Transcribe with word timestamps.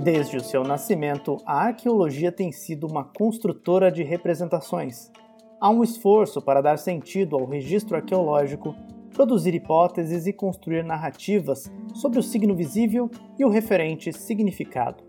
Desde 0.00 0.36
o 0.36 0.40
seu 0.40 0.62
nascimento, 0.62 1.38
a 1.44 1.64
arqueologia 1.64 2.30
tem 2.30 2.52
sido 2.52 2.86
uma 2.86 3.02
construtora 3.02 3.90
de 3.90 4.04
representações. 4.04 5.10
Há 5.60 5.68
um 5.70 5.82
esforço 5.82 6.40
para 6.40 6.62
dar 6.62 6.78
sentido 6.78 7.36
ao 7.36 7.44
registro 7.44 7.96
arqueológico, 7.96 8.76
produzir 9.12 9.54
hipóteses 9.56 10.24
e 10.28 10.32
construir 10.32 10.84
narrativas 10.84 11.70
sobre 11.94 12.20
o 12.20 12.22
signo 12.22 12.54
visível 12.54 13.10
e 13.36 13.44
o 13.44 13.48
referente 13.48 14.12
significado. 14.12 15.02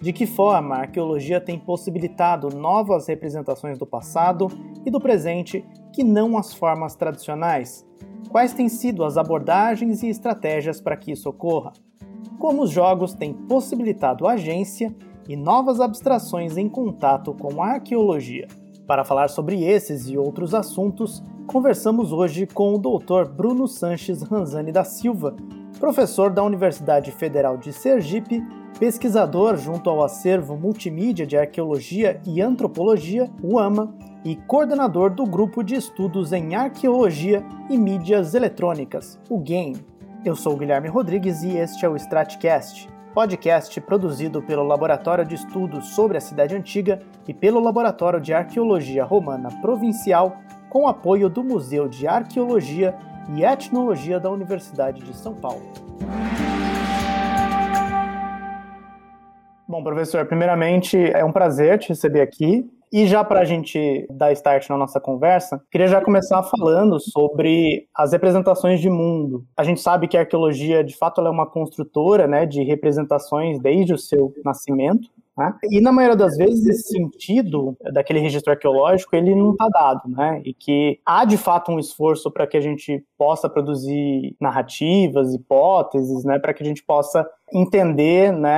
De 0.00 0.12
que 0.12 0.26
forma 0.26 0.74
a 0.74 0.80
arqueologia 0.80 1.40
tem 1.40 1.56
possibilitado 1.56 2.48
novas 2.48 3.06
representações 3.06 3.78
do 3.78 3.86
passado 3.86 4.48
e 4.84 4.90
do 4.90 5.00
presente 5.00 5.64
que 5.92 6.02
não 6.02 6.36
as 6.36 6.52
formas 6.52 6.96
tradicionais? 6.96 7.86
Quais 8.28 8.52
têm 8.52 8.68
sido 8.68 9.04
as 9.04 9.16
abordagens 9.16 10.02
e 10.02 10.08
estratégias 10.08 10.80
para 10.80 10.96
que 10.96 11.12
isso 11.12 11.28
ocorra? 11.28 11.72
Como 12.44 12.64
os 12.64 12.70
jogos 12.70 13.14
têm 13.14 13.32
possibilitado 13.32 14.28
agência 14.28 14.94
e 15.26 15.34
novas 15.34 15.80
abstrações 15.80 16.58
em 16.58 16.68
contato 16.68 17.32
com 17.32 17.62
a 17.62 17.68
arqueologia? 17.68 18.46
Para 18.86 19.02
falar 19.02 19.28
sobre 19.28 19.64
esses 19.64 20.10
e 20.10 20.18
outros 20.18 20.52
assuntos, 20.52 21.22
conversamos 21.46 22.12
hoje 22.12 22.46
com 22.46 22.74
o 22.74 22.78
Dr. 22.78 23.30
Bruno 23.34 23.66
Sanches 23.66 24.20
Ranzani 24.20 24.72
da 24.72 24.84
Silva, 24.84 25.34
professor 25.80 26.30
da 26.30 26.42
Universidade 26.42 27.10
Federal 27.12 27.56
de 27.56 27.72
Sergipe, 27.72 28.42
pesquisador 28.78 29.56
junto 29.56 29.88
ao 29.88 30.04
acervo 30.04 30.54
multimídia 30.54 31.26
de 31.26 31.38
arqueologia 31.38 32.20
e 32.26 32.42
antropologia, 32.42 33.30
o 33.42 33.58
AMA, 33.58 33.96
e 34.22 34.36
coordenador 34.36 35.14
do 35.14 35.24
grupo 35.24 35.62
de 35.62 35.76
estudos 35.76 36.30
em 36.30 36.54
arqueologia 36.54 37.42
e 37.70 37.78
mídias 37.78 38.34
eletrônicas, 38.34 39.18
o 39.30 39.38
GAME. 39.38 39.93
Eu 40.24 40.34
sou 40.34 40.56
Guilherme 40.56 40.88
Rodrigues 40.88 41.42
e 41.42 41.58
este 41.58 41.84
é 41.84 41.88
o 41.88 41.96
Stratcast, 41.96 42.88
podcast 43.12 43.78
produzido 43.82 44.40
pelo 44.40 44.62
Laboratório 44.62 45.22
de 45.22 45.34
Estudos 45.34 45.88
sobre 45.88 46.16
a 46.16 46.20
Cidade 46.20 46.56
Antiga 46.56 46.98
e 47.28 47.34
pelo 47.34 47.60
Laboratório 47.60 48.18
de 48.18 48.32
Arqueologia 48.32 49.04
Romana 49.04 49.50
Provincial, 49.60 50.38
com 50.70 50.88
apoio 50.88 51.28
do 51.28 51.44
Museu 51.44 51.86
de 51.90 52.06
Arqueologia 52.06 52.96
e 53.36 53.44
Etnologia 53.44 54.18
da 54.18 54.30
Universidade 54.30 55.02
de 55.02 55.14
São 55.14 55.34
Paulo. 55.34 55.70
Bom, 59.68 59.82
professor, 59.82 60.24
primeiramente 60.24 60.96
é 60.96 61.22
um 61.22 61.32
prazer 61.32 61.78
te 61.78 61.90
receber 61.90 62.22
aqui. 62.22 62.66
E 62.96 63.08
já 63.08 63.24
para 63.24 63.40
a 63.40 63.44
gente 63.44 64.06
dar 64.08 64.30
start 64.34 64.68
na 64.68 64.76
nossa 64.76 65.00
conversa, 65.00 65.60
queria 65.68 65.88
já 65.88 66.00
começar 66.00 66.40
falando 66.44 67.00
sobre 67.00 67.88
as 67.92 68.12
representações 68.12 68.80
de 68.80 68.88
mundo. 68.88 69.44
A 69.56 69.64
gente 69.64 69.80
sabe 69.80 70.06
que 70.06 70.16
a 70.16 70.20
arqueologia, 70.20 70.84
de 70.84 70.96
fato, 70.96 71.20
é 71.20 71.28
uma 71.28 71.44
construtora 71.44 72.28
né, 72.28 72.46
de 72.46 72.62
representações 72.62 73.58
desde 73.58 73.94
o 73.94 73.98
seu 73.98 74.32
nascimento. 74.44 75.10
Né? 75.36 75.52
E 75.64 75.80
na 75.80 75.90
maioria 75.90 76.16
das 76.16 76.36
vezes 76.36 76.64
esse 76.64 76.92
sentido 76.92 77.76
daquele 77.92 78.20
registro 78.20 78.52
arqueológico 78.52 79.16
ele 79.16 79.34
não 79.34 79.50
está 79.50 79.68
dado, 79.68 80.08
né? 80.08 80.40
E 80.44 80.54
que 80.54 81.00
há 81.04 81.24
de 81.24 81.36
fato 81.36 81.72
um 81.72 81.78
esforço 81.78 82.30
para 82.30 82.46
que 82.46 82.56
a 82.56 82.60
gente 82.60 83.04
possa 83.18 83.48
produzir 83.48 84.36
narrativas, 84.40 85.34
hipóteses, 85.34 86.24
né? 86.24 86.38
Para 86.38 86.54
que 86.54 86.62
a 86.62 86.66
gente 86.66 86.84
possa 86.84 87.28
entender, 87.52 88.32
né? 88.32 88.56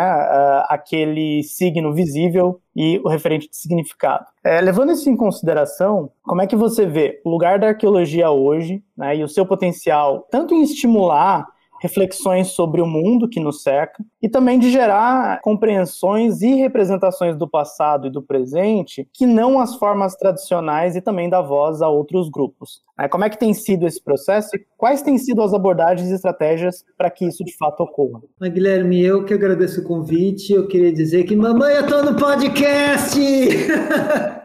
Aquele 0.69 1.43
signo 1.45 1.95
visível 1.95 2.61
e 2.75 3.01
o 3.03 3.09
referente 3.09 3.49
de 3.49 3.57
significado. 3.57 4.27
É, 4.45 4.61
levando 4.61 4.93
isso 4.93 5.09
em 5.09 5.17
consideração, 5.17 6.11
como 6.23 6.43
é 6.43 6.47
que 6.47 6.57
você 6.57 6.85
vê 6.85 7.23
o 7.25 7.31
lugar 7.31 7.59
da 7.59 7.69
arqueologia 7.69 8.31
hoje, 8.31 8.83
né? 8.95 9.17
E 9.17 9.25
o 9.25 9.29
seu 9.29 9.47
potencial 9.47 10.27
tanto 10.31 10.55
em 10.55 10.63
estimular 10.63 11.47
reflexões 11.87 12.48
sobre 12.48 12.81
o 12.81 12.87
mundo 12.87 13.29
que 13.29 13.39
nos 13.39 13.62
cerca 13.62 14.05
e 14.20 14.29
também 14.29 14.59
de 14.59 14.70
gerar 14.70 15.41
compreensões 15.41 16.42
e 16.42 16.55
representações 16.55 17.36
do 17.36 17.48
passado 17.48 18.08
e 18.08 18.11
do 18.11 18.20
presente 18.20 19.08
que 19.13 19.24
não 19.24 19.61
as 19.61 19.77
formas 19.77 20.17
tradicionais 20.17 20.97
e 20.97 21.01
também 21.01 21.30
dar 21.30 21.42
voz 21.42 21.80
a 21.80 21.89
outros 21.89 22.29
grupos. 22.29 22.83
Como 23.11 23.24
é 23.24 23.30
que 23.30 23.39
tem 23.39 23.55
sido 23.55 23.86
esse 23.86 24.02
processo 24.02 24.57
e 24.57 24.67
quais 24.77 25.02
têm 25.02 25.17
sido 25.19 25.42
as 25.42 25.55
abordagens 25.55 26.11
e 26.11 26.14
estratégias 26.14 26.85
para 26.97 27.11
que 27.11 27.27
isso 27.27 27.45
de 27.45 27.57
fato 27.57 27.83
ocorra? 27.83 28.20
Mas, 28.41 28.53
Guilherme, 28.53 29.01
eu 29.01 29.24
que 29.24 29.35
agradeço 29.35 29.80
o 29.80 29.85
convite. 29.85 30.53
Eu 30.53 30.67
queria 30.67 30.92
dizer 30.92 31.24
que 31.24 31.36
mamãe, 31.36 31.74
eu 31.74 31.86
tô 31.86 32.03
no 32.03 32.17
podcast! 32.17 33.17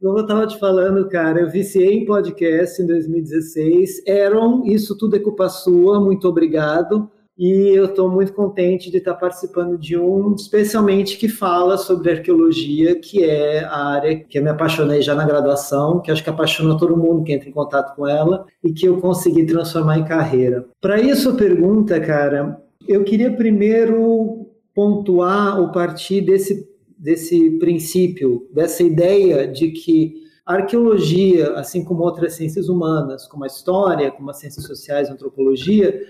Como 0.00 0.16
eu 0.16 0.22
estava 0.22 0.46
te 0.46 0.56
falando, 0.60 1.08
cara, 1.08 1.40
eu 1.40 1.50
viciei 1.50 1.92
em 1.92 2.04
podcast 2.04 2.80
em 2.80 2.86
2016. 2.86 4.04
Aaron, 4.06 4.62
isso 4.64 4.96
tudo 4.96 5.16
é 5.16 5.18
culpa 5.18 5.48
sua, 5.48 6.00
muito 6.00 6.28
obrigado. 6.28 7.10
E 7.36 7.70
eu 7.76 7.86
estou 7.86 8.08
muito 8.08 8.32
contente 8.32 8.92
de 8.92 8.98
estar 8.98 9.14
participando 9.14 9.76
de 9.76 9.96
um, 9.96 10.34
especialmente 10.34 11.16
que 11.16 11.28
fala 11.28 11.76
sobre 11.76 12.12
arqueologia, 12.12 12.98
que 12.98 13.24
é 13.24 13.64
a 13.64 13.86
área 13.90 14.18
que 14.20 14.38
eu 14.38 14.42
me 14.42 14.50
apaixonei 14.50 15.02
já 15.02 15.16
na 15.16 15.26
graduação, 15.26 16.00
que 16.00 16.12
acho 16.12 16.22
que 16.22 16.30
apaixona 16.30 16.78
todo 16.78 16.96
mundo 16.96 17.24
que 17.24 17.32
entra 17.32 17.48
em 17.48 17.52
contato 17.52 17.94
com 17.96 18.06
ela 18.06 18.44
e 18.62 18.72
que 18.72 18.86
eu 18.86 19.00
consegui 19.00 19.46
transformar 19.46 19.98
em 19.98 20.04
carreira. 20.04 20.64
Para 20.80 21.00
isso, 21.00 21.30
a 21.30 21.34
pergunta, 21.34 22.00
cara, 22.00 22.60
eu 22.88 23.02
queria 23.02 23.32
primeiro 23.32 24.46
pontuar 24.72 25.60
ou 25.60 25.72
partir 25.72 26.20
desse 26.20 26.68
desse 26.98 27.52
princípio, 27.58 28.48
dessa 28.52 28.82
ideia 28.82 29.46
de 29.46 29.70
que 29.70 30.26
a 30.44 30.54
arqueologia, 30.54 31.52
assim 31.52 31.84
como 31.84 32.02
outras 32.02 32.34
ciências 32.34 32.68
humanas, 32.68 33.26
como 33.26 33.44
a 33.44 33.46
história, 33.46 34.10
como 34.10 34.30
as 34.30 34.38
ciências 34.38 34.64
sociais, 34.64 35.08
a 35.08 35.12
antropologia, 35.12 36.02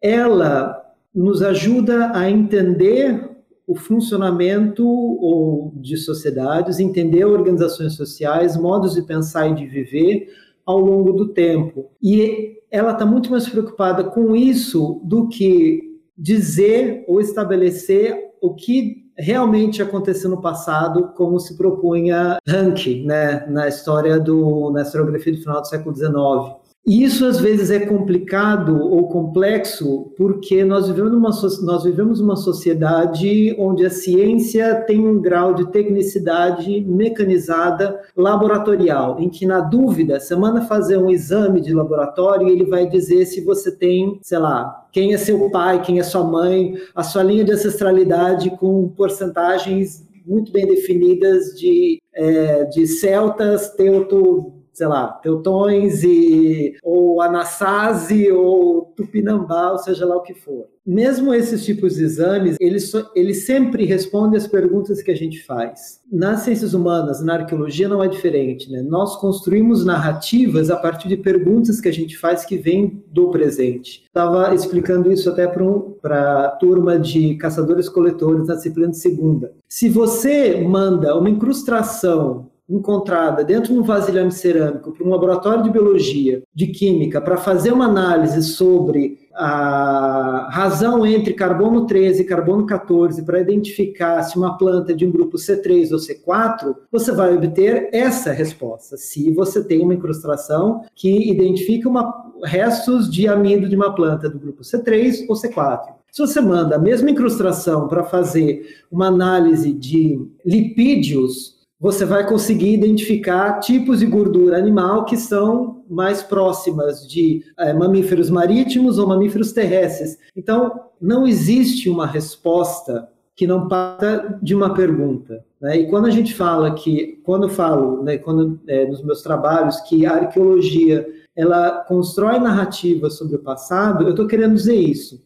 ela 0.00 0.78
nos 1.14 1.42
ajuda 1.42 2.12
a 2.14 2.30
entender 2.30 3.30
o 3.66 3.74
funcionamento 3.74 4.86
ou 4.86 5.72
de 5.76 5.96
sociedades, 5.96 6.78
entender 6.78 7.24
organizações 7.24 7.94
sociais, 7.94 8.56
modos 8.56 8.94
de 8.94 9.02
pensar 9.02 9.48
e 9.48 9.54
de 9.54 9.66
viver 9.66 10.28
ao 10.64 10.78
longo 10.78 11.12
do 11.12 11.28
tempo. 11.28 11.90
E 12.02 12.58
ela 12.70 12.92
está 12.92 13.04
muito 13.04 13.30
mais 13.30 13.48
preocupada 13.48 14.04
com 14.04 14.36
isso 14.36 15.00
do 15.04 15.28
que 15.28 15.98
dizer 16.16 17.04
ou 17.08 17.20
estabelecer 17.20 18.27
o 18.40 18.54
que 18.54 19.08
realmente 19.16 19.82
aconteceu 19.82 20.30
no 20.30 20.40
passado, 20.40 21.12
como 21.16 21.40
se 21.40 21.56
propunha 21.56 22.38
Ranke, 22.46 23.04
né, 23.04 23.46
na 23.48 23.66
história 23.68 24.18
do 24.20 24.70
na 24.70 24.82
historiografia 24.82 25.32
do 25.32 25.40
final 25.40 25.60
do 25.60 25.66
século 25.66 25.94
XIX. 25.94 26.57
E 26.88 27.04
isso 27.04 27.26
às 27.26 27.38
vezes 27.38 27.70
é 27.70 27.80
complicado 27.80 28.80
ou 28.80 29.08
complexo 29.08 30.10
porque 30.16 30.64
nós 30.64 30.88
vivemos 30.88 31.12
uma, 31.12 31.30
nós 31.66 31.84
vivemos 31.84 32.18
uma 32.18 32.34
sociedade 32.34 33.54
onde 33.58 33.84
a 33.84 33.90
ciência 33.90 34.74
tem 34.86 35.06
um 35.06 35.20
grau 35.20 35.52
de 35.52 35.70
tecnicidade 35.70 36.80
mecanizada 36.80 38.00
laboratorial, 38.16 39.20
em 39.20 39.28
que 39.28 39.44
na 39.44 39.60
dúvida 39.60 40.18
você 40.18 40.34
manda 40.34 40.62
fazer 40.62 40.96
um 40.96 41.10
exame 41.10 41.60
de 41.60 41.74
laboratório 41.74 42.48
e 42.48 42.52
ele 42.52 42.64
vai 42.64 42.88
dizer 42.88 43.26
se 43.26 43.44
você 43.44 43.70
tem, 43.70 44.18
sei 44.22 44.38
lá, 44.38 44.86
quem 44.90 45.12
é 45.12 45.18
seu 45.18 45.50
pai, 45.50 45.82
quem 45.82 45.98
é 45.98 46.02
sua 46.02 46.24
mãe, 46.24 46.72
a 46.94 47.02
sua 47.02 47.22
linha 47.22 47.44
de 47.44 47.52
ancestralidade 47.52 48.48
com 48.56 48.88
porcentagens 48.96 50.08
muito 50.24 50.50
bem 50.50 50.66
definidas 50.66 51.54
de, 51.54 52.00
é, 52.14 52.64
de 52.64 52.86
celtas, 52.86 53.74
teuto, 53.74 54.57
sei 54.78 54.86
lá, 54.86 55.08
teutões 55.08 56.04
e 56.04 56.76
ou 56.84 57.20
anasazi 57.20 58.30
ou 58.30 58.92
tupinambá, 58.96 59.72
ou 59.72 59.78
seja 59.78 60.06
lá 60.06 60.16
o 60.16 60.22
que 60.22 60.34
for. 60.34 60.66
Mesmo 60.86 61.34
esses 61.34 61.64
tipos 61.64 61.96
de 61.96 62.04
exames, 62.04 62.56
eles, 62.60 62.92
eles 63.14 63.44
sempre 63.44 63.84
respondem 63.84 64.38
as 64.38 64.46
perguntas 64.46 65.02
que 65.02 65.10
a 65.10 65.16
gente 65.16 65.44
faz. 65.44 66.00
Nas 66.10 66.40
ciências 66.40 66.72
humanas, 66.72 67.22
na 67.22 67.34
arqueologia 67.34 67.88
não 67.88 68.02
é 68.02 68.08
diferente, 68.08 68.70
né? 68.70 68.80
Nós 68.80 69.16
construímos 69.16 69.84
narrativas 69.84 70.70
a 70.70 70.76
partir 70.76 71.08
de 71.08 71.16
perguntas 71.16 71.80
que 71.80 71.88
a 71.88 71.92
gente 71.92 72.16
faz 72.16 72.44
que 72.44 72.56
vêm 72.56 73.02
do 73.08 73.30
presente. 73.30 74.04
Estava 74.06 74.54
explicando 74.54 75.12
isso 75.12 75.28
até 75.28 75.46
para 75.46 75.62
um, 75.62 75.96
a 76.04 76.48
turma 76.58 76.98
de 76.98 77.34
caçadores-coletores 77.34 78.46
na 78.46 78.54
disciplina 78.54 78.90
de 78.90 78.98
segunda. 78.98 79.52
Se 79.68 79.88
você 79.88 80.60
manda 80.60 81.14
uma 81.18 81.28
incrustação 81.28 82.46
encontrada 82.68 83.42
dentro 83.42 83.72
de 83.72 83.78
um 83.78 83.82
vasilhame 83.82 84.30
cerâmico 84.30 84.92
para 84.92 85.06
um 85.06 85.10
laboratório 85.10 85.62
de 85.62 85.70
biologia, 85.70 86.42
de 86.54 86.66
química, 86.66 87.20
para 87.20 87.36
fazer 87.36 87.72
uma 87.72 87.86
análise 87.86 88.42
sobre 88.42 89.26
a 89.34 90.48
razão 90.50 91.06
entre 91.06 91.32
carbono 91.32 91.86
13 91.86 92.22
e 92.22 92.24
carbono 92.24 92.66
14 92.66 93.24
para 93.24 93.40
identificar 93.40 94.20
se 94.22 94.36
uma 94.36 94.58
planta 94.58 94.92
é 94.92 94.94
de 94.94 95.06
um 95.06 95.10
grupo 95.10 95.36
C3 95.36 95.92
ou 95.92 95.98
C4, 95.98 96.74
você 96.90 97.12
vai 97.12 97.34
obter 97.34 97.88
essa 97.92 98.32
resposta, 98.32 98.96
se 98.96 99.32
você 99.32 99.62
tem 99.62 99.80
uma 99.80 99.94
incrustação 99.94 100.82
que 100.94 101.30
identifica 101.30 101.88
uma, 101.88 102.32
restos 102.44 103.10
de 103.10 103.28
amido 103.28 103.68
de 103.68 103.76
uma 103.76 103.94
planta 103.94 104.28
do 104.28 104.38
grupo 104.38 104.62
C3 104.62 105.24
ou 105.28 105.36
C4. 105.36 105.98
Se 106.10 106.20
você 106.20 106.40
manda 106.40 106.76
a 106.76 106.80
mesma 106.80 107.10
incrustação 107.10 107.86
para 107.86 108.02
fazer 108.02 108.66
uma 108.90 109.06
análise 109.06 109.72
de 109.72 110.20
lipídios 110.44 111.57
você 111.80 112.04
vai 112.04 112.26
conseguir 112.26 112.74
identificar 112.74 113.60
tipos 113.60 114.00
de 114.00 114.06
gordura 114.06 114.58
animal 114.58 115.04
que 115.04 115.16
são 115.16 115.84
mais 115.88 116.22
próximas 116.22 117.06
de 117.06 117.44
é, 117.58 117.72
mamíferos 117.72 118.28
marítimos 118.30 118.98
ou 118.98 119.06
mamíferos 119.06 119.52
terrestres. 119.52 120.18
Então, 120.36 120.80
não 121.00 121.26
existe 121.26 121.88
uma 121.88 122.06
resposta 122.06 123.08
que 123.36 123.46
não 123.46 123.68
passa 123.68 124.36
de 124.42 124.54
uma 124.54 124.74
pergunta. 124.74 125.44
Né? 125.60 125.78
E 125.78 125.88
quando 125.88 126.06
a 126.06 126.10
gente 126.10 126.34
fala 126.34 126.74
que, 126.74 127.20
quando 127.24 127.44
eu 127.44 127.48
falo, 127.48 128.02
né, 128.02 128.18
quando, 128.18 128.58
é, 128.66 128.84
nos 128.86 129.02
meus 129.04 129.22
trabalhos, 129.22 129.80
que 129.82 130.04
a 130.04 130.14
arqueologia 130.14 131.06
ela 131.36 131.84
constrói 131.84 132.40
narrativas 132.40 133.16
sobre 133.16 133.36
o 133.36 133.42
passado, 133.42 134.02
eu 134.04 134.10
estou 134.10 134.26
querendo 134.26 134.54
dizer 134.54 134.74
isso. 134.74 135.22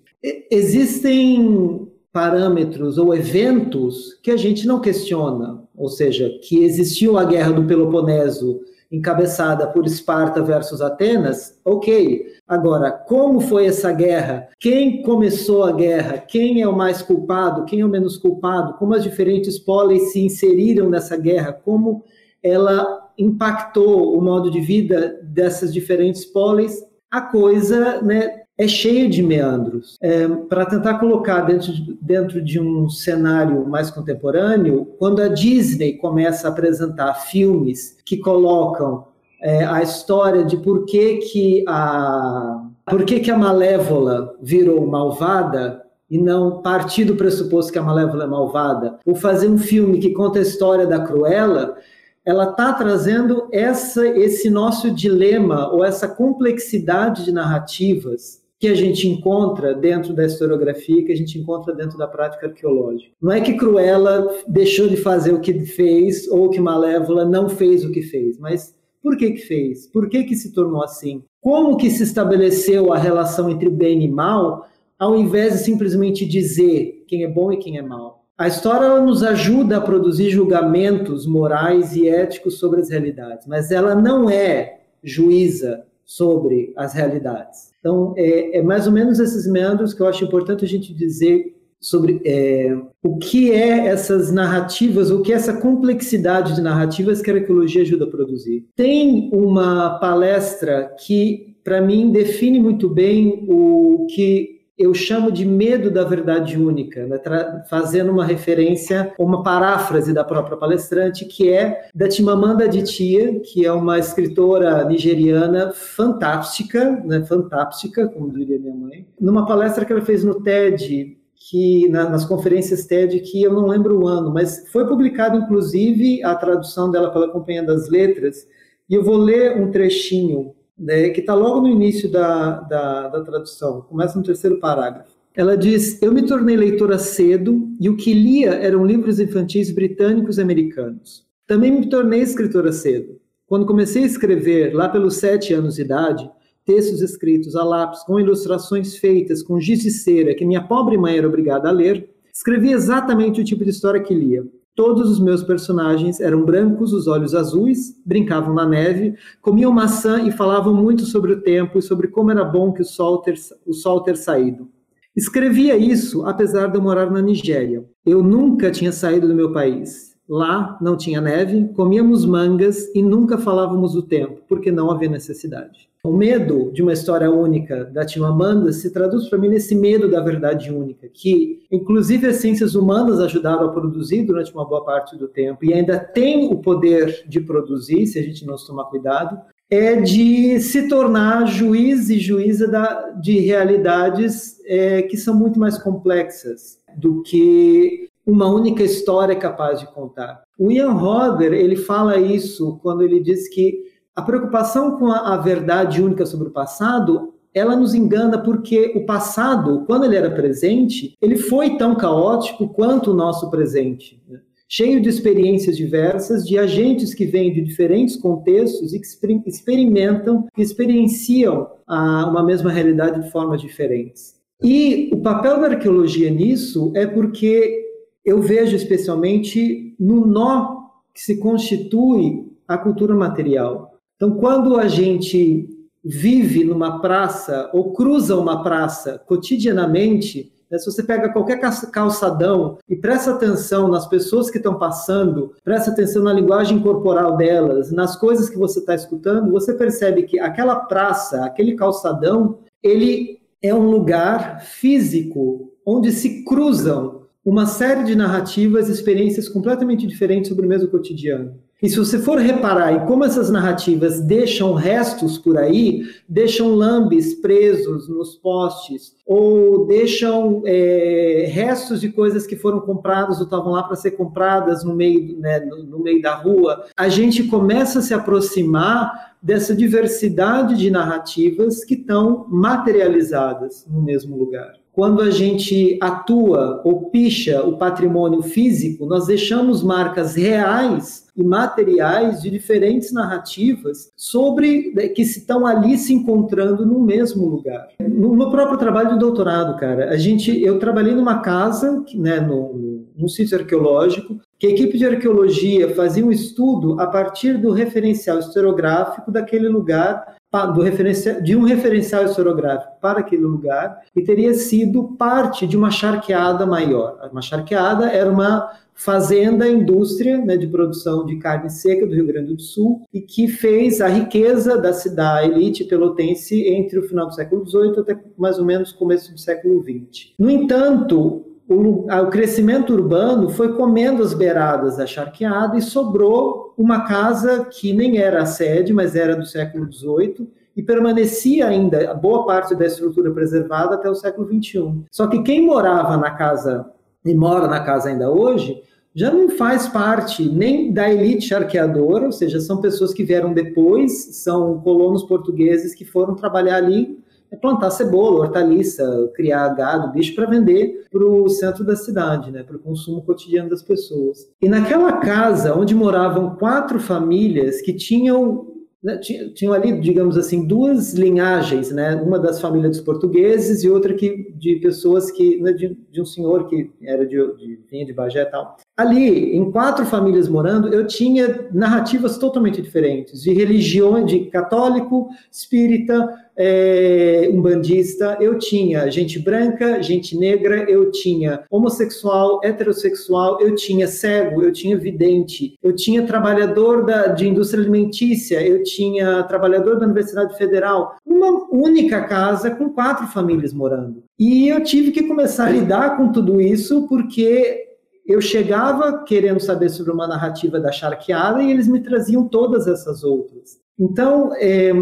Existem 0.51 1.89
parâmetros 2.13 2.99
ou 2.99 3.15
eventos 3.15 4.19
que 4.23 4.31
a 4.31 4.37
gente 4.37 4.67
não 4.67 4.79
questiona, 4.79 5.62
ou 5.77 5.89
seja, 5.89 6.29
que 6.43 6.65
existiu 6.65 7.19
a 7.19 7.25
guerra 7.25 7.53
do 7.53 7.65
Peloponeso 7.65 8.61
encabeçada 8.93 9.67
por 9.67 9.87
Esparta 9.87 10.43
versus 10.43 10.83
Atenas, 10.83 11.59
ok. 11.65 12.27
Agora, 12.47 12.93
como 12.93 13.41
foi 13.41 13.65
essa 13.65 13.91
guerra? 13.91 14.49
Quem 14.61 15.03
começou 15.03 15.65
a 15.65 15.73
guerra? 15.73 16.19
Quem 16.19 16.61
é 16.61 16.69
o 16.69 16.77
mais 16.77 17.01
culpado? 17.01 17.65
Quem 17.65 17.81
é 17.81 17.87
o 17.87 17.89
menos 17.89 18.19
culpado? 18.19 18.75
Como 18.75 18.95
as 18.95 19.03
diferentes 19.03 19.59
polis 19.59 20.13
se 20.13 20.21
inseriram 20.21 20.91
nessa 20.91 21.17
guerra? 21.17 21.55
Como 21.55 22.05
ela 22.43 23.09
impactou 23.17 24.17
o 24.17 24.21
modo 24.21 24.51
de 24.51 24.61
vida 24.61 25.19
dessas 25.23 25.73
diferentes 25.73 26.27
polis? 26.27 26.85
A 27.11 27.23
coisa, 27.23 28.03
né, 28.03 28.42
é 28.59 28.69
cheio 28.69 29.09
de 29.09 29.23
meandros. 29.23 29.97
É, 30.01 30.29
Para 30.29 30.67
tentar 30.67 30.99
colocar 30.99 31.41
dentro 31.43 31.73
de, 31.73 31.99
dentro 32.01 32.43
de 32.43 32.61
um 32.61 32.89
cenário 32.89 33.67
mais 33.67 33.91
contemporâneo, 33.91 34.87
quando 34.99 35.23
a 35.23 35.29
Disney 35.29 35.95
começa 35.95 36.47
a 36.47 36.51
apresentar 36.51 37.15
filmes 37.15 37.97
que 38.05 38.19
colocam 38.19 39.07
é, 39.41 39.65
a 39.65 39.83
história 39.83 40.45
de 40.45 40.57
por 40.57 40.85
que, 40.85 41.17
que 41.17 41.65
a 41.67 42.69
por 42.85 43.05
que, 43.05 43.21
que 43.21 43.31
a 43.31 43.39
Malévola 43.39 44.35
virou 44.43 44.85
malvada 44.87 45.83
e 46.11 46.19
não 46.19 46.61
partir 46.63 47.05
do 47.05 47.15
pressuposto 47.15 47.73
que 47.73 47.79
a 47.79 47.83
Malévola 47.83 48.25
é 48.25 48.27
malvada, 48.27 48.99
ou 49.07 49.15
fazer 49.15 49.49
um 49.49 49.57
filme 49.57 49.99
que 49.99 50.11
conta 50.11 50.41
a 50.41 50.43
história 50.43 50.87
da 50.87 51.01
Cruella, 51.01 51.77
ela 52.25 52.51
está 52.51 52.73
trazendo 52.73 53.49
essa, 53.53 54.07
esse 54.07 54.51
nosso 54.51 54.91
dilema 54.91 55.73
ou 55.73 55.85
essa 55.85 56.09
complexidade 56.09 57.25
de 57.25 57.33
narrativas 57.33 58.42
que 58.63 58.69
a 58.69 58.77
gente 58.77 59.09
encontra 59.09 59.75
dentro 59.75 60.15
da 60.15 60.25
historiografia, 60.25 61.05
que 61.05 61.11
a 61.11 61.17
gente 61.17 61.37
encontra 61.37 61.75
dentro 61.75 61.99
da 61.99 62.07
prática 62.07 62.47
arqueológica. 62.47 63.11
Não 63.21 63.33
é 63.33 63.41
que 63.41 63.55
Cruella 63.55 64.33
deixou 64.47 64.87
de 64.87 64.97
fazer 64.97 65.33
o 65.33 65.41
que 65.41 65.65
fez 65.65 66.29
ou 66.29 66.49
que 66.49 66.61
Malévola 66.61 67.25
não 67.25 67.49
fez 67.49 67.85
o 67.85 67.91
que 67.91 68.03
fez, 68.03 68.39
mas 68.39 68.73
por 69.03 69.17
que 69.17 69.33
que 69.33 69.41
fez? 69.41 69.89
Por 69.89 70.09
que 70.09 70.23
que 70.23 70.37
se 70.37 70.53
tornou 70.53 70.81
assim? 70.85 71.25
Como 71.41 71.77
que 71.77 71.91
se 71.91 72.05
estabeleceu 72.05 72.93
a 72.93 72.99
relação 72.99 73.51
entre 73.51 73.69
bem 73.69 74.05
e 74.05 74.09
mal, 74.09 74.69
ao 74.97 75.19
invés 75.19 75.55
de 75.55 75.59
simplesmente 75.65 76.25
dizer 76.25 77.05
quem 77.09 77.25
é 77.25 77.29
bom 77.29 77.51
e 77.51 77.57
quem 77.57 77.79
é 77.79 77.83
mal? 77.83 78.27
A 78.39 78.47
história 78.47 79.01
nos 79.01 79.25
ajuda 79.25 79.79
a 79.79 79.81
produzir 79.81 80.31
julgamentos 80.31 81.27
morais 81.27 81.97
e 81.97 82.09
éticos 82.09 82.61
sobre 82.61 82.81
as 82.81 82.91
realidades, 82.91 83.45
mas 83.45 83.73
ela 83.73 83.97
não 83.97 84.31
é 84.31 84.83
juíza 85.03 85.85
sobre 86.05 86.73
as 86.77 86.95
realidades. 86.95 87.73
Então, 87.81 88.15
é, 88.17 88.59
é, 88.59 88.63
mais 88.63 88.87
ou 88.87 88.93
menos 88.93 89.19
esses 89.19 89.47
meandros 89.47 89.93
que 89.95 90.01
eu 90.01 90.07
acho 90.07 90.25
importante 90.25 90.65
a 90.65 90.69
gente 90.69 90.95
dizer 90.95 91.55
sobre 91.81 92.23
é, 92.25 92.77
o 93.03 93.19
que 93.19 93.51
é 93.51 93.89
essas 93.89 94.31
narrativas, 94.31 95.11
o 95.11 95.21
que 95.21 95.33
é 95.33 95.37
essa 95.37 95.55
complexidade 95.55 96.55
de 96.55 96.61
narrativas 96.61 97.21
que 97.21 97.31
a 97.31 97.35
arqueologia 97.35 97.83
ajuda 97.83 98.05
a 98.05 98.11
produzir. 98.11 98.67
Tem 98.77 99.29
uma 99.33 99.99
palestra 99.99 100.95
que, 101.05 101.57
para 101.65 101.81
mim, 101.81 102.13
define 102.13 102.61
muito 102.61 102.89
bem 102.89 103.45
o 103.49 104.07
que 104.15 104.62
eu 104.83 104.93
chamo 104.93 105.31
de 105.31 105.45
medo 105.45 105.91
da 105.91 106.03
verdade 106.03 106.61
única, 106.61 107.07
né? 107.07 107.21
fazendo 107.69 108.11
uma 108.11 108.25
referência, 108.25 109.15
uma 109.19 109.43
paráfrase 109.43 110.13
da 110.13 110.25
própria 110.25 110.57
palestrante, 110.57 111.25
que 111.25 111.51
é 111.51 111.89
da 111.95 112.11
Chimamanda 112.11 112.65
Adichie, 112.65 113.41
que 113.41 113.65
é 113.65 113.73
uma 113.73 113.99
escritora 113.99 114.85
nigeriana 114.85 115.73
fantástica, 115.73 117.01
né? 117.05 117.25
fantástica, 117.25 118.09
como 118.09 118.33
diria 118.33 118.59
minha 118.59 118.75
mãe, 118.75 119.07
numa 119.21 119.47
palestra 119.47 119.85
que 119.85 119.93
ela 119.93 120.03
fez 120.03 120.25
no 120.25 120.43
TED, 120.43 121.17
que 121.35 121.89
na, 121.89 122.09
nas 122.09 122.25
conferências 122.25 122.85
TED, 122.85 123.21
que 123.21 123.43
eu 123.43 123.53
não 123.53 123.67
lembro 123.67 124.01
o 124.01 124.09
ano, 124.09 124.33
mas 124.33 124.69
foi 124.73 124.87
publicado 124.87 125.39
inclusive 125.39 126.23
a 126.25 126.35
tradução 126.35 126.91
dela 126.91 127.11
pela 127.11 127.31
Companhia 127.31 127.63
das 127.63 127.89
Letras, 127.89 128.47
e 128.91 128.95
eu 128.95 129.05
vou 129.05 129.17
ler 129.17 129.57
um 129.57 129.71
trechinho 129.71 130.55
né, 130.79 131.11
que 131.11 131.21
está 131.21 131.35
logo 131.35 131.61
no 131.61 131.69
início 131.69 132.11
da, 132.11 132.61
da, 132.61 133.09
da 133.09 133.21
tradução, 133.23 133.83
começa 133.83 134.19
no 134.19 134.25
terceiro 134.25 134.59
parágrafo. 134.59 135.13
Ela 135.35 135.57
diz: 135.57 136.01
Eu 136.03 136.13
me 136.13 136.23
tornei 136.27 136.57
leitora 136.57 136.99
cedo 136.99 137.69
e 137.81 137.89
o 137.89 137.97
que 137.97 138.13
lia 138.13 138.51
eram 138.51 138.85
livros 138.85 139.19
infantis 139.19 139.71
britânicos 139.71 140.39
e 140.39 140.43
americanos. 140.43 141.27
Também 141.47 141.73
me 141.73 141.89
tornei 141.89 142.21
escritora 142.21 142.73
cedo. 142.73 143.21
Quando 143.47 143.67
comecei 143.67 144.03
a 144.03 144.07
escrever, 144.07 144.75
lá 144.75 144.89
pelos 144.89 145.17
sete 145.17 145.53
anos 145.53 145.75
de 145.75 145.83
idade, 145.83 146.31
textos 146.65 147.03
escritos 147.03 147.57
a 147.57 147.65
lápis 147.65 148.03
com 148.03 148.21
ilustrações 148.21 148.97
feitas 148.97 149.43
com 149.43 149.61
giz 149.61 149.81
de 149.81 149.91
cera 149.91 150.35
que 150.35 150.45
minha 150.45 150.63
pobre 150.63 150.97
mãe 150.97 151.17
era 151.19 151.29
obrigada 151.29 151.69
a 151.69 151.73
ler, 151.73 152.09
escrevi 152.33 152.73
exatamente 152.73 153.41
o 153.41 153.45
tipo 153.45 153.65
de 153.65 153.71
história 153.71 154.03
que 154.03 154.15
lia. 154.15 154.45
Todos 154.75 155.11
os 155.11 155.21
meus 155.21 155.43
personagens 155.43 156.19
eram 156.19 156.45
brancos, 156.47 156.95
os 156.95 157.07
olhos 157.07 157.35
azuis, 157.35 157.95
brincavam 158.07 158.55
na 158.55 158.67
neve, 158.67 159.15
comiam 159.43 159.71
maçã 159.71 160.23
e 160.23 160.33
falavam 160.33 160.73
muito 160.73 161.05
sobre 161.05 161.33
o 161.33 161.43
tempo 161.43 161.79
e 161.79 161.83
sobre 161.83 162.09
como 162.09 162.31
era 162.31 162.43
bom 162.43 162.73
que 162.73 162.81
o 162.81 162.85
sol 162.85 163.19
ter, 163.19 163.35
o 163.67 163.75
sol 163.75 164.01
ter 164.01 164.17
saído. 164.17 164.71
Escrevia 165.15 165.77
isso 165.77 166.25
apesar 166.25 166.69
de 166.69 166.79
eu 166.79 166.83
morar 166.83 167.11
na 167.11 167.21
Nigéria. 167.21 167.85
Eu 168.05 168.23
nunca 168.23 168.71
tinha 168.71 168.93
saído 168.93 169.29
do 169.29 169.35
meu 169.35 169.53
país. 169.53 170.17
Lá 170.27 170.79
não 170.81 170.97
tinha 170.97 171.21
neve, 171.21 171.69
comíamos 171.75 172.25
mangas 172.25 172.87
e 172.95 173.03
nunca 173.03 173.37
falávamos 173.37 173.93
do 173.93 174.03
tempo, 174.03 174.41
porque 174.49 174.73
não 174.73 174.91
havia 174.91 175.11
necessidade. 175.11 175.92
O 176.05 176.11
medo 176.13 176.73
de 176.73 176.83
uma 176.83 176.93
história 176.93 177.31
única 177.31 177.85
da 177.85 178.05
Timamanda 178.05 178.73
se 178.73 178.93
traduz 178.93 179.29
para 179.29 179.39
mim 179.39 179.49
nesse 179.49 179.73
medo 179.73 180.11
da 180.11 180.21
verdade 180.21 180.69
única, 180.73 181.09
que 181.09 181.61
inclusive 181.71 182.27
as 182.27 182.37
ciências 182.37 182.75
humanas 182.75 183.21
ajudaram 183.21 183.67
a 183.67 183.73
produzir 183.73 184.25
durante 184.25 184.53
uma 184.53 184.65
boa 184.65 184.85
parte 184.85 185.17
do 185.17 185.29
tempo 185.29 185.65
e 185.65 185.73
ainda 185.73 186.01
tem 186.01 186.53
o 186.53 186.57
poder 186.57 187.23
de 187.29 187.41
produzir, 187.41 188.09
se 188.09 188.19
a 188.19 188.23
gente 188.23 188.45
não 188.45 188.57
tomar 188.57 188.87
cuidado, 188.87 189.39
é 189.71 189.95
de 189.95 190.59
se 190.59 190.89
tornar 190.89 191.47
juiz 191.47 192.11
e 192.11 192.19
juíza 192.19 192.67
da, 192.67 193.11
de 193.11 193.39
realidades 193.39 194.61
é, 194.67 195.03
que 195.03 195.17
são 195.17 195.37
muito 195.37 195.61
mais 195.61 195.79
complexas 195.79 196.81
do 196.97 197.23
que 197.23 198.09
uma 198.27 198.53
única 198.53 198.83
história 198.83 199.37
capaz 199.37 199.79
de 199.79 199.87
contar. 199.87 200.43
O 200.59 200.73
Ian 200.73 200.95
Hodder, 200.95 201.53
ele 201.53 201.77
fala 201.77 202.19
isso 202.19 202.81
quando 202.83 203.03
ele 203.03 203.21
diz 203.21 203.49
que 203.49 203.92
a 204.15 204.23
preocupação 204.23 204.99
com 204.99 205.07
a, 205.09 205.35
a 205.35 205.37
verdade 205.39 206.03
única 206.03 206.27
sobre 206.27 206.49
o 206.49 206.53
passado 206.53 207.33
ela 207.55 207.77
nos 207.77 207.95
engana 207.95 208.39
porque 208.39 208.93
o 208.97 209.05
passado, 209.05 209.85
quando 209.87 210.05
ele 210.05 210.17
era 210.17 210.31
presente, 210.31 211.15
ele 211.21 211.37
foi 211.37 211.77
tão 211.77 211.95
caótico 211.95 212.69
quanto 212.69 213.11
o 213.11 213.15
nosso 213.15 213.51
presente. 213.51 214.23
Né? 214.29 214.41
Cheio 214.67 215.03
de 215.03 215.11
experiências 215.11 215.77
diversas, 215.77 216.47
de 216.47 216.59
agentes 216.59 217.13
que 217.13 217.27
vêm 217.27 217.53
de 217.53 217.61
diferentes 217.61 218.17
contextos 218.17 218.95
e 218.95 218.99
que 218.99 219.07
experimentam, 219.51 220.47
que 220.55 220.63
experienciam 220.63 221.69
a, 221.87 222.27
uma 222.27 222.43
mesma 222.43 222.71
realidade 222.73 223.23
de 223.23 223.31
formas 223.31 223.61
diferentes. 223.61 224.41
E 224.63 225.11
o 225.13 225.19
papel 225.19 225.61
da 225.61 225.67
arqueologia 225.67 226.31
nisso 226.31 226.91
é 226.97 227.07
porque 227.07 227.85
eu 228.25 228.41
vejo 228.41 228.75
especialmente 228.75 229.95
no 229.99 230.25
nó 230.25 230.87
que 231.13 231.21
se 231.21 231.39
constitui 231.39 232.47
a 232.67 232.79
cultura 232.79 233.15
material. 233.15 233.92
Então, 234.23 234.37
quando 234.37 234.77
a 234.77 234.87
gente 234.87 235.69
vive 236.05 236.63
numa 236.63 237.01
praça 237.01 237.69
ou 237.73 237.93
cruza 237.93 238.37
uma 238.37 238.63
praça 238.63 239.19
cotidianamente, 239.19 240.53
né, 240.71 240.79
se 240.79 240.87
você 240.87 241.03
pega 241.03 241.33
qualquer 241.33 241.59
calçadão 241.91 242.79
e 242.89 242.95
presta 242.95 243.33
atenção 243.33 243.89
nas 243.89 244.07
pessoas 244.07 244.49
que 244.49 244.59
estão 244.59 244.79
passando, 244.79 245.53
presta 245.65 245.91
atenção 245.91 246.23
na 246.23 246.33
linguagem 246.33 246.79
corporal 246.79 247.37
delas, 247.37 247.91
nas 247.91 248.15
coisas 248.15 248.49
que 248.49 248.57
você 248.57 248.79
está 248.79 248.95
escutando, 248.95 249.51
você 249.51 249.75
percebe 249.75 250.23
que 250.23 250.39
aquela 250.39 250.77
praça, 250.77 251.45
aquele 251.45 251.75
calçadão, 251.75 252.61
ele 252.81 253.41
é 253.61 253.75
um 253.75 253.91
lugar 253.91 254.61
físico 254.61 255.73
onde 255.85 256.13
se 256.13 256.45
cruzam 256.45 257.23
uma 257.45 257.67
série 257.67 258.05
de 258.05 258.15
narrativas, 258.15 258.89
experiências 258.89 259.49
completamente 259.49 260.07
diferentes 260.07 260.49
sobre 260.49 260.65
o 260.65 260.69
mesmo 260.69 260.89
cotidiano. 260.89 261.61
E 261.83 261.89
se 261.89 261.97
você 261.97 262.17
for 262.17 262.39
reparar 262.39 262.93
em 262.93 263.07
como 263.07 263.25
essas 263.25 263.51
narrativas 263.51 264.21
deixam 264.21 264.73
restos 264.73 265.37
por 265.37 265.59
aí, 265.59 266.05
deixam 266.29 266.77
lambes 266.77 267.35
presos 267.35 268.09
nos 268.09 268.37
postes, 268.37 269.17
ou 269.27 269.85
deixam 269.87 270.63
é, 270.65 271.51
restos 271.53 272.01
de 272.01 272.09
coisas 272.09 272.47
que 272.47 272.55
foram 272.55 272.81
compradas 272.81 273.39
ou 273.39 273.45
estavam 273.45 273.73
lá 273.73 273.83
para 273.83 273.97
ser 273.97 274.13
compradas 274.13 274.85
no 274.85 274.95
meio, 274.95 275.37
né, 275.41 275.59
no, 275.59 275.83
no 275.83 275.99
meio 275.99 276.23
da 276.23 276.37
rua, 276.37 276.85
a 276.97 277.09
gente 277.09 277.43
começa 277.45 277.99
a 277.99 278.03
se 278.03 278.15
aproximar 278.15 279.33
dessa 279.43 279.75
diversidade 279.75 280.77
de 280.77 280.89
narrativas 280.89 281.85
que 281.85 281.95
estão 281.95 282.47
materializadas 282.49 283.85
no 283.91 284.01
mesmo 284.01 284.37
lugar. 284.37 284.82
Quando 284.93 285.23
a 285.23 285.31
gente 285.31 285.99
atua 286.01 286.83
ou 286.85 287.09
picha 287.09 287.63
o 287.65 287.79
patrimônio 287.79 288.43
físico, 288.43 289.07
nós 289.07 289.27
deixamos 289.27 289.83
marcas 289.83 290.35
reais 290.35 291.27
e 291.35 291.43
materiais 291.43 292.43
de 292.43 292.51
diferentes 292.51 293.11
narrativas 293.11 294.13
sobre 294.15 294.93
né, 294.95 295.09
que 295.09 295.23
estão 295.23 295.67
ali 295.67 295.97
se 295.97 296.13
encontrando 296.13 296.85
no 296.85 297.01
mesmo 297.01 297.47
lugar. 297.47 297.89
No 297.99 298.35
meu 298.35 298.51
próprio 298.51 298.79
trabalho 298.79 299.15
de 299.15 299.19
doutorado, 299.19 299.79
cara, 299.79 300.11
a 300.11 300.17
gente, 300.19 300.63
eu 300.63 300.79
trabalhei 300.79 301.15
numa 301.15 301.41
casa, 301.41 302.05
né, 302.15 302.39
no, 302.39 303.07
num 303.17 303.29
sítio 303.29 303.59
arqueológico, 303.59 304.39
que 304.59 304.67
a 304.67 304.71
equipe 304.71 304.99
de 304.99 305.07
arqueologia 305.07 305.95
fazia 305.95 306.25
um 306.25 306.31
estudo 306.31 307.01
a 307.01 307.07
partir 307.07 307.57
do 307.57 307.73
referencial 307.73 308.39
historiográfico 308.39 309.33
daquele 309.33 309.69
lugar 309.69 310.37
do 310.67 311.43
de 311.43 311.57
um 311.57 311.65
referencial 311.65 312.27
historiográfico 312.27 312.93
para 313.01 313.21
aquele 313.21 313.43
lugar 313.43 314.03
e 314.15 314.23
teria 314.23 314.53
sido 314.53 315.17
parte 315.17 315.67
de 315.67 315.79
uma 315.79 315.91
charqueada 315.91 316.67
maior. 316.67 317.19
Uma 317.33 317.41
charqueada 317.41 318.11
era 318.11 318.31
uma 318.31 318.71
fazenda 318.95 319.67
indústria 319.67 320.37
né, 320.37 320.57
de 320.57 320.67
produção 320.67 321.25
de 321.25 321.37
carne 321.37 321.71
seca 321.71 322.07
do 322.07 322.15
Rio 322.15 322.27
Grande 322.27 322.55
do 322.55 322.61
Sul 322.61 323.01
e 323.13 323.23
que 323.23 323.49
fez 323.49 324.03
a 324.03 324.09
riqueza 324.09 324.77
da 324.77 324.93
cidade 324.93 325.51
elite 325.51 325.85
pelotense 325.85 326.69
entre 326.69 326.99
o 326.99 327.09
final 327.09 327.27
do 327.27 327.35
século 327.35 327.67
XVIII 327.67 328.01
até 328.01 328.19
mais 328.37 328.59
ou 328.59 328.65
menos 328.67 328.93
começo 328.93 329.33
do 329.33 329.41
século 329.41 329.83
XX. 329.83 330.35
No 330.39 330.51
entanto, 330.51 331.52
o, 331.69 332.07
o, 332.07 332.27
crescimento 332.29 332.93
urbano 332.93 333.49
foi 333.49 333.75
comendo 333.75 334.23
as 334.23 334.35
beiradas 334.35 334.97
da 334.97 335.07
charqueada 335.07 335.77
e 335.77 335.83
sobrou 335.83 336.75
uma 336.77 337.05
casa 337.05 337.65
que 337.65 337.93
nem 337.93 338.19
era 338.19 338.43
a 338.43 338.47
sede, 338.47 338.93
mas 338.93 339.15
era 339.15 339.37
do 339.37 339.47
século 339.47 339.91
XVIII 339.91 340.49
e 340.77 340.83
permanecia 340.83 341.67
ainda 341.67 342.15
boa 342.15 342.45
parte 342.47 342.75
da 342.75 342.87
estrutura 342.87 343.31
preservada 343.31 343.95
até 343.95 344.09
o 344.09 344.15
século 344.15 344.49
XXI. 344.49 345.05
Só 345.11 345.27
que 345.27 345.43
quem 345.43 345.67
morava 345.67 346.17
na 346.17 346.31
casa 346.31 346.87
e 347.25 347.35
mora 347.35 347.69
na 347.69 347.81
casa 347.81 348.09
ainda 348.09 348.31
hoje 348.31 348.83
já 349.15 349.31
não 349.31 349.51
faz 349.51 349.87
parte 349.87 350.49
nem 350.49 350.91
da 350.93 351.13
elite 351.13 351.49
charqueadora, 351.49 352.25
ou 352.25 352.33
seja, 352.33 352.61
são 352.61 352.81
pessoas 352.81 353.13
que 353.13 353.23
vieram 353.23 353.53
depois, 353.53 354.37
são 354.37 354.81
colonos 354.81 355.23
portugueses 355.23 355.95
que 355.95 356.05
foram 356.05 356.35
trabalhar 356.35 356.77
ali 356.77 357.23
é 357.53 357.57
plantar 357.57 357.91
cebola, 357.91 358.41
hortaliça, 358.41 359.31
criar 359.35 359.69
gado, 359.71 360.11
bicho 360.13 360.35
para 360.35 360.47
vender 360.47 361.05
para 361.11 361.23
o 361.23 361.49
centro 361.51 361.85
da 361.85 361.95
cidade, 361.95 362.51
né, 362.51 362.63
para 362.63 362.77
o 362.77 362.81
consumo 362.81 363.23
cotidiano 363.23 363.69
das 363.69 363.83
pessoas. 363.83 364.49
E 364.61 364.69
naquela 364.69 365.19
casa 365.19 365.77
onde 365.77 365.95
moravam 365.95 366.57
quatro 366.57 366.99
famílias 366.99 367.83
que 367.83 367.93
tinham 367.93 368.73
né, 369.03 369.19
tinham 369.19 369.73
ali, 369.73 370.01
digamos 370.01 370.39
assim, 370.39 370.65
duas 370.65 371.13
linhagens, 371.15 371.91
né? 371.91 372.15
Uma 372.15 372.39
das 372.39 372.61
famílias 372.61 372.93
dos 372.93 373.01
portugueses 373.01 373.83
e 373.83 373.91
outra 373.91 374.15
que 374.15 374.53
de 374.55 374.77
pessoas 374.77 375.29
que 375.33 375.61
né, 375.61 375.73
de, 375.73 375.99
de, 376.09 376.23
um 376.23 376.25
senhor 376.25 376.69
que 376.69 376.89
era 377.03 377.27
de, 377.27 377.37
de 377.57 377.81
vinha 377.91 378.07
de 378.07 378.13
Bagé 378.13 378.43
e 378.43 378.47
tal. 378.47 378.77
Ali, 378.97 379.57
em 379.57 379.73
quatro 379.73 380.07
famílias 380.07 380.49
morando, 380.49 380.87
eu 380.87 381.05
tinha 381.05 381.69
narrativas 381.73 382.39
totalmente 382.39 382.81
diferentes, 382.81 383.43
de 383.43 383.53
religião, 383.53 384.25
de 384.25 384.45
católico, 384.47 385.29
espírita, 385.51 386.33
é, 386.57 387.49
umbandista, 387.51 388.37
eu 388.41 388.59
tinha 388.59 389.11
gente 389.11 389.39
branca, 389.39 390.03
gente 390.03 390.37
negra, 390.37 390.91
eu 390.91 391.11
tinha 391.11 391.65
homossexual, 391.71 392.61
heterossexual, 392.63 393.61
eu 393.61 393.75
tinha 393.75 394.07
cego, 394.07 394.63
eu 394.63 394.73
tinha 394.73 394.97
vidente, 394.97 395.75
eu 395.83 395.95
tinha 395.95 396.27
trabalhador 396.27 397.05
da, 397.05 397.29
de 397.29 397.49
indústria 397.49 397.83
alimentícia, 397.83 398.61
eu 398.67 398.83
tinha 398.83 399.43
trabalhador 399.45 399.99
da 399.99 400.07
Universidade 400.07 400.57
Federal, 400.57 401.17
uma 401.25 401.69
única 401.71 402.23
casa 402.25 402.71
com 402.71 402.91
quatro 402.91 403.27
famílias 403.29 403.73
morando. 403.73 404.23
E 404.39 404.69
eu 404.69 404.83
tive 404.83 405.11
que 405.11 405.23
começar 405.23 405.67
a 405.67 405.71
lidar 405.71 406.17
com 406.17 406.31
tudo 406.33 406.61
isso 406.61 407.07
porque 407.09 407.89
eu 408.27 408.41
chegava 408.41 409.25
querendo 409.25 409.61
saber 409.61 409.89
sobre 409.89 410.13
uma 410.13 410.29
narrativa 410.29 410.79
da 410.79 410.93
charqueada 410.93 411.63
e 411.63 411.71
eles 411.71 411.89
me 411.89 412.01
traziam 412.01 412.47
todas 412.47 412.87
essas 412.87 413.25
outras. 413.25 413.81
Então, 413.99 414.55
é, 414.57 414.93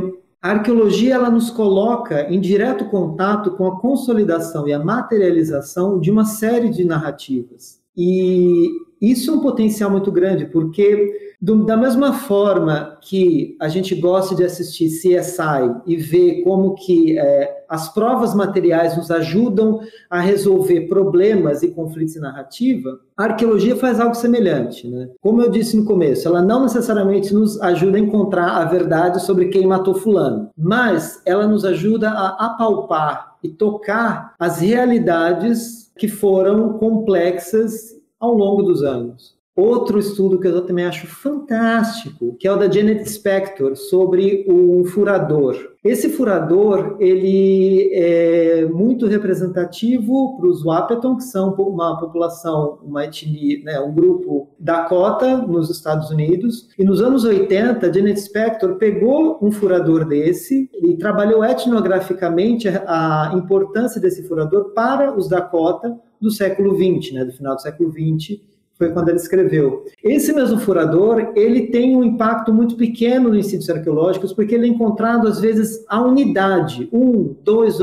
a 0.42 0.50
arqueologia 0.52 1.14
ela 1.14 1.30
nos 1.30 1.50
coloca 1.50 2.22
em 2.32 2.40
direto 2.40 2.86
contato 2.86 3.52
com 3.52 3.66
a 3.66 3.78
consolidação 3.78 4.66
e 4.66 4.72
a 4.72 4.78
materialização 4.78 6.00
de 6.00 6.10
uma 6.10 6.24
série 6.24 6.70
de 6.70 6.84
narrativas. 6.84 7.80
E 7.94 8.70
isso 9.00 9.30
é 9.30 9.34
um 9.34 9.40
potencial 9.40 9.90
muito 9.90 10.10
grande, 10.10 10.46
porque 10.46 11.34
do, 11.40 11.64
da 11.64 11.76
mesma 11.76 12.12
forma 12.12 12.98
que 13.02 13.56
a 13.60 13.68
gente 13.68 13.94
gosta 13.94 14.34
de 14.34 14.44
assistir 14.44 14.88
CSI 14.88 15.82
e 15.86 15.96
ver 15.96 16.42
como 16.42 16.74
que 16.74 17.18
é, 17.18 17.59
as 17.70 17.88
provas 17.94 18.34
materiais 18.34 18.96
nos 18.96 19.12
ajudam 19.12 19.80
a 20.10 20.18
resolver 20.18 20.88
problemas 20.88 21.62
e 21.62 21.68
conflitos 21.68 22.16
em 22.16 22.20
narrativa, 22.20 22.98
a 23.16 23.24
arqueologia 23.24 23.76
faz 23.76 24.00
algo 24.00 24.16
semelhante. 24.16 24.88
Né? 24.88 25.08
Como 25.20 25.40
eu 25.40 25.48
disse 25.48 25.76
no 25.76 25.84
começo, 25.84 26.26
ela 26.26 26.42
não 26.42 26.64
necessariamente 26.64 27.32
nos 27.32 27.60
ajuda 27.62 27.96
a 27.96 28.00
encontrar 28.00 28.56
a 28.56 28.64
verdade 28.64 29.22
sobre 29.22 29.50
quem 29.50 29.68
matou 29.68 29.94
fulano, 29.94 30.50
mas 30.58 31.22
ela 31.24 31.46
nos 31.46 31.64
ajuda 31.64 32.10
a 32.10 32.46
apalpar 32.46 33.36
e 33.40 33.48
tocar 33.48 34.34
as 34.36 34.60
realidades 34.60 35.92
que 35.96 36.08
foram 36.08 36.72
complexas 36.72 37.94
ao 38.18 38.34
longo 38.34 38.62
dos 38.62 38.82
anos. 38.82 39.39
Outro 39.56 39.98
estudo 39.98 40.38
que 40.38 40.46
eu 40.46 40.64
também 40.64 40.86
acho 40.86 41.06
fantástico, 41.06 42.36
que 42.38 42.46
é 42.46 42.52
o 42.52 42.56
da 42.56 42.70
Janet 42.70 43.04
Spector, 43.08 43.76
sobre 43.76 44.46
o 44.48 44.84
furador. 44.84 45.56
Esse 45.82 46.08
furador, 46.10 46.96
ele 47.00 47.90
é 47.92 48.66
muito 48.66 49.06
representativo 49.06 50.36
para 50.36 50.46
os 50.46 50.62
Wapeton, 50.62 51.16
que 51.16 51.24
são 51.24 51.52
uma 51.54 51.98
população, 51.98 52.78
uma 52.82 53.04
etnia, 53.04 53.62
né, 53.64 53.80
um 53.80 53.92
grupo 53.92 54.50
Dakota 54.58 55.38
nos 55.38 55.70
Estados 55.70 56.10
Unidos. 56.10 56.68
E 56.78 56.84
nos 56.84 57.00
anos 57.00 57.24
80, 57.24 57.92
Janet 57.92 58.20
Spector 58.20 58.76
pegou 58.76 59.38
um 59.42 59.50
furador 59.50 60.04
desse 60.04 60.70
e 60.82 60.96
trabalhou 60.96 61.42
etnograficamente 61.42 62.68
a 62.68 63.32
importância 63.34 64.00
desse 64.00 64.22
furador 64.28 64.72
para 64.74 65.16
os 65.16 65.28
Dakota 65.28 65.98
do 66.20 66.30
século 66.30 66.74
XX, 66.74 67.14
né, 67.14 67.24
do 67.24 67.32
final 67.32 67.56
do 67.56 67.62
século 67.62 67.90
XX, 67.90 68.38
foi 68.80 68.90
quando 68.92 69.10
ele 69.10 69.18
escreveu. 69.18 69.84
Esse 70.02 70.32
mesmo 70.32 70.58
furador, 70.58 71.32
ele 71.36 71.66
tem 71.66 71.94
um 71.94 72.02
impacto 72.02 72.50
muito 72.50 72.76
pequeno 72.76 73.28
nos 73.28 73.44
sítios 73.44 73.68
arqueológicos, 73.68 74.32
porque 74.32 74.54
ele 74.54 74.64
é 74.64 74.70
encontrado, 74.70 75.28
às 75.28 75.38
vezes, 75.38 75.84
a 75.86 76.00
unidade, 76.00 76.88
um, 76.90 77.36
dois, 77.44 77.78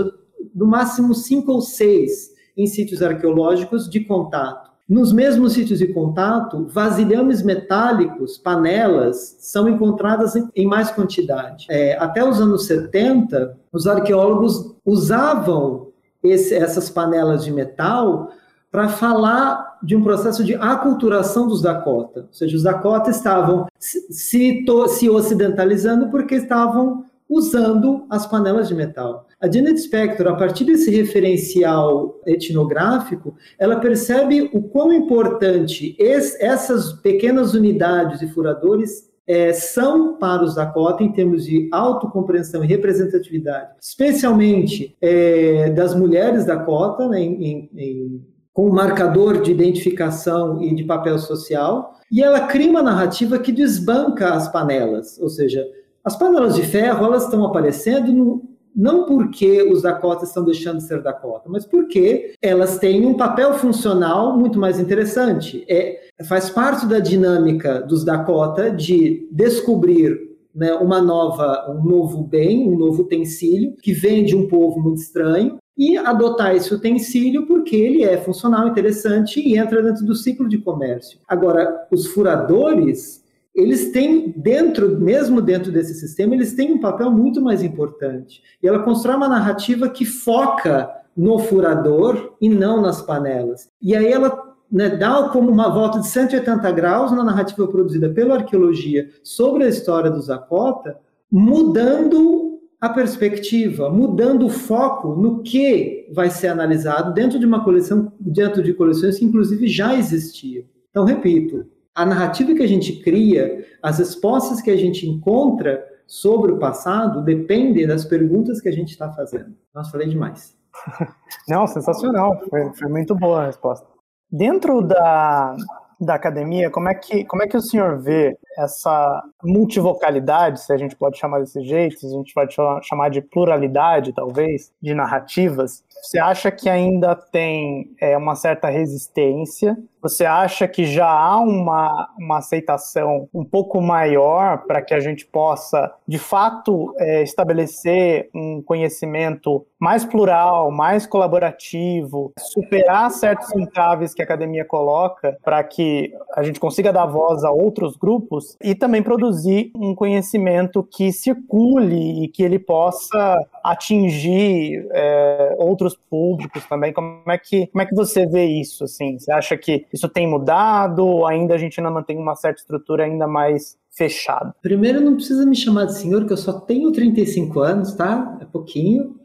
no 0.55 0.65
máximo 0.65 1.13
cinco 1.13 1.51
ou 1.51 1.61
seis 1.61 2.31
em 2.57 2.65
sítios 2.65 3.03
arqueológicos 3.03 3.87
de 3.87 3.99
contato. 3.99 4.71
Nos 4.89 5.13
mesmos 5.13 5.53
sítios 5.53 5.77
de 5.77 5.93
contato, 5.93 6.65
vasilhames 6.65 7.43
metálicos, 7.43 8.39
panelas, 8.39 9.35
são 9.39 9.69
encontradas 9.69 10.33
em 10.55 10.65
mais 10.65 10.89
quantidade. 10.89 11.67
É, 11.69 11.95
até 11.99 12.27
os 12.27 12.41
anos 12.41 12.65
70, 12.65 13.55
os 13.71 13.85
arqueólogos 13.85 14.75
usavam 14.83 15.89
esse, 16.23 16.55
essas 16.55 16.89
panelas 16.89 17.43
de 17.43 17.51
metal 17.51 18.31
para 18.71 18.89
falar 18.89 19.66
de 19.81 19.96
um 19.96 20.03
processo 20.03 20.43
de 20.43 20.55
aculturação 20.55 21.48
dos 21.48 21.62
Dakota. 21.62 22.22
Ou 22.22 22.34
seja, 22.34 22.55
os 22.55 22.63
Dakota 22.63 23.10
estavam 23.10 23.67
se, 23.77 24.07
se 24.10 25.10
ocidentalizando 25.10 26.10
porque 26.10 26.36
estavam 26.36 27.05
usando 27.29 28.05
as 28.10 28.25
panelas 28.25 28.67
de 28.67 28.75
metal. 28.75 29.27
A 29.39 29.51
Janet 29.51 29.79
Spector, 29.79 30.27
a 30.27 30.36
partir 30.36 30.65
desse 30.65 30.89
referencial 30.89 32.19
etnográfico, 32.25 33.36
ela 33.60 33.79
percebe 33.79 34.50
o 34.53 34.62
quão 34.62 34.93
importante 34.93 35.96
esse, 36.00 36.41
essas 36.43 36.93
pequenas 36.93 37.53
unidades 37.53 38.22
e 38.22 38.27
furadores 38.27 39.07
é, 39.27 39.51
são 39.51 40.17
para 40.17 40.43
os 40.43 40.55
Dakota 40.55 41.03
em 41.03 41.12
termos 41.12 41.46
de 41.46 41.67
autocompreensão 41.72 42.63
e 42.63 42.67
representatividade, 42.67 43.72
especialmente 43.79 44.96
é, 45.01 45.69
das 45.72 45.93
mulheres 45.93 46.46
Dakota, 46.46 47.10
né, 47.10 47.19
em, 47.19 47.69
em 47.75 48.25
com 48.57 48.71
marcador 48.71 49.39
de 49.39 49.51
identificação 49.51 50.63
e 50.63 50.73
de 50.73 50.83
papel 50.83 51.19
social, 51.19 51.93
e 52.11 52.23
ela 52.23 52.47
cria 52.47 52.71
uma 52.71 52.81
narrativa 52.81 53.37
que 53.37 53.51
desbanca 53.51 54.33
as 54.33 54.51
panelas, 54.51 55.19
ou 55.19 55.29
seja, 55.29 55.63
as 56.03 56.17
panelas 56.17 56.55
de 56.55 56.63
ferro 56.63 57.05
elas 57.05 57.25
estão 57.25 57.45
aparecendo 57.45 58.11
no, 58.11 58.41
não 58.75 59.05
porque 59.05 59.61
os 59.61 59.83
Dakotas 59.83 60.29
estão 60.29 60.43
deixando 60.43 60.77
de 60.77 60.87
ser 60.87 61.03
Dakota, 61.03 61.47
mas 61.47 61.67
porque 61.67 62.33
elas 62.41 62.79
têm 62.79 63.05
um 63.05 63.13
papel 63.13 63.53
funcional 63.53 64.35
muito 64.35 64.57
mais 64.57 64.79
interessante. 64.79 65.63
É, 65.69 66.07
faz 66.25 66.49
parte 66.49 66.87
da 66.87 66.97
dinâmica 66.97 67.83
dos 67.83 68.03
Dakota 68.03 68.71
de 68.71 69.29
descobrir 69.31 70.17
né, 70.55 70.73
uma 70.73 70.99
nova, 70.99 71.69
um 71.69 71.83
novo 71.87 72.23
bem, 72.23 72.67
um 72.67 72.75
novo 72.75 73.03
utensílio 73.03 73.75
que 73.83 73.93
vem 73.93 74.25
de 74.25 74.35
um 74.35 74.47
povo 74.47 74.79
muito 74.79 74.97
estranho 74.97 75.59
e 75.77 75.98
adotar 75.98 76.55
esse 76.55 76.74
utensílio 76.74 77.46
porque 77.46 77.75
ele 77.75 78.03
é 78.03 78.17
funcional, 78.17 78.67
interessante 78.67 79.39
e 79.39 79.57
entra 79.57 79.84
dentro 79.84 80.05
do 80.05 80.15
ciclo 80.15 80.50
de 80.50 80.57
comércio. 80.57 81.19
Agora, 81.27 81.88
os 81.91 82.07
furadores, 82.07 83.24
eles 83.53 83.91
têm 83.91 84.34
dentro, 84.36 85.00
mesmo 85.00 85.41
dentro 85.41 85.72
desse 85.72 85.93
sistema, 85.93 86.34
eles 86.34 86.53
têm 86.53 86.74
um 86.74 86.79
papel 86.79 87.12
muito 87.12 87.41
mais 87.41 87.62
importante. 87.62 88.41
E 88.62 88.67
ela 88.67 88.79
constrói 88.79 89.15
uma 89.15 89.29
narrativa 89.29 89.88
que 89.88 90.05
foca 90.05 90.89
no 91.15 91.39
furador 91.39 92.36
e 92.41 92.50
não 92.50 92.81
nas 92.81 93.01
panelas. 93.01 93.69
E 93.81 93.96
aí 93.96 94.12
ela 94.12 94.55
né, 94.72 94.89
dá 94.89 95.29
como 95.29 95.50
uma 95.50 95.69
volta 95.69 96.00
de 96.00 96.07
180 96.07 96.72
graus 96.72 97.12
na 97.12 97.24
narrativa 97.24 97.67
produzida 97.67 98.10
pela 98.10 98.36
arqueologia 98.36 99.10
sobre 99.24 99.63
a 99.63 99.69
história 99.69 100.12
do 100.12 100.22
Zapota, 100.22 100.98
mudando 101.31 102.46
a 102.79 102.89
perspectiva, 102.89 103.89
mudando 103.89 104.46
o 104.46 104.50
foco 104.50 105.15
no 105.15 105.41
que 105.41 106.07
vai 106.13 106.29
ser 106.29 106.48
analisado 106.48 107.13
dentro 107.13 107.39
de 107.39 107.46
uma 107.46 107.63
coleção, 107.63 108.13
dentro 108.19 108.62
de 108.62 108.74
coleções 108.74 109.17
que 109.17 109.25
inclusive 109.25 109.67
já 109.67 109.96
existiam. 109.96 110.63
Então, 110.89 111.03
repito, 111.03 111.65
a 111.93 112.05
narrativa 112.05 112.53
que 112.53 112.62
a 112.62 112.67
gente 112.67 113.01
cria, 113.01 113.65
as 113.81 113.98
respostas 113.98 114.62
que 114.62 114.69
a 114.69 114.77
gente 114.77 115.07
encontra 115.07 115.84
sobre 116.05 116.51
o 116.51 116.60
passado 116.60 117.24
dependem 117.24 117.88
das 117.88 118.05
perguntas 118.05 118.62
que 118.62 118.69
a 118.69 118.72
gente 118.72 118.91
está 118.91 119.12
fazendo. 119.12 119.55
Nossa, 119.74 119.91
falei 119.91 120.07
demais. 120.07 120.55
Não, 121.50 121.65
sensacional. 121.65 122.39
Foi, 122.50 122.72
foi 122.74 122.88
muito 122.88 123.15
boa 123.15 123.43
a 123.43 123.46
resposta. 123.48 123.88
Dentro 124.31 124.81
da, 124.81 125.55
da 125.99 126.15
academia, 126.15 126.69
como 126.69 126.89
é, 126.89 126.95
que, 126.95 127.25
como 127.25 127.43
é 127.43 127.47
que 127.47 127.57
o 127.57 127.61
senhor 127.61 127.99
vê 127.99 128.37
essa 128.57 129.23
multivocalidade, 129.43 130.61
se 130.61 130.71
a 130.71 130.77
gente 130.77 130.95
pode 130.95 131.17
chamar 131.17 131.39
desse 131.39 131.61
jeito, 131.63 131.99
se 131.99 132.05
a 132.05 132.09
gente 132.09 132.33
pode 132.33 132.55
chamar 132.83 133.09
de 133.09 133.21
pluralidade, 133.21 134.13
talvez, 134.13 134.71
de 134.81 134.93
narrativas? 134.93 135.83
Você 136.01 136.19
acha 136.19 136.51
que 136.51 136.69
ainda 136.69 137.15
tem 137.15 137.91
é, 137.99 138.17
uma 138.17 138.35
certa 138.35 138.69
resistência? 138.69 139.77
Você 140.01 140.25
acha 140.25 140.67
que 140.67 140.85
já 140.85 141.09
há 141.09 141.37
uma, 141.37 142.07
uma 142.17 142.37
aceitação 142.37 143.27
um 143.33 143.43
pouco 143.43 143.81
maior 143.81 144.63
para 144.65 144.81
que 144.81 144.93
a 144.93 144.99
gente 144.99 145.25
possa, 145.25 145.91
de 146.07 146.17
fato, 146.17 146.93
é, 146.97 147.23
estabelecer 147.23 148.29
um 148.33 148.61
conhecimento 148.61 149.65
mais 149.79 150.05
plural, 150.05 150.71
mais 150.71 151.05
colaborativo, 151.05 152.31
superar 152.39 153.11
certos 153.11 153.53
entraves 153.55 154.13
que 154.13 154.21
a 154.21 154.25
academia 154.25 154.63
coloca 154.63 155.37
para 155.43 155.63
que 155.63 156.13
a 156.35 156.43
gente 156.43 156.59
consiga 156.59 156.93
dar 156.93 157.05
voz 157.05 157.43
a 157.43 157.51
outros 157.51 157.97
grupos 157.97 158.55
e 158.63 158.73
também 158.73 159.03
produzir 159.03 159.71
um 159.75 159.93
conhecimento 159.93 160.83
que 160.83 161.11
circule 161.11 162.23
e 162.23 162.27
que 162.27 162.43
ele 162.43 162.59
possa 162.59 163.45
atingir 163.71 164.88
é, 164.91 165.55
outros 165.57 165.97
públicos 166.09 166.65
também. 166.65 166.93
Como 166.93 167.21
é 167.27 167.38
que 167.38 167.67
como 167.67 167.81
é 167.81 167.86
que 167.86 167.95
você 167.95 168.25
vê 168.25 168.45
isso? 168.45 168.83
Assim, 168.83 169.17
você 169.19 169.31
acha 169.31 169.57
que 169.57 169.86
isso 169.93 170.07
tem 170.07 170.27
mudado 170.27 171.05
ou 171.05 171.27
ainda 171.27 171.55
a 171.55 171.57
gente 171.57 171.79
ainda 171.79 171.91
mantém 171.91 172.17
uma 172.17 172.36
certa 172.36 172.62
estrutura 172.62 173.03
ainda 173.03 173.27
mais 173.27 173.77
fechada? 173.91 174.55
Primeiro, 174.62 175.01
não 175.01 175.15
precisa 175.15 175.45
me 175.45 175.55
chamar 175.55 175.86
de 175.86 175.97
senhor, 175.97 176.25
que 176.25 176.33
eu 176.33 176.38
só 176.38 176.53
tenho 176.53 176.91
35 176.91 177.59
anos, 177.59 177.93
tá? 177.93 178.38
É 178.41 178.45
pouquinho. 178.45 179.15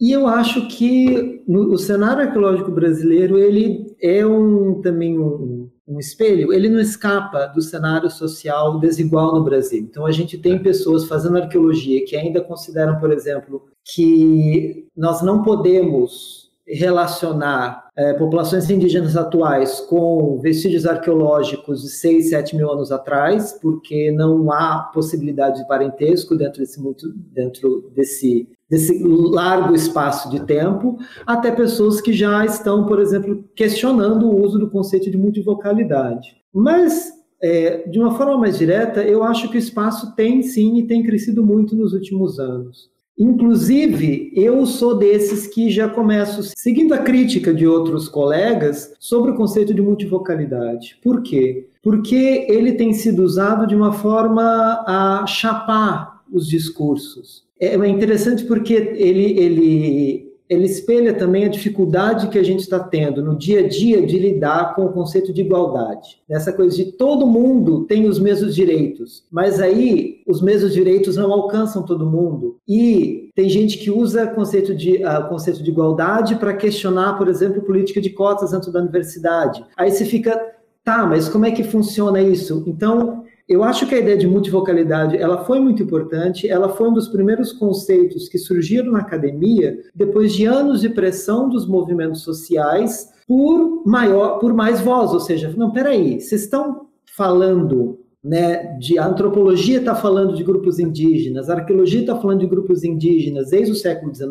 E 0.00 0.12
eu 0.12 0.28
acho 0.28 0.68
que 0.68 1.42
no, 1.46 1.72
o 1.72 1.78
cenário 1.78 2.22
arqueológico 2.22 2.70
brasileiro 2.70 3.36
ele 3.36 3.96
é 4.00 4.24
um, 4.24 4.80
também 4.80 5.18
um, 5.18 5.68
um 5.88 5.98
espelho, 5.98 6.52
ele 6.52 6.68
não 6.68 6.78
escapa 6.78 7.46
do 7.46 7.62
cenário 7.62 8.10
social 8.10 8.78
desigual 8.78 9.34
no 9.34 9.42
Brasil. 9.42 9.80
Então 9.80 10.04
a 10.04 10.12
gente 10.12 10.36
tem 10.36 10.62
pessoas 10.62 11.06
fazendo 11.06 11.38
arqueologia 11.38 12.04
que 12.04 12.14
ainda 12.14 12.42
consideram, 12.42 12.98
por 13.00 13.10
exemplo, 13.10 13.66
que 13.82 14.86
nós 14.94 15.22
não 15.22 15.42
podemos 15.42 16.50
relacionar 16.66 17.87
é, 17.98 18.14
populações 18.14 18.70
indígenas 18.70 19.16
atuais 19.16 19.80
com 19.80 20.38
vestígios 20.38 20.86
arqueológicos 20.86 21.82
de 21.82 21.88
6, 21.88 22.30
7 22.30 22.54
mil 22.54 22.70
anos 22.70 22.92
atrás, 22.92 23.58
porque 23.60 24.12
não 24.12 24.52
há 24.52 24.88
possibilidade 24.94 25.60
de 25.60 25.66
parentesco 25.66 26.36
dentro 26.36 26.60
desse, 26.60 26.80
muito, 26.80 27.12
dentro 27.32 27.90
desse, 27.92 28.48
desse 28.70 29.02
largo 29.02 29.74
espaço 29.74 30.30
de 30.30 30.46
tempo, 30.46 30.96
até 31.26 31.50
pessoas 31.50 32.00
que 32.00 32.12
já 32.12 32.44
estão, 32.44 32.86
por 32.86 33.00
exemplo, 33.00 33.44
questionando 33.56 34.30
o 34.30 34.44
uso 34.44 34.60
do 34.60 34.70
conceito 34.70 35.10
de 35.10 35.18
multivocalidade. 35.18 36.36
Mas 36.54 37.12
é, 37.42 37.88
de 37.88 37.98
uma 37.98 38.16
forma 38.16 38.38
mais 38.38 38.58
direta, 38.58 39.02
eu 39.02 39.24
acho 39.24 39.50
que 39.50 39.56
o 39.56 39.58
espaço 39.58 40.14
tem 40.14 40.40
sim 40.44 40.78
e 40.78 40.86
tem 40.86 41.02
crescido 41.02 41.44
muito 41.44 41.74
nos 41.74 41.92
últimos 41.92 42.38
anos. 42.38 42.96
Inclusive, 43.18 44.30
eu 44.34 44.64
sou 44.64 44.96
desses 44.96 45.46
que 45.46 45.70
já 45.70 45.88
começo 45.88 46.52
seguindo 46.56 46.94
a 46.94 46.98
crítica 46.98 47.52
de 47.52 47.66
outros 47.66 48.08
colegas 48.08 48.94
sobre 49.00 49.32
o 49.32 49.34
conceito 49.34 49.74
de 49.74 49.82
multivocalidade. 49.82 50.98
Por 51.02 51.22
quê? 51.22 51.66
Porque 51.82 52.46
ele 52.48 52.72
tem 52.72 52.92
sido 52.92 53.22
usado 53.24 53.66
de 53.66 53.74
uma 53.74 53.92
forma 53.92 54.84
a 54.86 55.24
chapar 55.26 56.22
os 56.32 56.46
discursos. 56.46 57.44
É 57.60 57.74
interessante 57.88 58.44
porque 58.44 58.74
ele, 58.74 59.38
ele 59.38 60.27
ele 60.48 60.64
espelha 60.64 61.12
também 61.12 61.44
a 61.44 61.48
dificuldade 61.48 62.28
que 62.28 62.38
a 62.38 62.42
gente 62.42 62.60
está 62.60 62.78
tendo 62.78 63.22
no 63.22 63.36
dia 63.36 63.60
a 63.60 63.68
dia 63.68 64.04
de 64.04 64.18
lidar 64.18 64.74
com 64.74 64.86
o 64.86 64.92
conceito 64.92 65.32
de 65.32 65.42
igualdade. 65.42 66.20
Essa 66.28 66.52
coisa 66.52 66.74
de 66.74 66.92
todo 66.92 67.26
mundo 67.26 67.84
tem 67.84 68.08
os 68.08 68.18
mesmos 68.18 68.54
direitos, 68.54 69.24
mas 69.30 69.60
aí 69.60 70.22
os 70.26 70.40
mesmos 70.40 70.72
direitos 70.72 71.16
não 71.16 71.32
alcançam 71.32 71.82
todo 71.82 72.08
mundo. 72.08 72.56
E 72.66 73.30
tem 73.34 73.48
gente 73.48 73.78
que 73.78 73.90
usa 73.90 74.24
o 74.24 74.34
conceito 74.34 74.74
de, 74.74 74.96
uh, 75.04 75.28
conceito 75.28 75.62
de 75.62 75.70
igualdade 75.70 76.36
para 76.36 76.54
questionar, 76.54 77.18
por 77.18 77.28
exemplo, 77.28 77.62
política 77.62 78.00
de 78.00 78.10
cotas 78.10 78.52
dentro 78.52 78.72
da 78.72 78.80
universidade. 78.80 79.64
Aí 79.76 79.90
você 79.90 80.04
fica, 80.04 80.40
tá, 80.82 81.06
mas 81.06 81.28
como 81.28 81.44
é 81.44 81.50
que 81.50 81.62
funciona 81.62 82.20
isso? 82.20 82.64
Então, 82.66 83.24
eu 83.48 83.64
acho 83.64 83.86
que 83.86 83.94
a 83.94 83.98
ideia 83.98 84.16
de 84.16 84.26
multivocalidade 84.26 85.16
ela 85.16 85.44
foi 85.44 85.58
muito 85.58 85.82
importante, 85.82 86.46
ela 86.46 86.68
foi 86.68 86.88
um 86.88 86.92
dos 86.92 87.08
primeiros 87.08 87.50
conceitos 87.50 88.28
que 88.28 88.36
surgiram 88.36 88.92
na 88.92 89.00
academia 89.00 89.78
depois 89.94 90.34
de 90.34 90.44
anos 90.44 90.82
de 90.82 90.90
pressão 90.90 91.48
dos 91.48 91.66
movimentos 91.66 92.20
sociais 92.20 93.08
por 93.26 93.82
maior, 93.86 94.38
por 94.38 94.52
mais 94.52 94.80
voz, 94.80 95.12
ou 95.12 95.20
seja, 95.20 95.52
não, 95.56 95.70
peraí, 95.70 96.20
vocês 96.20 96.42
estão 96.42 96.88
falando 97.16 97.97
né, 98.22 98.76
de 98.78 98.98
a 98.98 99.06
antropologia 99.06 99.78
está 99.78 99.94
falando 99.94 100.34
de 100.34 100.42
grupos 100.42 100.78
indígenas, 100.78 101.48
a 101.48 101.54
arqueologia 101.54 102.00
está 102.00 102.16
falando 102.16 102.40
de 102.40 102.46
grupos 102.46 102.82
indígenas 102.82 103.50
desde 103.50 103.72
o 103.72 103.76
século 103.76 104.14
XIX, 104.14 104.30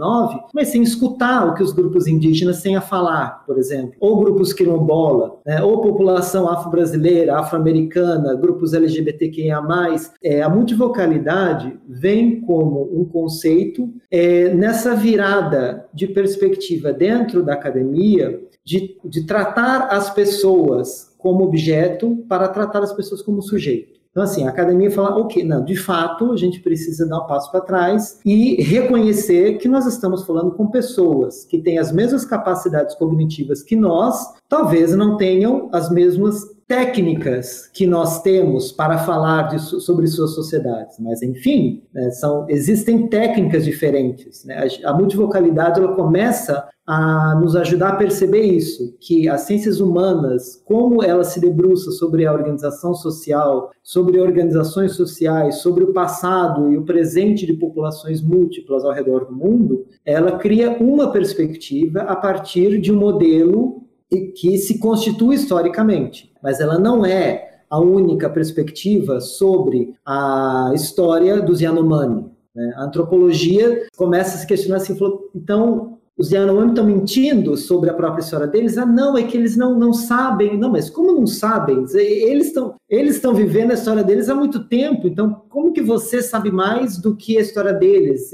mas 0.53 0.69
sem 0.69 0.83
escutar 0.83 1.47
o 1.47 1.53
que 1.53 1.63
os 1.63 1.71
grupos 1.71 2.05
indígenas 2.05 2.61
têm 2.61 2.75
a 2.75 2.81
falar, 2.81 3.45
por 3.45 3.57
exemplo, 3.57 3.93
ou 3.99 4.19
grupos 4.19 4.51
quilombola, 4.51 5.39
né, 5.45 5.61
ou 5.63 5.81
população 5.81 6.49
afro-brasileira, 6.49 7.39
afro-americana, 7.39 8.35
grupos 8.35 8.73
LGBTQIA+, 8.73 9.61
é, 10.21 10.41
a 10.41 10.49
multivocalidade 10.49 11.79
vem 11.87 12.41
como 12.41 12.89
um 12.93 13.05
conceito 13.05 13.89
é, 14.11 14.53
nessa 14.53 14.95
virada 14.95 15.85
de 15.93 16.07
perspectiva 16.07 16.91
dentro 16.91 17.43
da 17.43 17.53
academia 17.53 18.41
de, 18.63 18.97
de 19.05 19.25
tratar 19.25 19.87
as 19.89 20.09
pessoas 20.09 21.06
como 21.17 21.43
objeto 21.43 22.23
para 22.27 22.47
tratar 22.47 22.83
as 22.83 22.93
pessoas 22.93 23.21
como 23.21 23.41
sujeito. 23.41 23.97
Então, 24.17 24.23
assim, 24.23 24.47
a 24.47 24.49
academia 24.49 24.89
fala, 24.89 25.15
ok, 25.15 25.43
não, 25.43 25.63
de 25.63 25.75
fato, 25.75 26.31
a 26.31 26.35
gente 26.35 26.59
precisa 26.59 27.07
dar 27.07 27.19
um 27.19 27.27
passo 27.27 27.51
para 27.51 27.61
trás 27.61 28.19
e 28.25 28.59
reconhecer 28.63 29.59
que 29.59 29.67
nós 29.67 29.85
estamos 29.85 30.23
falando 30.23 30.51
com 30.53 30.71
pessoas 30.71 31.45
que 31.45 31.59
têm 31.59 31.77
as 31.77 31.91
mesmas 31.91 32.25
capacidades 32.25 32.95
cognitivas 32.95 33.61
que 33.61 33.75
nós, 33.75 34.33
talvez 34.49 34.95
não 34.95 35.17
tenham 35.17 35.69
as 35.71 35.91
mesmas 35.91 36.56
técnicas 36.67 37.69
que 37.73 37.87
nós 37.87 38.21
temos 38.21 38.73
para 38.73 38.97
falar 38.97 39.43
de, 39.43 39.59
sobre 39.59 40.05
suas 40.07 40.31
sociedades, 40.31 40.97
mas 40.99 41.21
enfim, 41.21 41.81
né, 41.93 42.11
são, 42.11 42.45
existem 42.49 43.07
técnicas 43.07 43.63
diferentes. 43.63 44.43
Né? 44.43 44.67
A, 44.83 44.89
a 44.89 44.93
multivocalidade 44.93 45.79
ela 45.79 45.95
começa 45.95 46.67
a 46.85 47.35
nos 47.35 47.55
ajudar 47.55 47.89
a 47.89 47.95
perceber 47.95 48.43
isso, 48.43 48.95
que 48.99 49.27
as 49.27 49.41
ciências 49.41 49.81
humanas, 49.81 50.61
como 50.65 51.03
ela 51.03 51.23
se 51.23 51.39
debruça 51.39 51.91
sobre 51.91 52.25
a 52.25 52.31
organização 52.31 52.93
social, 52.93 53.71
sobre 53.83 54.19
organizações 54.19 54.93
sociais, 54.93 55.55
sobre 55.55 55.83
o 55.83 55.91
passado 55.91 56.71
e 56.71 56.77
o 56.77 56.85
presente 56.85 57.45
de 57.45 57.53
populações 57.53 58.21
múltiplas 58.21 58.85
ao 58.85 58.93
redor 58.93 59.25
do 59.25 59.35
mundo, 59.35 59.85
ela 60.05 60.37
cria 60.37 60.77
uma 60.81 61.11
perspectiva 61.11 62.01
a 62.01 62.15
partir 62.15 62.79
de 62.79 62.91
um 62.91 62.97
modelo 62.97 63.86
que 64.09 64.57
se 64.57 64.79
constitui 64.79 65.35
historicamente, 65.35 66.31
mas 66.41 66.59
ela 66.59 66.77
não 66.77 67.05
é 67.05 67.61
a 67.69 67.79
única 67.79 68.29
perspectiva 68.29 69.19
sobre 69.19 69.93
a 70.05 70.71
história 70.73 71.41
dos 71.41 71.59
Yanomami. 71.59 72.25
Né? 72.55 72.73
A 72.77 72.85
antropologia 72.85 73.87
começa 73.97 74.35
a 74.35 74.39
se 74.39 74.47
questionar 74.47 74.77
assim, 74.77 74.97
falou, 74.97 75.29
então 75.35 75.97
os 76.17 76.31
Yanomami 76.31 76.69
estão 76.69 76.85
mentindo 76.85 77.55
sobre 77.55 77.89
a 77.89 77.93
própria 77.93 78.21
história 78.21 78.47
deles? 78.47 78.77
Ah, 78.77 78.85
não, 78.85 79.17
é 79.17 79.23
que 79.23 79.37
eles 79.37 79.55
não, 79.55 79.77
não 79.77 79.93
sabem. 79.93 80.57
Não, 80.57 80.71
mas 80.71 80.89
como 80.89 81.11
não 81.11 81.27
sabem? 81.27 81.85
Eles 81.93 82.47
estão 82.47 82.75
eles 82.89 83.15
estão 83.17 83.35
vivendo 83.35 83.71
a 83.71 83.75
história 83.75 84.03
deles 84.03 84.29
há 84.29 84.33
muito 84.33 84.63
tempo, 84.67 85.07
então 85.07 85.43
como 85.49 85.73
que 85.73 85.81
você 85.81 86.21
sabe 86.21 86.49
mais 86.49 86.97
do 86.97 87.15
que 87.15 87.37
a 87.37 87.41
história 87.41 87.73
deles? 87.73 88.31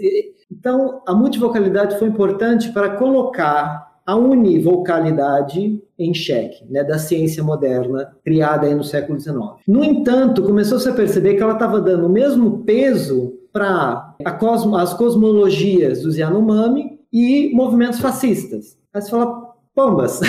Então, 0.50 1.02
a 1.08 1.14
multivocalidade 1.14 1.98
foi 1.98 2.08
importante 2.08 2.72
para 2.72 2.92
colocar 2.92 3.93
a 4.06 4.16
univocalidade 4.16 5.82
em 5.98 6.14
xeque, 6.14 6.66
né, 6.70 6.84
da 6.84 6.98
ciência 6.98 7.44
moderna 7.44 8.14
criada 8.24 8.68
aí 8.68 8.76
no 8.76 8.84
século 8.84 9.20
XIX. 9.20 9.38
No 9.68 9.84
entanto, 9.84 10.44
começou-se 10.44 10.88
a 10.88 10.94
perceber 10.94 11.36
que 11.36 11.44
ela 11.44 11.54
estava 11.54 11.80
dando 11.80 12.08
o 12.08 12.10
mesmo 12.10 12.60
peso 12.60 13.34
para 13.52 14.16
cosmo, 14.40 14.76
as 14.76 14.94
cosmologias 14.94 16.02
dos 16.02 16.18
Yanomami 16.18 17.00
e 17.12 17.52
movimentos 17.54 18.00
fascistas. 18.00 18.78
Aí 18.94 19.02
você 19.02 19.12
fala, 19.12 19.54
pombas, 19.76 20.20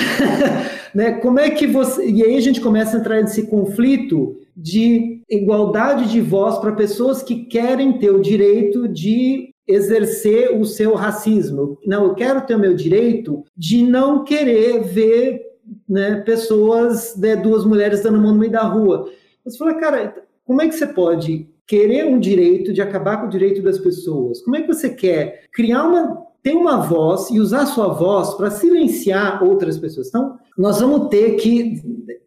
né? 0.95 1.13
Como 1.13 1.41
é 1.41 1.51
que 1.51 1.67
você. 1.67 2.07
E 2.09 2.23
aí 2.23 2.37
a 2.37 2.41
gente 2.41 2.61
começa 2.61 2.97
a 2.97 3.01
entrar 3.01 3.21
nesse 3.21 3.47
conflito 3.47 4.37
de 4.57 5.23
igualdade 5.29 6.11
de 6.11 6.21
voz 6.21 6.59
para 6.59 6.73
pessoas 6.73 7.23
que 7.23 7.47
querem 7.47 7.99
ter 7.99 8.11
o 8.11 8.23
direito 8.23 8.87
de 8.87 9.53
exercer 9.67 10.59
o 10.59 10.65
seu 10.65 10.95
racismo. 10.95 11.79
Não, 11.85 12.05
eu 12.05 12.15
quero 12.15 12.43
ter 12.43 12.55
o 12.55 12.59
meu 12.59 12.75
direito 12.75 13.43
de 13.57 13.83
não 13.83 14.23
querer 14.23 14.83
ver 14.83 15.43
né, 15.89 16.17
pessoas, 16.17 17.17
né, 17.17 17.35
duas 17.35 17.65
mulheres 17.65 18.03
dando 18.03 18.21
mão 18.21 18.33
no 18.33 18.39
meio 18.39 18.53
da 18.53 18.63
rua. 18.63 19.11
Você 19.45 19.59
fala, 19.59 19.75
cara, 19.75 20.15
como 20.45 20.61
é 20.63 20.69
que 20.69 20.75
você 20.75 20.87
pode 20.87 21.49
querer 21.67 22.07
um 22.07 22.19
direito 22.21 22.73
de 22.73 22.83
acabar 22.83 23.21
com 23.21 23.27
o 23.27 23.31
direito 23.31 23.63
das 23.63 23.79
pessoas? 23.79 24.43
Como 24.43 24.57
é 24.57 24.61
que 24.61 24.69
você 24.69 24.91
quer 24.91 25.45
criar 25.53 25.85
uma 25.85 26.24
ter 26.45 26.55
uma 26.55 26.77
voz 26.77 27.31
e 27.31 27.41
usar 27.41 27.65
sua 27.65 27.89
voz 27.89 28.35
para 28.35 28.51
silenciar 28.51 29.43
outras 29.43 29.79
pessoas? 29.79 30.09
Então, 30.09 30.39
nós 30.59 30.79
vamos 30.79 31.09
ter 31.09 31.37
que 31.37 31.83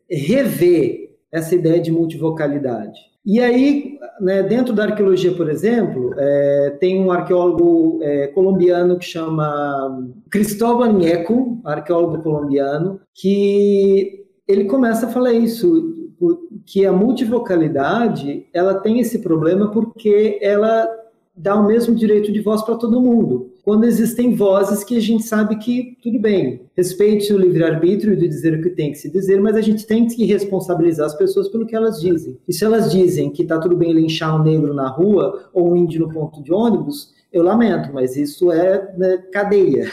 rever 0.09 1.15
essa 1.31 1.53
ideia 1.53 1.79
de 1.79 1.91
multivocalidade. 1.91 2.99
E 3.23 3.39
aí, 3.39 3.99
né, 4.19 4.41
dentro 4.41 4.73
da 4.73 4.85
arqueologia, 4.85 5.33
por 5.33 5.49
exemplo, 5.49 6.15
é, 6.17 6.77
tem 6.79 6.99
um 6.99 7.11
arqueólogo 7.11 7.99
é, 8.01 8.27
colombiano 8.27 8.97
que 8.97 9.05
chama 9.05 10.09
Cristóbal 10.31 10.93
Nieco, 10.93 11.61
arqueólogo 11.63 12.23
colombiano, 12.23 12.99
que 13.13 14.25
ele 14.47 14.63
começa 14.63 15.05
a 15.05 15.09
falar 15.09 15.33
isso, 15.33 15.93
que 16.65 16.87
a 16.87 16.91
multivocalidade 16.91 18.47
ela 18.51 18.75
tem 18.75 18.99
esse 18.99 19.19
problema 19.19 19.69
porque 19.69 20.39
ela 20.41 20.89
dá 21.35 21.55
o 21.55 21.67
mesmo 21.67 21.93
direito 21.93 22.31
de 22.31 22.41
voz 22.41 22.63
para 22.63 22.77
todo 22.77 23.01
mundo. 23.01 23.51
Quando 23.67 23.83
existem 23.83 24.33
vozes 24.33 24.81
que 24.81 24.95
a 24.95 24.99
gente 25.01 25.23
sabe 25.23 25.57
que, 25.57 25.97
tudo 26.01 26.17
bem, 26.17 26.61
respeite 26.73 27.33
o 27.33 27.37
livre-arbítrio 27.37 28.15
de 28.15 28.25
dizer 28.25 28.57
o 28.57 28.61
que 28.63 28.69
tem 28.69 28.93
que 28.93 28.97
se 28.97 29.11
dizer, 29.11 29.41
mas 29.41 29.57
a 29.57 29.61
gente 29.61 29.85
tem 29.85 30.07
que 30.07 30.23
responsabilizar 30.23 31.05
as 31.05 31.17
pessoas 31.17 31.49
pelo 31.49 31.65
que 31.65 31.75
elas 31.75 31.99
dizem. 31.99 32.37
E 32.47 32.53
se 32.53 32.63
elas 32.63 32.89
dizem 32.89 33.29
que 33.29 33.41
está 33.41 33.59
tudo 33.59 33.75
bem 33.75 33.91
linchar 33.91 34.39
um 34.39 34.41
negro 34.41 34.73
na 34.73 34.87
rua 34.87 35.49
ou 35.53 35.69
um 35.69 35.75
índio 35.75 35.99
no 35.99 36.13
ponto 36.13 36.41
de 36.41 36.53
ônibus, 36.53 37.13
eu 37.29 37.43
lamento, 37.43 37.93
mas 37.93 38.15
isso 38.15 38.53
é 38.53 38.89
né, 38.97 39.17
cadeia. 39.33 39.91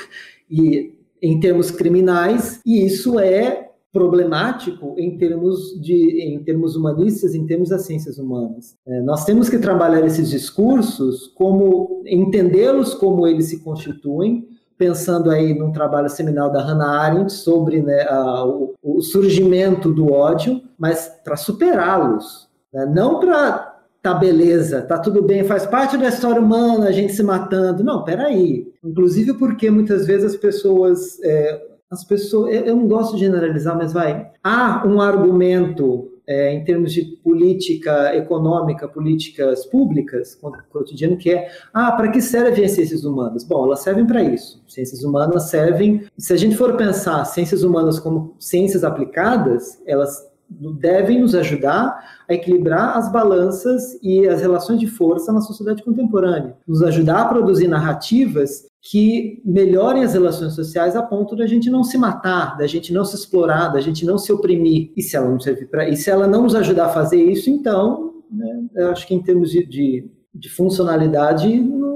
E 0.48 0.94
em 1.20 1.40
termos 1.40 1.72
criminais, 1.72 2.60
e 2.64 2.87
isso 2.87 3.18
é 3.18 3.72
problemático 3.94 4.96
em 4.98 5.16
termos 5.16 5.80
de 5.80 6.20
em 6.20 6.42
termos 6.42 6.74
humanistas, 6.74 7.33
em 7.33 7.46
termos 7.46 7.68
das 7.68 7.83
ciências 7.83 8.18
humanas. 8.18 8.76
É, 8.85 9.00
nós 9.00 9.24
temos 9.24 9.48
que 9.48 9.57
trabalhar 9.57 10.04
esses 10.04 10.28
discursos 10.28 11.28
como 11.28 12.02
entendê-los 12.04 12.92
como 12.92 13.24
eles 13.24 13.46
se 13.46 13.62
constituem, 13.62 14.48
pensando 14.76 15.30
aí 15.30 15.57
num 15.57 15.70
trabalho 15.70 16.09
seminal 16.09 16.50
da 16.50 16.61
Hannah 16.61 17.02
Arendt 17.02 17.33
sobre 17.33 17.80
né, 17.80 18.02
a, 18.11 18.44
o, 18.44 18.74
o, 18.83 19.00
surgimento 19.00 19.92
do 19.92 20.12
ódio, 20.12 20.61
mas 20.76 21.09
para 21.24 21.37
superá-los, 21.37 22.48
né? 22.72 22.85
não 22.87 23.20
para 23.20 23.72
tá 24.02 24.12
beleza, 24.12 24.83
tá 24.83 24.98
tudo 24.98 25.22
bem, 25.22 25.44
faz 25.44 25.64
parte 25.64 25.96
da 25.96 26.09
história 26.09 26.42
humana 26.42 26.88
a 26.88 26.92
gente 26.92 27.14
se 27.14 27.22
matando. 27.22 27.83
Não, 27.83 28.04
peraí. 28.04 28.70
Inclusive 28.85 29.33
porque 29.35 29.70
muitas 29.70 30.04
vezes 30.04 30.35
as 30.35 30.37
pessoas 30.37 31.18
é, 31.22 31.73
as 31.94 32.04
pessoas, 32.04 32.54
eu 32.54 32.76
não 32.76 32.87
gosto 32.87 33.14
de 33.14 33.20
generalizar, 33.20 33.76
mas 33.76 33.92
vai, 33.92 34.30
há 34.42 34.87
um 34.87 35.00
argumento 35.00 36.11
é, 36.26 36.52
em 36.52 36.64
termos 36.64 36.92
de 36.92 37.02
política 37.22 38.14
econômica, 38.16 38.88
políticas 38.88 39.66
públicas, 39.66 40.38
cotidiano, 40.70 41.16
que 41.16 41.30
é, 41.30 41.50
ah, 41.72 41.92
para 41.92 42.11
que 42.11 42.20
servem 42.20 42.64
as 42.64 42.72
ciências 42.72 43.04
humanas? 43.04 43.44
Bom, 43.44 43.64
elas 43.66 43.80
servem 43.80 44.07
para 44.07 44.22
isso. 44.22 44.62
Ciências 44.66 45.04
humanas 45.04 45.44
servem, 45.44 46.04
se 46.16 46.33
a 46.33 46.37
gente 46.37 46.57
for 46.57 46.76
pensar 46.76 47.24
ciências 47.24 47.62
humanas 47.62 47.98
como 47.98 48.35
ciências 48.38 48.85
aplicadas, 48.85 49.80
elas 49.87 50.33
devem 50.48 51.20
nos 51.20 51.35
ajudar 51.35 51.98
a 52.28 52.35
equilibrar 52.35 52.96
as 52.96 53.11
balanças 53.11 53.98
e 54.02 54.26
as 54.28 54.40
relações 54.40 54.78
de 54.78 54.87
força 54.87 55.33
na 55.33 55.40
sociedade 55.40 55.83
contemporânea, 55.83 56.57
nos 56.66 56.83
ajudar 56.83 57.22
a 57.22 57.28
produzir 57.28 57.68
narrativas 57.68 58.66
que 58.80 59.40
melhorem 59.44 60.04
as 60.04 60.12
relações 60.12 60.52
sociais 60.52 60.94
a 60.94 61.02
ponto 61.02 61.35
da 61.35 61.46
gente 61.46 61.70
não 61.70 61.83
se 61.83 61.96
matar, 61.96 62.57
da 62.57 62.66
gente 62.66 62.92
não 62.92 63.04
se 63.04 63.16
explorar, 63.16 63.68
da 63.68 63.80
gente 63.80 64.04
não 64.04 64.18
se 64.18 64.30
oprimir. 64.30 64.92
E 64.94 65.02
se 65.02 65.16
ela 65.16 65.30
não 65.30 65.40
servir 65.40 65.66
para, 65.66 65.94
se 65.96 66.11
ela 66.11 66.26
não 66.26 66.42
nos 66.42 66.54
ajudar 66.54 66.87
a 66.87 66.90
fazer 66.90 67.22
isso, 67.22 67.48
então, 67.48 68.22
né, 68.30 68.64
eu 68.74 68.90
acho 68.90 69.07
que 69.07 69.14
em 69.14 69.22
termos 69.22 69.50
de, 69.50 69.64
de, 69.64 70.11
de 70.35 70.50
funcionalidade 70.50 71.48
não, 71.59 71.93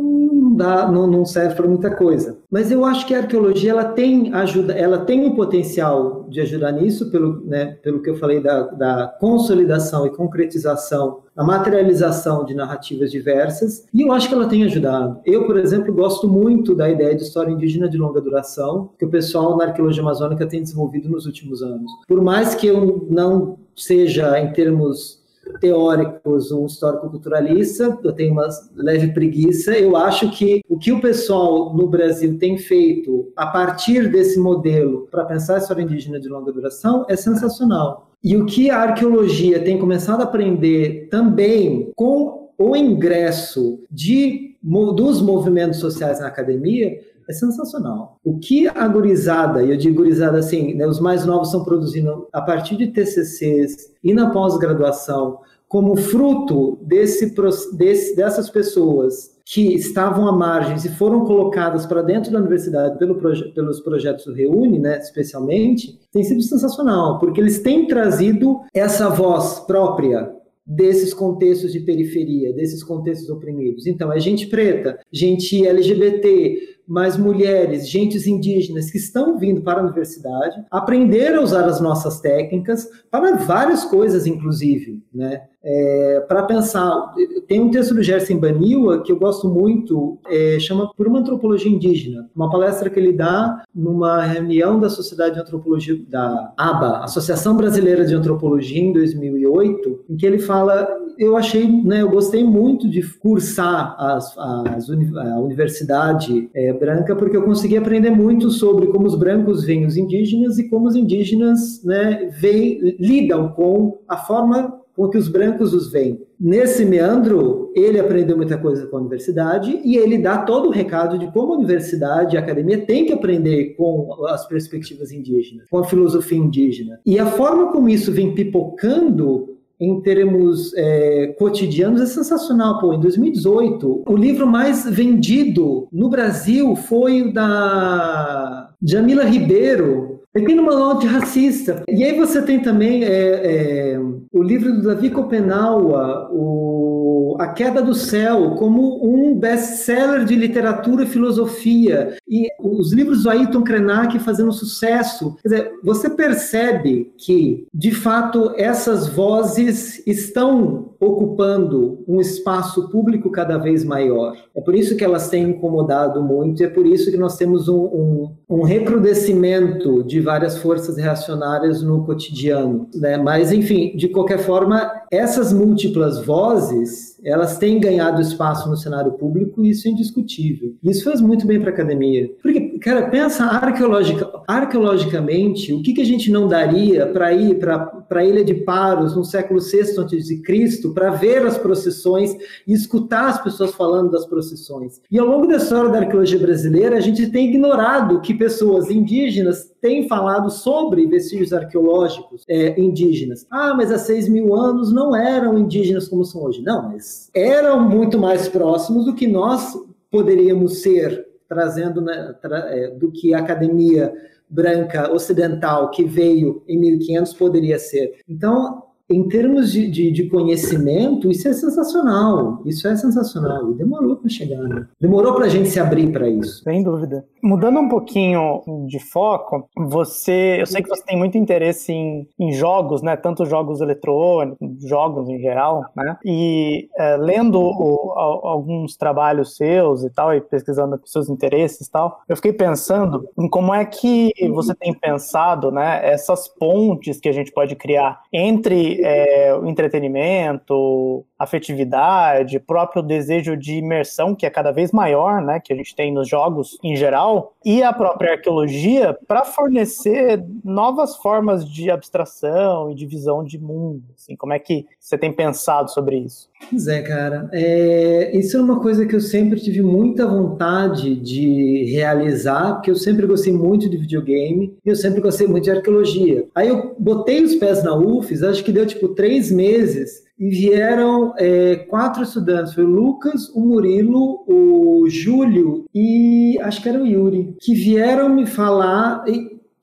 dá, 0.59 0.91
não, 0.91 1.07
não 1.07 1.25
serve 1.25 1.55
para 1.55 1.67
muita 1.67 1.91
coisa. 1.91 2.37
Mas 2.51 2.71
eu 2.71 2.85
acho 2.85 3.07
que 3.07 3.15
a 3.15 3.19
arqueologia 3.19 3.71
ela 3.71 3.85
tem 3.85 4.35
ajuda, 4.35 4.75
ela 4.75 4.99
tem 4.99 5.25
um 5.25 5.35
potencial 5.35 6.27
de 6.29 6.41
ajudar 6.41 6.73
nisso, 6.73 7.11
pelo, 7.11 7.41
né, 7.47 7.79
pelo 7.83 8.03
que 8.03 8.11
eu 8.11 8.17
falei 8.17 8.41
da, 8.41 8.63
da 8.63 9.07
consolidação 9.19 10.07
e 10.07 10.11
concretização, 10.11 11.21
a 11.37 11.45
materialização 11.45 12.45
de 12.45 12.55
narrativas 12.55 13.11
diversas, 13.11 13.87
e 13.95 14.03
eu 14.03 14.13
acho 14.13 14.29
que 14.29 14.35
ela 14.35 14.49
tem 14.49 14.65
ajudado. 14.65 15.21
Eu, 15.25 15.47
por 15.47 15.57
exemplo, 15.57 15.95
gosto 15.95 16.29
muito 16.29 16.75
da 16.75 16.91
ideia 16.91 17.15
de 17.15 17.23
história 17.23 17.51
indígena 17.51 17.89
de 17.89 17.97
longa 17.97 18.21
duração, 18.21 18.91
que 18.99 19.05
o 19.05 19.09
pessoal 19.09 19.57
na 19.57 19.67
arqueologia 19.67 20.03
amazônica 20.03 20.47
tem 20.47 20.63
desenvolvido 20.63 21.09
nos 21.09 21.25
últimos 21.25 21.63
anos. 21.63 21.91
Por 22.07 22.21
mais 22.21 22.55
que 22.55 22.67
eu 22.67 23.07
não 23.09 23.57
seja, 23.77 24.39
em 24.41 24.53
termos 24.53 25.19
teóricos, 25.61 26.53
um 26.53 26.67
histórico-culturalista, 26.67 27.99
eu 28.03 28.13
tenho 28.13 28.33
uma 28.33 28.49
leve 28.77 29.13
preguiça. 29.13 29.73
Eu 29.73 29.97
acho 29.97 30.31
que 30.31 30.61
o 30.69 30.79
que 30.79 30.93
o 30.93 31.01
pessoal 31.01 31.75
no 31.75 31.87
Brasil 31.87 32.39
tem 32.39 32.59
feito 32.59 33.31
a 33.37 33.47
partir 33.47 34.11
desse 34.11 34.39
modelo 34.39 35.09
para 35.11 35.25
pensar 35.25 35.57
a 35.57 35.59
história 35.59 35.83
indígena 35.83 36.21
de 36.21 36.29
longa 36.29 36.53
duração 36.53 37.05
é 37.09 37.17
sensacional. 37.17 38.11
E 38.23 38.37
o 38.37 38.47
que 38.47 38.71
a 38.71 38.81
arqueologia 38.81 39.63
tem 39.63 39.79
começado 39.79 40.21
a 40.21 40.25
aprender 40.25 41.09
também 41.11 41.93
com 41.95 42.51
o 42.59 42.77
ingresso 42.77 43.81
de, 43.91 44.57
dos 44.63 45.23
movimentos 45.23 45.79
sociais 45.79 46.21
na 46.21 46.27
academia 46.27 46.99
é 47.29 47.33
sensacional. 47.33 48.19
O 48.25 48.39
que 48.39 48.67
a 48.69 48.89
gurizada, 48.89 49.63
e 49.63 49.71
eu 49.71 49.77
digo 49.77 49.99
gurizada 49.99 50.39
assim, 50.39 50.75
né, 50.75 50.87
os 50.87 51.01
mais 51.01 51.27
novos 51.27 51.49
estão 51.49 51.65
produzindo 51.65 52.27
a 52.33 52.41
partir 52.41 52.77
de 52.77 52.89
TCCs 52.89 53.93
e 54.03 54.15
na 54.15 54.31
pós-graduação, 54.31 55.41
como 55.69 55.97
fruto 55.97 56.79
desse, 56.83 57.35
desse, 57.77 58.17
dessas 58.17 58.49
pessoas 58.49 59.37
que 59.45 59.75
estavam 59.75 60.27
à 60.27 60.33
margem 60.33 60.77
e 60.77 60.95
foram 60.97 61.25
colocadas 61.25 61.85
para 61.85 62.03
dentro 62.03 62.31
da 62.33 62.39
universidade 62.39 62.99
pelo 62.99 63.17
proje 63.17 63.51
pelos 63.53 63.81
projetos 63.81 64.25
do 64.25 64.33
Reúne, 64.33 64.79
né, 64.79 64.99
especialmente, 64.99 65.99
tem 66.11 66.23
sido 66.23 66.43
sensacional, 66.43 67.19
porque 67.19 67.41
eles 67.41 67.61
têm 67.61 67.87
trazido 67.87 68.61
essa 68.75 69.09
voz 69.11 69.61
própria 69.61 70.33
desses 70.67 71.15
contextos 71.15 71.73
de 71.73 71.81
periferia, 71.81 72.53
desses 72.53 72.85
contextos 72.85 73.31
oprimidos. 73.31 73.87
Então, 73.87 74.13
é 74.13 74.21
gente 74.21 74.47
preta, 74.49 74.99
gente 75.11 75.67
LGBT, 75.67 76.78
mais 76.89 77.17
mulheres, 77.19 77.89
gentes 77.89 78.27
indígenas 78.27 78.91
que 78.91 78.97
estão 78.97 79.39
vindo 79.39 79.61
para 79.61 79.81
a 79.81 79.85
universidade, 79.85 80.65
aprender 80.71 81.35
a 81.35 81.43
usar 81.43 81.67
as 81.67 81.81
nossas 81.81 82.21
técnicas 82.21 82.89
para 83.11 83.37
várias 83.37 83.85
coisas, 83.85 84.27
inclusive, 84.27 85.03
né? 85.13 85.43
É, 85.63 86.25
para 86.29 86.45
pensar, 86.45 87.13
tem 87.49 87.61
um 87.61 87.71
texto 87.71 87.93
do 87.93 88.03
Gerson 88.03 88.39
Baniwa 88.39 89.03
que 89.03 89.11
eu 89.11 89.19
gosto 89.19 89.49
muito, 89.49 90.19
é, 90.27 90.57
chama 90.61 90.91
Por 90.97 91.09
uma 91.09 91.19
Antropologia 91.19 91.71
Indígena, 91.71 92.31
uma 92.35 92.49
palestra 92.49 92.89
que 92.89 92.99
ele 92.99 93.13
dá 93.13 93.65
numa 93.75 94.23
reunião 94.23 94.79
da 94.79 94.89
Sociedade 94.89 95.35
de 95.35 95.41
Antropologia, 95.41 96.01
da 96.09 96.55
ABA, 96.57 97.01
Associação 97.05 97.57
Brasileira 97.57 98.07
de 98.07 98.15
Antropologia, 98.15 98.81
em 98.81 98.93
2008, 98.93 100.05
em 100.09 100.17
que 100.17 100.25
ele 100.25 100.39
fala 100.39 100.89
eu 101.19 101.37
achei, 101.37 101.67
né, 101.83 102.01
eu 102.01 102.09
gostei 102.09 102.45
muito 102.45 102.89
de 102.89 103.03
cursar 103.19 103.97
as, 103.99 104.39
as 104.39 104.89
a 104.89 105.41
universidade 105.41 106.49
é, 106.55 106.73
branca, 106.79 107.17
porque 107.17 107.37
eu 107.37 107.43
consegui 107.43 107.77
aprender 107.77 108.11
muito 108.11 108.51
sobre 108.51 108.87
como 108.87 109.07
os 109.07 109.15
brancos 109.15 109.65
veem 109.65 109.87
os 109.87 109.97
indígenas 109.97 110.59
e 110.59 110.69
como 110.69 110.87
os 110.87 110.95
indígenas 110.95 111.83
né, 111.85 112.31
veem, 112.41 112.97
lidam 112.99 113.49
com 113.51 113.99
a 114.09 114.17
forma 114.17 114.79
com 114.99 115.09
que 115.09 115.17
os 115.17 115.29
brancos 115.29 115.73
os 115.73 115.93
veem. 115.93 116.21
Nesse 116.41 116.85
meandro, 116.85 117.73
ele 117.75 118.01
aprendeu 118.01 118.37
muita 118.37 118.59
coisa 118.59 118.85
com 118.87 118.97
a 118.97 119.01
universidade 119.01 119.81
e 119.85 119.97
ele 119.97 120.19
dá 120.19 120.39
todo 120.39 120.67
o 120.67 120.73
recado 120.73 121.17
de 121.17 121.31
como 121.31 121.53
a 121.53 121.57
universidade 121.57 122.37
a 122.37 122.41
academia 122.41 122.85
tem 122.85 123.07
que 123.07 123.13
aprender 123.13 123.77
com 123.77 124.09
as 124.27 124.47
perspectivas 124.49 125.13
indígenas, 125.13 125.69
com 125.71 125.79
a 125.79 125.85
filosofia 125.85 126.39
indígena. 126.39 126.99
E 127.07 127.17
a 127.17 127.27
forma 127.27 127.71
como 127.71 127.89
isso 127.89 128.11
vem 128.11 128.35
pipocando 128.35 129.58
em 129.81 130.01
termos 130.01 130.73
é, 130.77 131.35
cotidianos 131.39 132.01
é 132.01 132.07
sensacional. 132.07 132.81
Pô, 132.81 132.93
em 132.93 133.01
2018, 133.01 134.05
o 134.07 134.17
livro 134.17 134.47
mais 134.47 134.85
vendido 134.89 135.89
no 135.93 136.09
Brasil 136.09 136.75
foi 136.75 137.23
o 137.23 137.33
da 137.33 138.71
Jamila 138.83 139.25
Ribeiro, 139.25 140.19
Pequeno 140.33 140.63
manual 140.63 140.93
antirracista. 140.93 141.83
E 141.89 142.05
aí 142.05 142.17
você 142.17 142.43
tem 142.43 142.61
também 142.61 143.03
é, 143.03 143.09
é, 143.09 144.01
o 144.33 144.43
livro 144.43 144.73
do 144.73 144.83
Davi 144.83 145.11
Kopenawa, 145.11 146.29
o 146.33 147.37
A 147.39 147.49
Queda 147.49 147.83
do 147.83 147.95
Céu, 147.95 148.55
como 148.57 149.05
um 149.05 149.35
best-seller 149.35 150.25
de 150.25 150.35
literatura 150.35 151.05
e 151.05 151.07
filosofia. 151.07 152.17
E 152.29 152.49
os 152.61 152.93
livros 152.93 153.23
do 153.23 153.31
Ayrton 153.31 153.63
Krenak 153.63 154.19
fazendo 154.19 154.53
sucesso. 154.53 155.37
Quer 155.43 155.49
dizer, 155.49 155.73
você 155.83 156.11
percebe 156.11 157.13
que, 157.17 157.67
de 157.73 157.93
fato, 157.93 158.53
essas 158.57 159.09
vozes 159.09 160.07
estão 160.07 160.91
ocupando 161.01 162.05
um 162.09 162.21
espaço 162.21 162.89
público 162.89 163.31
cada 163.31 163.57
vez 163.57 163.85
maior. 163.85 164.37
É 164.55 164.61
por 164.61 164.75
isso 164.75 164.97
que 164.97 165.05
elas 165.05 165.29
têm 165.29 165.51
incomodado 165.51 166.23
muito, 166.23 166.63
e 166.63 166.67
é 166.67 166.69
por 166.69 166.87
isso 166.87 167.11
que 167.11 167.17
nós 167.17 167.37
temos 167.37 167.69
um, 167.69 167.79
um, 167.79 168.31
um 168.49 168.63
recrudescimento 168.63 170.03
de 170.03 170.21
várias 170.21 170.59
forças 170.59 170.97
reacionárias 170.97 171.83
no 171.83 172.05
cotidiano. 172.05 172.89
Né? 172.95 173.17
Mas, 173.17 173.53
enfim, 173.53 173.97
de 173.97 174.09
qualquer 174.19 174.39
forma, 174.39 174.91
essas 175.11 175.53
múltiplas 175.53 176.25
vozes, 176.25 177.19
elas 177.25 177.57
têm 177.57 177.79
ganhado 177.79 178.21
espaço 178.21 178.69
no 178.69 178.77
cenário 178.77 179.13
público 179.13 179.65
e 179.65 179.71
isso 179.71 179.87
é 179.87 179.93
indiscutível. 179.93 180.75
Isso 180.83 181.05
faz 181.05 181.21
muito 181.21 181.47
bem 181.47 181.61
para 181.61 181.71
a 181.71 181.73
academia. 181.73 182.29
Porque, 182.43 182.61
cara, 182.79 183.09
pensa 183.09 183.45
arqueologica, 183.45 184.31
arqueologicamente, 184.47 185.73
o 185.73 185.83
que, 185.83 185.93
que 185.93 186.01
a 186.01 186.05
gente 186.05 186.31
não 186.31 186.49
daria 186.49 187.07
para 187.07 187.33
ir 187.33 187.59
para 187.59 188.03
a 188.11 188.25
Ilha 188.25 188.45
de 188.45 188.55
Paros 188.55 189.15
no 189.17 189.25
século 189.25 189.61
VI 189.61 189.81
a.C., 189.81 190.89
para 190.95 191.11
ver 191.11 191.47
as 191.47 191.59
procissões 191.59 192.35
e 192.67 192.73
escutar 192.73 193.29
as 193.29 193.43
pessoas 193.43 193.75
falando 193.75 194.11
das 194.11 194.27
procissões. 194.27 195.01
E 195.11 195.19
ao 195.19 195.27
longo 195.27 195.47
da 195.47 195.57
história 195.57 195.91
da 195.91 195.99
arqueologia 195.99 196.39
brasileira, 196.39 196.97
a 196.97 197.01
gente 197.01 197.31
tem 197.31 197.49
ignorado 197.49 198.21
que 198.21 198.35
pessoas 198.35 198.91
indígenas 198.91 199.71
têm 199.81 200.09
falado 200.09 200.51
sobre 200.51 201.07
vestígios 201.07 201.53
arqueológicos 201.53 202.45
é, 202.49 202.81
indígenas. 202.81 203.47
Ah, 203.51 203.75
mas 203.77 203.91
há 203.91 203.99
seis 203.99 204.29
mil 204.29 204.55
anos 204.55 204.93
não 204.93 205.15
eram 205.15 205.59
indígenas 205.59 206.09
como 206.09 206.25
são 206.25 206.45
hoje. 206.45 206.63
Não, 206.63 206.91
mas 206.91 207.31
eram 207.35 207.81
muito 207.81 208.19
mais 208.19 208.49
próximos 208.49 209.05
do 209.05 209.15
que 209.15 209.27
nós 209.27 209.75
poderíamos 210.11 210.83
ser, 210.83 211.28
trazendo 211.49 212.01
né, 212.01 212.35
tra, 212.41 212.59
é, 212.71 212.91
do 212.91 213.11
que 213.11 213.33
a 213.35 213.39
academia 213.39 214.13
branca 214.49 215.13
ocidental 215.13 215.91
que 215.91 216.05
veio 216.05 216.63
em 216.67 216.79
1500 216.79 217.35
poderia 217.35 217.79
ser. 217.79 218.21
Então, 218.29 218.88
em 219.11 219.27
termos 219.27 219.73
de, 219.73 219.91
de, 219.91 220.11
de, 220.11 220.29
conhecimento, 220.29 221.31
isso 221.31 221.49
é 221.49 221.53
sensacional. 221.53 222.61
Isso 222.67 222.87
é 222.87 222.95
sensacional. 222.95 223.71
E 223.71 223.75
demorou 223.75 224.17
para 224.17 224.29
chegar, 224.29 224.63
né? 224.63 224.87
Demorou 225.01 225.35
para 225.35 225.47
a 225.47 225.49
gente 225.49 225.69
se 225.69 225.81
abrir 225.81 226.13
para 226.13 226.29
isso. 226.29 226.63
Sem 226.63 226.83
dúvida. 226.83 227.25
Mudando 227.43 227.81
um 227.81 227.89
pouquinho 227.89 228.63
de 228.87 228.99
foco, 228.99 229.69
você, 229.77 230.59
eu 230.61 230.67
sei 230.67 230.83
que 230.83 230.89
você 230.89 231.03
tem 231.05 231.17
muito 231.17 231.39
interesse 231.39 231.93
em, 231.93 232.29
em 232.39 232.53
jogos, 232.53 233.01
né? 233.01 233.17
Tanto 233.17 233.47
jogos 233.47 233.81
eletrônicos, 233.81 234.59
jogos 234.87 235.29
em 235.29 235.39
geral, 235.39 235.87
né? 235.97 236.19
E 236.25 236.89
é, 236.97 237.17
lendo 237.17 237.59
o, 237.59 238.13
alguns 238.13 238.97
trabalhos 238.97 239.57
seus 239.57 240.05
e 240.05 240.11
tal, 240.11 240.35
e 240.35 240.41
pesquisando 240.41 241.01
seus 241.07 241.31
interesses 241.31 241.87
e 241.87 241.91
tal, 241.91 242.21
eu 242.29 242.37
fiquei 242.37 242.53
pensando 242.53 243.27
em 243.39 243.49
como 243.49 243.73
é 243.73 243.85
que 243.87 244.33
você 244.51 244.75
tem 244.75 244.93
pensado, 244.93 245.71
né? 245.71 246.01
Essas 246.07 246.47
pontes 246.47 247.19
que 247.21 247.29
a 247.29 247.33
gente 247.33 247.53
pode 247.53 247.75
criar 247.75 248.21
entre 248.33 248.98
é, 249.05 249.55
o 249.55 249.67
entretenimento, 249.67 251.27
afetividade, 251.39 252.59
próprio 252.59 253.03
desejo 253.03 253.57
de 253.57 253.75
imersão, 253.75 254.35
que 254.35 254.45
é 254.45 254.51
cada 254.51 254.73
vez 254.73 254.91
maior, 254.91 255.41
né, 255.41 255.61
que 255.61 255.73
a 255.73 255.77
gente 255.77 255.95
tem 255.95 256.13
nos 256.13 256.29
jogos 256.29 256.79
em 256.83 256.97
geral, 256.97 257.55
e 257.65 257.83
a 257.83 257.93
própria 257.93 258.33
arqueologia 258.33 259.17
para 259.27 259.45
fornecer 259.45 260.43
novas 260.65 261.17
formas 261.17 261.69
de 261.69 261.91
abstração 261.91 262.91
e 262.91 262.95
de 262.95 263.07
visão 263.07 263.45
de 263.45 263.59
mundo. 263.59 264.03
Assim, 264.17 264.35
como 264.35 264.53
é 264.53 264.59
que 264.59 264.87
você 264.99 265.17
tem 265.17 265.33
pensado 265.33 265.91
sobre 265.91 266.19
isso? 266.19 266.49
Pois 266.69 266.89
é, 266.89 267.03
cara. 267.03 267.49
É, 267.53 268.37
isso 268.37 268.57
é 268.57 268.61
uma 268.61 268.81
coisa 268.81 269.07
que 269.07 269.15
eu 269.15 269.21
sempre 269.21 269.61
tive 269.61 269.83
muita 269.83 270.27
vontade 270.27 271.15
de 271.15 271.85
realizar, 271.93 272.75
porque 272.75 272.91
eu 272.91 272.97
sempre 272.97 273.27
gostei 273.27 273.53
muito 273.53 273.89
de 273.89 273.97
videogame 273.97 274.77
e 274.85 274.89
eu 274.89 274.97
sempre 274.97 275.21
gostei 275.21 275.47
muito 275.47 275.65
de 275.65 275.71
arqueologia. 275.71 276.47
Aí 276.55 276.69
eu 276.69 276.97
botei 276.99 277.43
os 277.43 277.55
pés 277.55 277.83
na 277.85 277.97
UFES, 277.97 278.43
acho 278.43 278.65
que 278.65 278.73
deu 278.73 278.87
tipo 278.87 279.09
três 279.09 279.51
meses 279.51 280.28
e 280.39 280.49
vieram 280.49 281.35
é, 281.37 281.77
quatro 281.77 282.23
estudantes, 282.23 282.75
foi 282.75 282.85
o 282.85 282.89
Lucas, 282.89 283.49
o 283.51 283.61
Murilo, 283.61 284.45
o 284.47 285.09
Júlio 285.09 285.85
e 285.95 286.59
acho 286.61 286.83
que 286.83 286.89
era 286.89 287.03
o 287.03 287.07
Yuri, 287.07 287.57
que 287.61 287.75
vieram 287.75 288.29
me 288.29 288.47
falar, 288.47 289.25